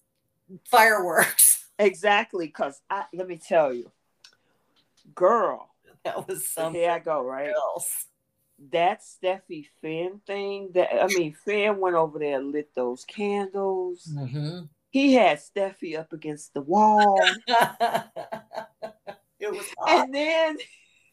[0.65, 1.46] fireworks.
[1.79, 3.91] Exactly, cause I let me tell you,
[5.13, 5.69] girl,
[6.03, 7.53] That was something here I go, right?
[7.53, 8.05] else.
[8.71, 10.71] That Steffy Finn thing.
[10.73, 14.07] That I mean, Finn went over there, and lit those candles.
[14.11, 14.69] Mhm.
[14.89, 18.05] He had Steffy up against the wall, it
[19.51, 20.05] was hot.
[20.05, 20.57] and then,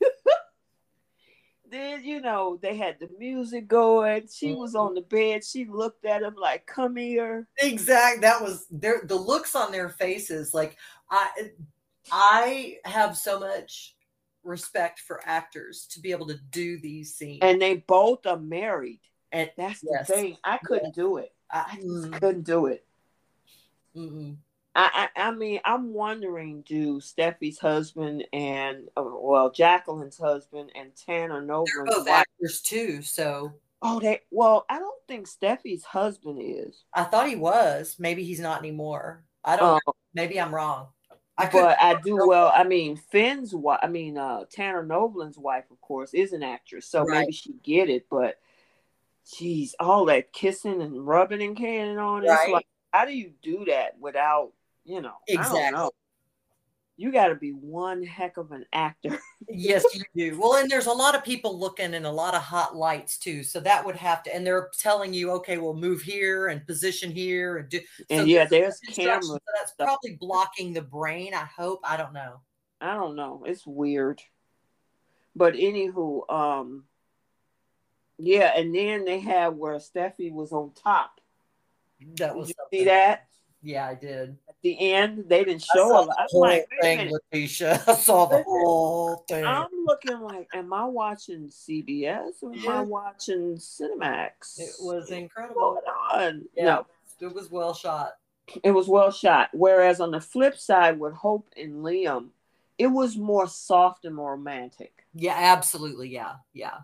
[1.75, 4.29] then you know they had the music going.
[4.33, 4.87] She was mm-hmm.
[4.87, 5.45] on the bed.
[5.45, 8.21] She looked at him like, "Come here." Exact.
[8.21, 10.55] That was their the looks on their faces.
[10.55, 10.77] Like
[11.11, 11.51] I,
[12.11, 13.95] I have so much
[14.45, 17.41] respect for actors to be able to do these scenes.
[17.43, 19.01] And they both are married.
[19.33, 20.37] And That's the thing.
[20.45, 21.33] I couldn't do it.
[21.51, 22.13] I, I mm-hmm.
[22.13, 22.85] couldn't do it.
[23.97, 24.37] mm-mm.
[24.75, 30.91] I, I, I mean, I'm wondering, do Steffy's husband and uh, well, Jacqueline's husband and
[30.97, 32.09] Tanner They're both wife?
[32.09, 33.53] actors too, so
[33.87, 36.85] Oh, they well, I don't think Steffy's husband is.
[36.95, 37.97] I thought he was.
[37.99, 39.25] Maybe he's not anymore.
[39.45, 39.75] I don't.
[39.75, 39.93] Um, know.
[40.15, 40.89] Maybe I'm wrong.
[41.37, 41.61] I could.
[41.61, 42.51] but I do well.
[42.55, 43.81] I mean, Finn's wife.
[43.83, 47.21] I mean, uh, Tanner Novlan's wife, of course, is an actress, so Right.
[47.21, 48.07] maybe she get it.
[48.09, 48.39] But,
[49.37, 52.25] geez, all that kissing and rubbing and carrying on.
[52.25, 54.53] It's like, how do you do that without,
[54.85, 55.15] you know?
[55.27, 55.71] Exactly.
[55.71, 55.91] know.
[56.97, 59.19] You got to be one heck of an actor.
[59.47, 60.41] Yes, you do.
[60.41, 63.45] Well, and there's a lot of people looking and a lot of hot lights too.
[63.45, 67.11] So that would have to, and they're telling you, okay, we'll move here and position
[67.11, 67.81] here and do.
[68.09, 69.29] And so yeah, there's cameras.
[69.29, 71.35] so that's probably blocking the brain.
[71.35, 71.81] I hope.
[71.85, 72.41] I don't know.
[72.81, 73.45] I don't know.
[73.47, 74.23] It's weird.
[75.37, 76.85] But anywho, um,
[78.19, 81.21] yeah, and then they had where Steffy was on top.
[82.17, 83.27] That was you see that?
[83.65, 84.37] Yeah, I did.
[84.47, 86.17] At the end, they didn't show a lot.
[86.19, 87.11] I'm whole like, thing.
[87.33, 87.83] Letitia.
[87.87, 89.45] I saw the whole thing.
[89.45, 94.61] I'm looking like, am I watching CBS or am I watching Cinemax?
[94.61, 95.81] It was incredible.
[95.83, 96.45] going on?
[96.55, 96.87] Yeah, No,
[97.21, 98.13] it was well shot.
[98.63, 99.49] it was well shot.
[99.55, 102.29] Whereas on the flip side with Hope and Liam,
[102.77, 104.93] it was more soft and more romantic.
[105.15, 106.11] Yeah, absolutely.
[106.11, 106.79] Yeah, yeah.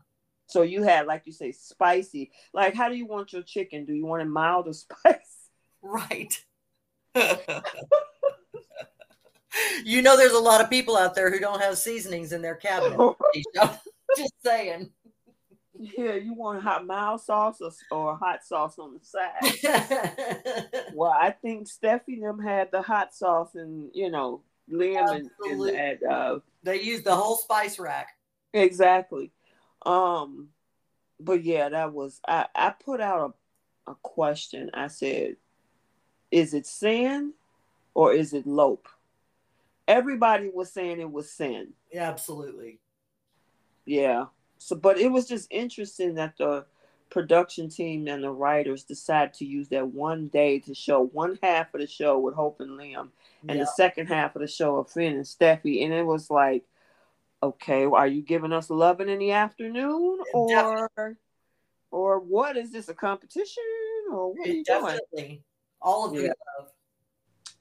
[0.46, 2.30] So you had, like you say, spicy.
[2.54, 3.84] Like, how do you want your chicken?
[3.84, 5.18] Do you want it mild or spicy?
[5.82, 6.42] Right.
[9.84, 12.54] You know, there's a lot of people out there who don't have seasonings in their
[12.54, 13.16] cabinet.
[14.16, 14.90] Just saying.
[15.78, 20.66] yeah, you want hot mild sauce or, or hot sauce on the side.
[20.94, 25.30] Well, I think Steffy and them had the hot sauce, and you know, Liam and,
[25.44, 28.08] and, and uh, they used the whole spice rack.
[28.52, 29.32] exactly.
[29.86, 30.48] Um,
[31.18, 32.46] but yeah, that was I.
[32.54, 33.34] I put out a
[33.90, 34.70] a question.
[34.74, 35.36] I said,
[36.30, 37.34] "Is it Sinn,
[37.94, 38.88] or is it lope?"
[39.88, 41.72] Everybody was saying it was Sinn.
[41.92, 42.78] Yeah, absolutely.
[43.84, 44.26] Yeah.
[44.58, 46.66] So, but it was just interesting that the
[47.08, 51.74] production team and the writers decided to use that one day to show one half
[51.74, 53.08] of the show with Hope and Liam,
[53.48, 53.64] and Yeah.
[53.64, 56.64] the second half of the show of Finn and Steffy, and it was like,
[57.42, 60.88] okay, are you giving us loving in the afternoon, or,
[61.90, 63.64] or what is this a competition,
[64.12, 65.42] or what are you doing?
[65.82, 66.72] All of the above.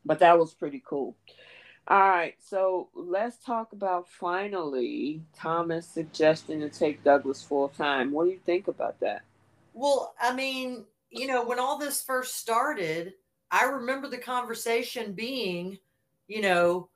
[0.05, 1.15] But that was pretty cool.
[1.87, 8.11] All right, so let's talk about finally Thomas suggesting to take Douglas full time.
[8.11, 9.23] What do you think about that?
[9.73, 13.13] Well, I mean, you know, when all this first started,
[13.49, 15.79] I remember the conversation being,
[16.27, 16.89] you know,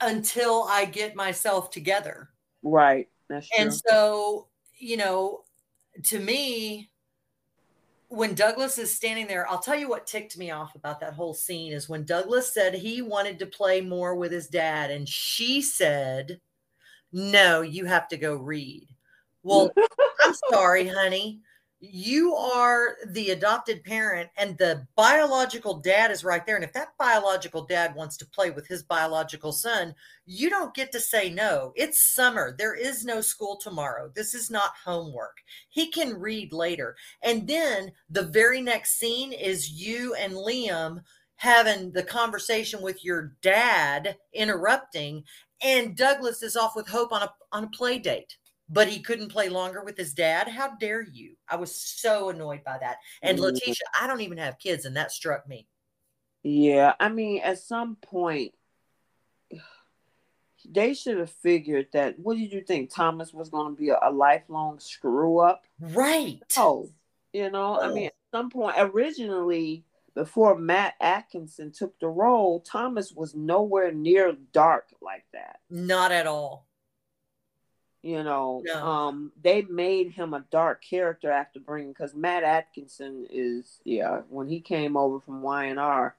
[0.00, 2.30] until I get myself together.
[2.62, 3.64] Right, that's true.
[3.64, 4.48] And so,
[4.78, 5.40] you know,
[6.04, 6.90] to me,
[8.08, 11.34] when Douglas is standing there, I'll tell you what ticked me off about that whole
[11.34, 15.60] scene is when Douglas said he wanted to play more with his dad, and she
[15.60, 16.40] said,
[17.12, 18.88] No, you have to go read.
[19.42, 19.70] Well,
[20.24, 21.40] I'm sorry, honey.
[21.80, 26.56] You are the adopted parent, and the biological dad is right there.
[26.56, 29.94] And if that biological dad wants to play with his biological son,
[30.26, 31.72] you don't get to say no.
[31.76, 32.56] It's summer.
[32.58, 34.10] There is no school tomorrow.
[34.12, 35.36] This is not homework.
[35.68, 36.96] He can read later.
[37.22, 41.02] And then the very next scene is you and Liam
[41.36, 45.22] having the conversation with your dad, interrupting,
[45.62, 48.36] and Douglas is off with Hope on a on a play date.
[48.68, 50.46] But he couldn't play longer with his dad.
[50.48, 51.36] How dare you?
[51.48, 52.98] I was so annoyed by that.
[53.22, 53.42] And Mhm.
[53.42, 55.66] Letitia, I don't even have kids, and that struck me.
[56.42, 58.54] yeah, I mean, at some point,
[60.68, 62.18] they should have figured that.
[62.18, 62.92] What did you think?
[62.94, 65.64] Thomas was going to be a, a lifelong screw up?
[65.80, 66.40] Right.
[66.56, 66.90] Oh,
[67.32, 69.84] you know, I mean, at some point, originally,
[70.14, 75.60] before Matt Atkinson took the role, Thomas was nowhere near dark like that.
[75.70, 76.67] Not at all.
[78.02, 78.86] You know, No.
[78.86, 84.48] um, they made him a dark character after bringing because Matt Atkinson is, yeah, when
[84.48, 86.16] he came over from Y&R,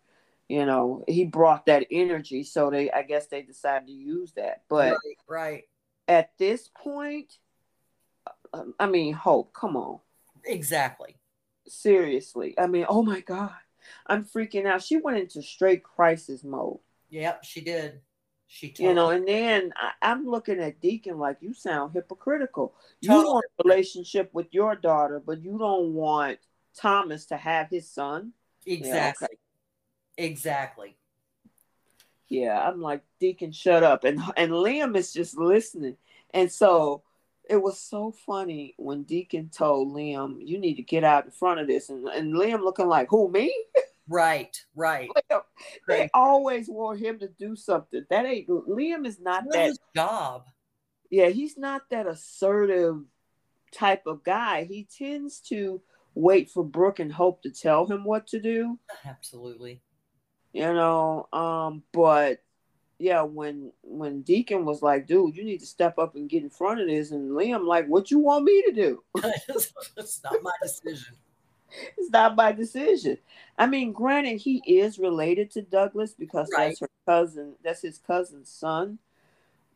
[0.49, 2.43] you know, he brought that energy.
[2.43, 4.64] So they, I guess, they decided to use that.
[4.68, 5.64] But right, right.
[6.07, 7.38] at this point,
[8.53, 9.99] uh, I mean, Hope, come on.
[10.45, 11.15] Exactly.
[11.68, 12.56] seriously.
[12.57, 13.51] I mean, oh my God,
[14.07, 14.84] I'm freaking out.
[14.84, 16.80] She went into straight crisis mode,
[17.10, 18.01] Yep, she did.
[18.51, 19.11] She you know.
[19.11, 22.73] totally- And then I, I'm looking at Deacon like you sound hypocritical.
[22.99, 26.39] You want a relationship with your daughter, but you don't want
[26.76, 28.34] Thomas to have his son.
[28.65, 29.27] exactly.
[29.31, 30.26] okay.
[30.26, 30.97] Exactly.
[32.27, 34.03] Yeah, I'm like Deacon, shut up.
[34.03, 35.97] And and Liam is just listening,
[36.34, 37.03] and so.
[37.49, 41.59] It was so funny when Deacon told Liam, "You need to get out in front
[41.59, 43.51] of this," and, and Liam looking like, "Who me?"
[44.10, 45.07] Right, right.
[45.10, 45.41] Liam,
[45.88, 46.10] they Crazy.
[46.15, 48.03] always want him to do something.
[48.10, 50.45] That ain't Liam is not that job.
[51.11, 53.03] yeah, he's not that assertive
[53.72, 54.64] type of guy.
[54.64, 55.81] He tends to
[56.15, 59.81] wait for Brooke and Hope to tell him what to do, Absolutely.
[60.53, 61.27] you know.
[61.31, 62.41] Um, but
[62.98, 66.49] yeah, when when Deacon was like, dude, you need to step up and get in
[66.49, 69.03] front of this, and Liam like, what you want me to do?
[69.98, 71.15] it's not my decision.
[71.97, 73.17] it's not my decision.
[73.57, 76.69] I mean, granted, he is related to Douglas because Right.
[76.69, 78.99] that's her cousin, that's his cousin's son,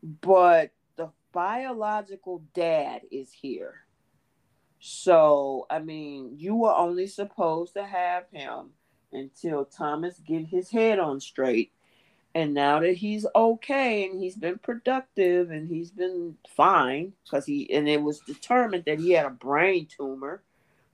[0.02, 3.74] but the biological dad is here.
[4.80, 8.70] So, I mean, you were only supposed to have him
[9.12, 11.72] until Thomas get his head on straight.
[12.34, 17.72] And now that he's okay and he's been productive and he's been fine because he
[17.72, 20.42] and it was determined that he had a brain tumor,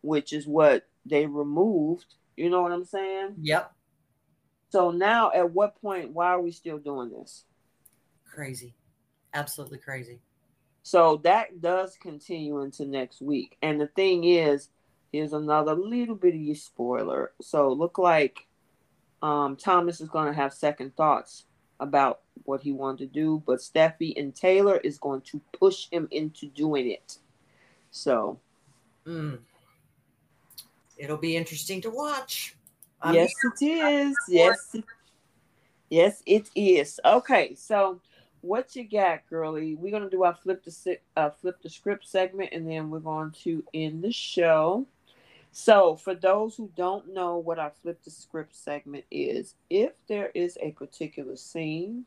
[0.03, 2.15] which is what they removed.
[2.37, 3.35] You know what I'm saying?
[3.41, 3.73] Yep.
[4.71, 7.45] So now at what point why are we still doing this?
[8.25, 8.75] Crazy.
[9.35, 10.21] Absolutely crazy.
[10.83, 13.57] So that does continue into next week.
[13.63, 14.71] And the thing is,
[15.13, 17.33] here's another little bitty spoiler.
[17.43, 18.47] So look like
[19.23, 21.45] um, Thomas is going to have second thoughts
[21.81, 26.09] about what he wanted to do, but Steffy and Taylor is going to push him
[26.11, 27.19] into doing it.
[27.91, 28.41] So
[29.07, 29.39] Mm.
[31.01, 32.55] It'll be interesting to watch.
[33.01, 34.17] I'm yes, it is.
[34.29, 34.77] Yes,
[35.89, 37.01] yes, it is.
[37.03, 38.03] Okay, so
[38.43, 39.77] what you got, girlie?
[39.77, 43.31] We're gonna do our flip the uh, flip the script segment, and then we're going
[43.45, 44.87] to end the show.
[45.53, 50.31] So, for those who don't know what our flip the script segment is, if there
[50.35, 52.05] is a particular scene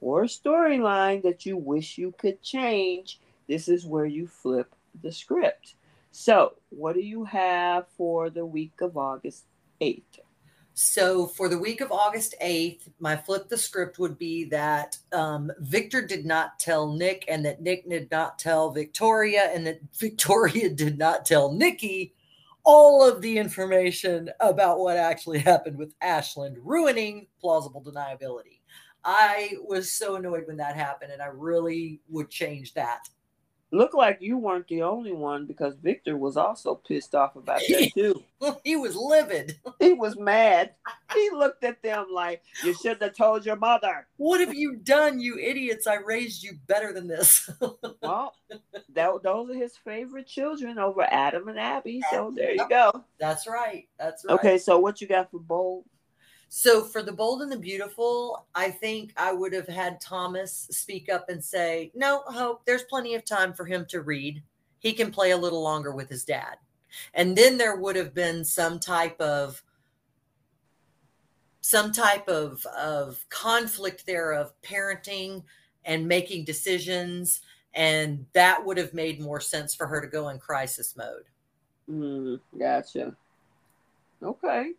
[0.00, 5.74] or storyline that you wish you could change, this is where you flip the script.
[6.12, 9.46] So, what do you have for the week of August
[9.80, 10.20] 8th?
[10.74, 15.50] So for the week of August 8th, my flip the script would be that um,
[15.58, 20.70] Victor did not tell Nick, and that Nick did not tell Victoria, and that Victoria
[20.70, 22.14] did not tell Nikki
[22.64, 28.60] all of the information about what actually happened with Ashland, ruining plausible deniability.
[29.04, 33.00] I was so annoyed when that happened, and I really would change that.
[33.74, 37.90] Look like you weren't the only one because Victor was also pissed off about that
[37.94, 38.22] too.
[38.64, 39.58] he was livid.
[39.80, 40.72] he was mad.
[41.14, 45.20] He looked at them like, "You should have told your mother." What have you done,
[45.20, 45.86] you idiots?
[45.86, 47.48] I raised you better than this.
[48.02, 48.34] Well,
[48.94, 52.02] that, those are his favorite children over Adam and Abby.
[52.10, 53.04] So there you go.
[53.20, 53.86] That's right.
[53.96, 54.34] That's right.
[54.34, 55.84] Okay, so what you got for bold?
[56.54, 61.08] So for the bold and the beautiful, I think I would have had Thomas speak
[61.08, 64.42] up and say, "No, Hope, there's plenty of time for him to read.
[64.78, 66.58] He can play a little longer with his dad."
[67.14, 69.62] And then there would have been some type of
[71.62, 75.44] some type of of conflict there of parenting
[75.86, 77.40] and making decisions
[77.72, 81.24] and that would have made more sense for her to go in crisis mode.
[81.88, 83.16] Mm, gotcha.
[84.22, 84.74] Okay.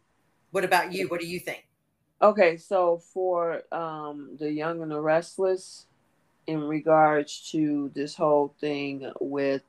[0.54, 1.08] What about you?
[1.08, 1.68] What do you think?
[2.22, 5.88] Okay, so for um the Young and the Restless,
[6.46, 9.64] in regards to this whole thing with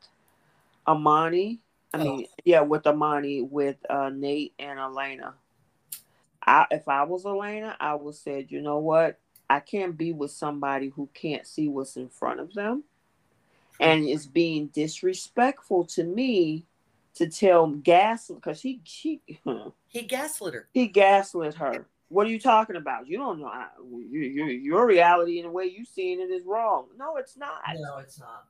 [0.86, 1.60] Imani,
[1.94, 5.32] I mean, yeah, with Imani, with uh Nate and Elena.
[6.46, 9.18] I if I was Elena, I would said, you know what?
[9.48, 12.84] I can't be with somebody who can't see what's in front of them
[13.80, 16.66] and is being disrespectful to me
[17.14, 19.20] to tell gas because he she
[19.88, 20.68] He gaslit her.
[20.72, 21.86] he gaslit her.
[22.08, 23.08] What are you talking about?
[23.08, 23.48] You don't know.
[23.48, 26.86] How, you, you, your reality and the way you seeing it is wrong.
[26.96, 27.60] No, it's not.
[27.76, 28.44] No, it's not.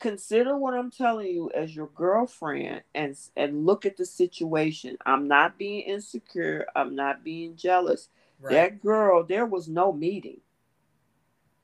[0.00, 4.96] Consider what I'm telling you as your girlfriend, and and look at the situation.
[5.06, 6.66] I'm not being insecure.
[6.74, 8.08] I'm not being jealous.
[8.40, 8.52] Right.
[8.52, 10.40] That girl, there was no meeting.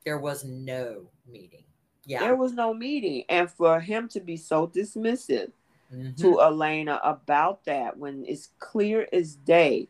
[0.05, 1.63] there was no meeting.
[2.05, 2.19] Yeah.
[2.21, 5.51] There was no meeting, and for him to be so dismissive
[5.91, 6.17] Mhm.
[6.17, 9.89] to Elena about that when it's clear as day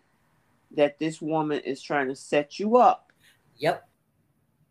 [0.71, 3.11] that this woman is trying to set you up.
[3.57, 3.87] Yep.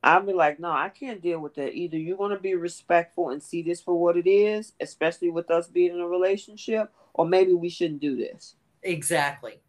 [0.02, 1.74] I'll be like, no, I can't deal with that.
[1.74, 5.50] Either you're going to be respectful and see this for what it is, especially with
[5.50, 8.54] us being in a relationship, or maybe we shouldn't do this.
[8.82, 9.60] Exactly.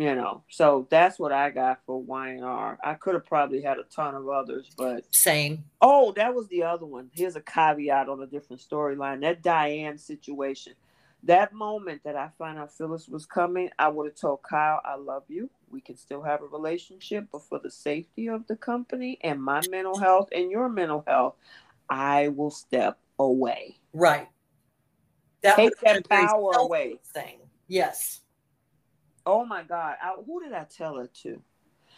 [0.00, 2.78] You know, so that's what I got for Y&R.
[2.82, 5.62] I could have probably had a ton of others, but Same.
[5.82, 7.10] oh, that was the other one.
[7.12, 9.20] Here's a caveat on a different storyline.
[9.20, 10.72] That Diane situation,
[11.24, 14.94] that moment that I found out Phyllis was coming, I would have told Kyle, I
[14.94, 15.50] love you.
[15.68, 19.60] We can still have a relationship, but for the safety of the company and my
[19.68, 21.34] mental health and your mental health,
[21.90, 23.76] I will step away.
[23.92, 24.28] Right.
[25.42, 27.00] That Take that been a very power away.
[27.12, 27.40] Thing.
[27.68, 28.22] Yes.
[29.26, 29.96] Oh my God.
[30.02, 31.40] I, who did I tell it to?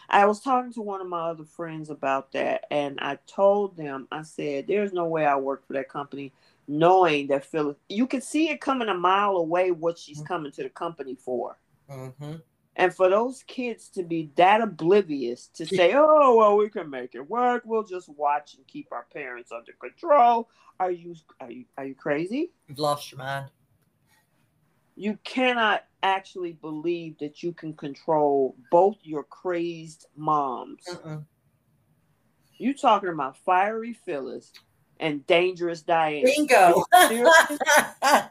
[0.09, 4.09] I was talking to one of my other friends about that, and I told them,
[4.11, 6.33] I said, There's no way I work for that company
[6.69, 10.27] knowing that Phyllis, you can see it coming a mile away what she's mm-hmm.
[10.27, 11.59] coming to the company for.
[11.91, 12.35] Mm-hmm.
[12.77, 17.15] And for those kids to be that oblivious to say, "Oh, well, we can make
[17.15, 17.65] it work.
[17.67, 20.49] We'll just watch and keep our parents under control."
[20.81, 22.51] Are you are you are you crazy?
[22.69, 23.51] You've lost your mind.
[24.97, 30.85] You cannot actually believe that you can control both your crazed moms.
[30.89, 31.19] Uh-uh.
[32.59, 34.53] You talking about fiery Phyllis
[35.01, 36.25] and dangerous Diane?
[36.25, 36.85] Bingo.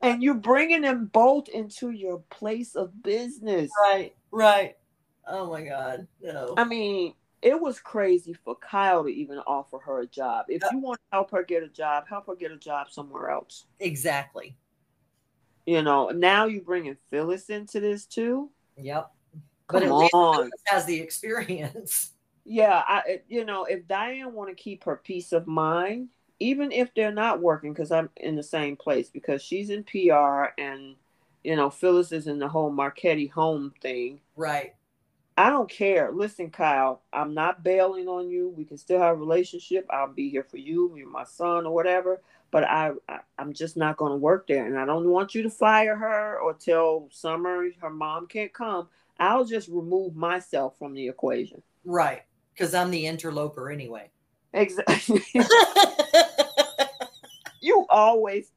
[0.00, 3.70] and you're bringing them both into your place of business.
[3.78, 4.76] Right, right.
[5.26, 6.54] Oh my God, no.
[6.56, 10.46] I mean, it was crazy for Kyle to even offer her a job.
[10.48, 13.30] If you want to help her get a job, help her get a job somewhere
[13.30, 13.66] else.
[13.80, 14.56] Exactly.
[15.66, 18.50] You know, now you bringing Phyllis into this too.
[18.76, 19.10] Yep.
[19.68, 20.00] Come but at on.
[20.00, 22.10] least Phyllis has the experience.
[22.44, 26.10] Yeah, I you know, if Diane want to keep her peace of mind,
[26.40, 30.48] even if they're not working, because I'm in the same place, because she's in PR
[30.58, 30.96] and
[31.42, 34.20] you know Phyllis is in the whole Marchetti home thing.
[34.36, 34.74] Right.
[35.36, 36.12] I don't care.
[36.12, 38.50] Listen, Kyle, I'm not bailing on you.
[38.50, 39.86] We can still have a relationship.
[39.90, 42.20] I'll be here for you, you're my son or whatever.
[42.54, 45.42] But I, I am just not going to work there, and I don't want you
[45.42, 48.86] to fire her or tell Summer her mom can't come.
[49.18, 51.64] I'll just remove myself from the equation.
[51.84, 52.22] Right,
[52.52, 54.12] because I'm the interloper anyway.
[54.52, 55.24] Exactly.
[57.60, 58.52] you always,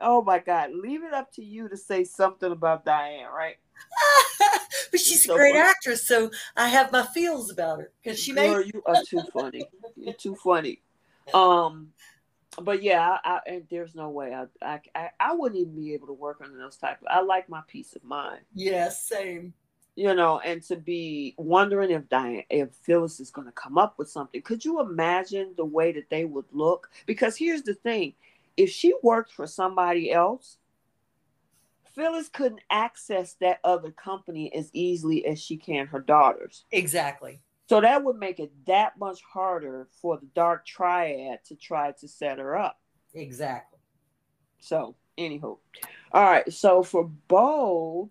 [0.00, 3.58] oh my God, leave it up to you to say something about Diane, right?
[4.90, 5.62] but she's so a great funny.
[5.62, 8.74] actress, so I have my feels about her because she Girl, made.
[8.74, 9.68] you are too funny.
[9.94, 10.82] You're too funny.
[11.32, 11.92] Um,
[12.62, 16.06] but yeah, I, I, and there's no way I, I I wouldn't even be able
[16.08, 17.00] to work on those type.
[17.02, 18.40] Of, I like my peace of mind.
[18.54, 19.54] Yes, same
[19.96, 23.98] you know, and to be wondering if Diane, if Phyllis is going to come up
[23.98, 24.42] with something.
[24.42, 26.90] Could you imagine the way that they would look?
[27.06, 28.12] Because here's the thing
[28.56, 30.58] if she worked for somebody else,
[31.94, 36.66] Phyllis couldn't access that other company as easily as she can her daughters.
[36.70, 37.40] Exactly.
[37.68, 42.08] So that would make it that much harder for the dark triad to try to
[42.08, 42.78] set her up.
[43.14, 43.80] Exactly.
[44.60, 45.58] So, anywho.
[46.12, 46.50] All right.
[46.52, 48.10] So for Bold,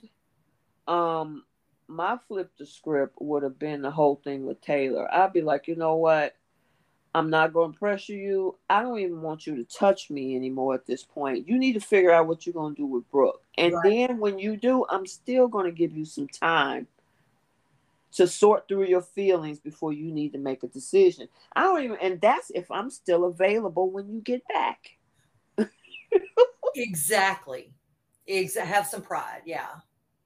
[0.88, 1.44] um,
[1.88, 5.12] my flip the script would have been the whole thing with Taylor.
[5.14, 6.36] I'd be like, you know what?
[7.14, 8.58] I'm not going to pressure you.
[8.70, 11.48] I don't even want you to touch me anymore at this point.
[11.48, 13.42] You need to figure out what you're going to do with Brooke.
[13.58, 14.08] And right.
[14.08, 16.88] then when you do, I'm still going to give you some time
[18.16, 21.28] to sort through your feelings before you need to make a decision.
[21.56, 25.70] I don't even, and that's if I'm still available when you get back.
[26.76, 27.74] exactly.
[28.28, 29.42] Ex- have some pride.
[29.46, 29.68] Yeah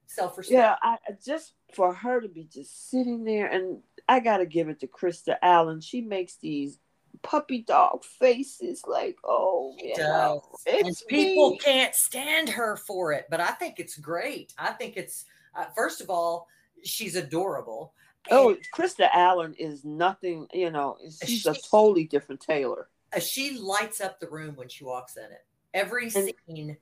[0.09, 0.53] self respect.
[0.53, 4.69] Yeah, I just for her to be just sitting there, and I got to give
[4.69, 5.81] it to Krista Allen.
[5.81, 6.79] She makes these
[7.21, 10.37] puppy dog faces like, oh, she yeah,
[10.67, 11.57] and people me.
[11.59, 14.53] can't stand her for it, but I think it's great.
[14.57, 15.25] I think it's
[15.55, 16.47] uh, first of all,
[16.83, 17.93] she's adorable.
[18.29, 22.89] Oh, Krista Allen is nothing, you know, she's she, a totally different Taylor.
[23.15, 25.45] Uh, she lights up the room when she walks in it.
[25.73, 26.77] Every and, scene,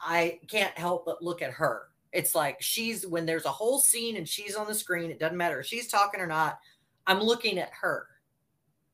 [0.00, 4.16] I can't help but look at her it's like she's when there's a whole scene
[4.16, 6.58] and she's on the screen, it doesn't matter if she's talking or not.
[7.06, 8.06] I'm looking at her.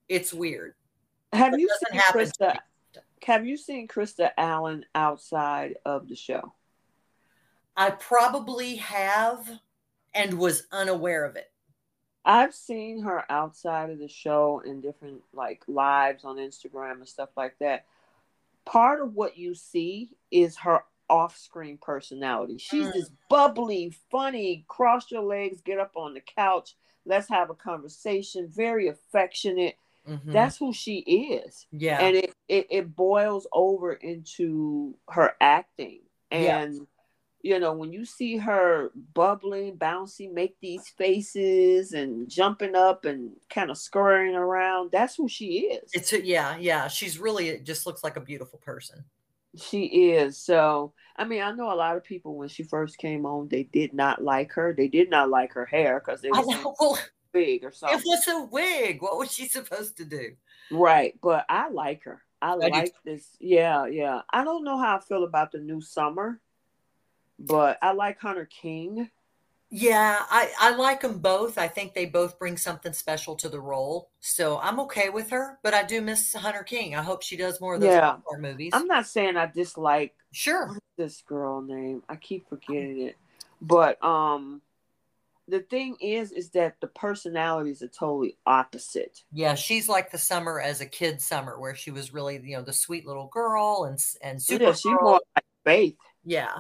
[0.09, 0.75] It's weird.
[1.33, 2.57] Have you seen Krista?
[3.25, 6.55] Have you seen Krista Allen outside of the show?
[7.77, 9.61] I probably have
[10.15, 11.51] and was unaware of it.
[12.24, 17.31] I've seen her outside of the show in different like lives on Instagram and stuff
[17.37, 17.87] like that.
[18.66, 22.59] Part of what you see is her off-screen personality.
[22.59, 22.93] She's mm.
[22.93, 28.49] this bubbly, funny, cross your legs, get up on the couch, let's have a conversation,
[28.49, 29.77] very affectionate.
[30.09, 30.32] Mm-hmm.
[30.32, 31.66] That's who she is.
[31.73, 32.01] Yeah.
[32.01, 36.01] And it, it, it boils over into her acting.
[36.31, 36.81] And yeah.
[37.43, 43.33] You know, when you see her bubbling, bouncy, make these faces and jumping up and
[43.49, 45.91] kind of scurrying around, that's who she is.
[45.93, 46.89] It's a, yeah, yeah.
[46.89, 49.05] She's really it just looks like a beautiful person.
[49.57, 50.39] She is.
[50.39, 53.65] So, I mean, I know a lot of people when she first came on, they
[53.65, 54.75] did not like her.
[54.77, 57.99] They did not like her hair because it was a wig or something.
[57.99, 59.03] It was a wig.
[59.03, 60.33] What was she supposed to do?
[60.71, 61.19] Right.
[61.21, 62.23] But I like her.
[62.43, 63.27] I, I like this.
[63.41, 64.23] Yeah, yeah.
[64.31, 66.41] I don't know how I feel about the new summer,
[67.41, 69.11] but I like Hunter King.
[69.73, 71.57] Yeah, I, I like them both.
[71.57, 74.11] I think they both bring something special to the role.
[74.19, 76.97] So I'm okay with her, but I do miss Hunter King.
[76.97, 78.17] I hope she does more of those Yeah.
[78.39, 78.73] movies.
[78.75, 80.77] I'm not saying I dislike sure.
[80.97, 82.03] this girl name.
[82.09, 83.17] I keep forgetting it.
[83.62, 84.61] But um
[85.47, 89.23] the thing is is that the personalities are totally opposite.
[89.33, 92.62] Yeah, she's like the summer as a kid summer where she was really, you know,
[92.62, 94.99] the sweet little girl and and super Yeah, she girl.
[95.03, 96.55] more like Faith, Yeah.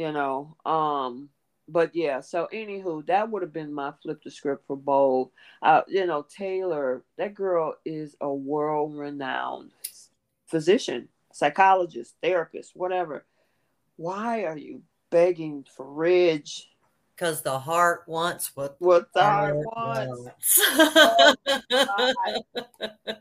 [0.00, 0.56] You know.
[0.64, 1.28] Um
[1.68, 5.30] but yeah, so anywho, that would have been my flip the script for bold.
[5.62, 9.70] Uh, you know, Taylor, that girl is a world renowned
[10.48, 13.24] physician, psychologist, therapist, whatever.
[13.94, 16.66] Why are you begging for Ridge?
[17.20, 20.58] Because the heart wants what What the heart heart wants.
[21.68, 22.16] wants.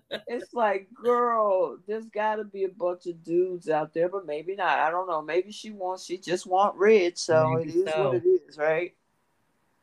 [0.32, 4.56] It's like, girl, there's got to be a bunch of dudes out there, but maybe
[4.56, 4.78] not.
[4.80, 5.22] I don't know.
[5.22, 8.06] Maybe she wants, she just want Ridge, so Maybe it is so.
[8.06, 8.94] what it is, right?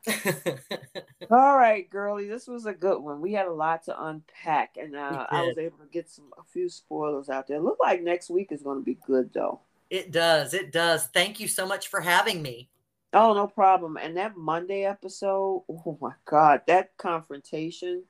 [1.31, 3.21] All right, girly, this was a good one.
[3.21, 6.43] We had a lot to unpack, and uh, I was able to get some a
[6.45, 7.59] few spoilers out there.
[7.61, 9.61] Look like next week is going to be good, though.
[9.91, 10.55] it does.
[10.55, 11.07] It does.
[11.09, 12.69] Thank you so much for having me.
[13.17, 13.97] Oh, no problem.
[13.97, 18.03] And that Monday episode, oh my God, that confrontation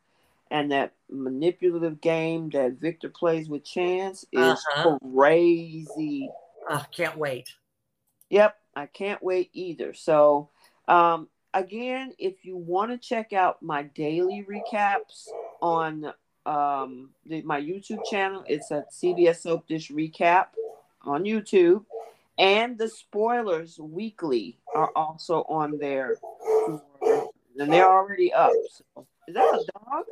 [0.51, 4.99] and that manipulative game that Victor plays with Chance is Uh-huh.
[5.15, 6.29] crazy.
[6.69, 7.55] Oh, can't wait.
[8.31, 9.95] Yep, I can't wait either.
[9.95, 10.49] So,
[10.89, 15.29] um, again, if you want to check out my daily recaps
[15.63, 16.13] on
[16.47, 20.47] um, the, my YouTube channel, it's a CBS Soap Dish Recap
[21.03, 21.85] on YouTube.
[22.39, 26.17] And the spoilers weekly are also on there.
[27.59, 28.53] And they're already up.
[28.95, 30.05] So, is that a dog?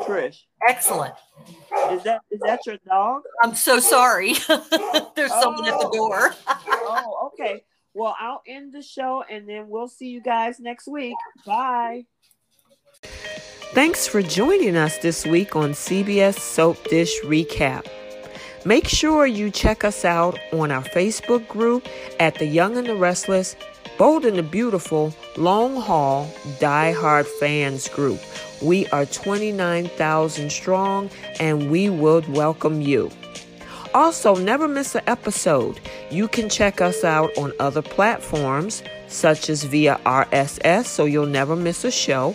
[0.00, 1.14] Trish, Excellent.
[1.92, 3.22] is that is that your dog?
[3.42, 4.32] I'm so sorry.
[5.14, 5.92] There's someone at the Oh.
[5.92, 6.34] door.
[6.48, 7.62] oh, okay.
[7.92, 11.16] Well, I'll end the show and then we'll see you guys next week.
[11.44, 12.06] Bye.
[13.72, 17.86] Thanks for joining us this week on CBS Soap Dish Recap.
[18.64, 21.86] Make sure you check us out on our Facebook group
[22.18, 23.54] at The Young and the Restless,
[23.96, 26.28] Bold and the Beautiful, Long Haul,
[26.58, 28.18] Die Hard Fans Group.
[28.60, 33.08] We are 29,000 strong and we would welcome you.
[33.94, 35.78] Also, never miss an episode.
[36.10, 41.54] You can check us out on other platforms, such as via RSS, so you'll never
[41.54, 42.34] miss a show.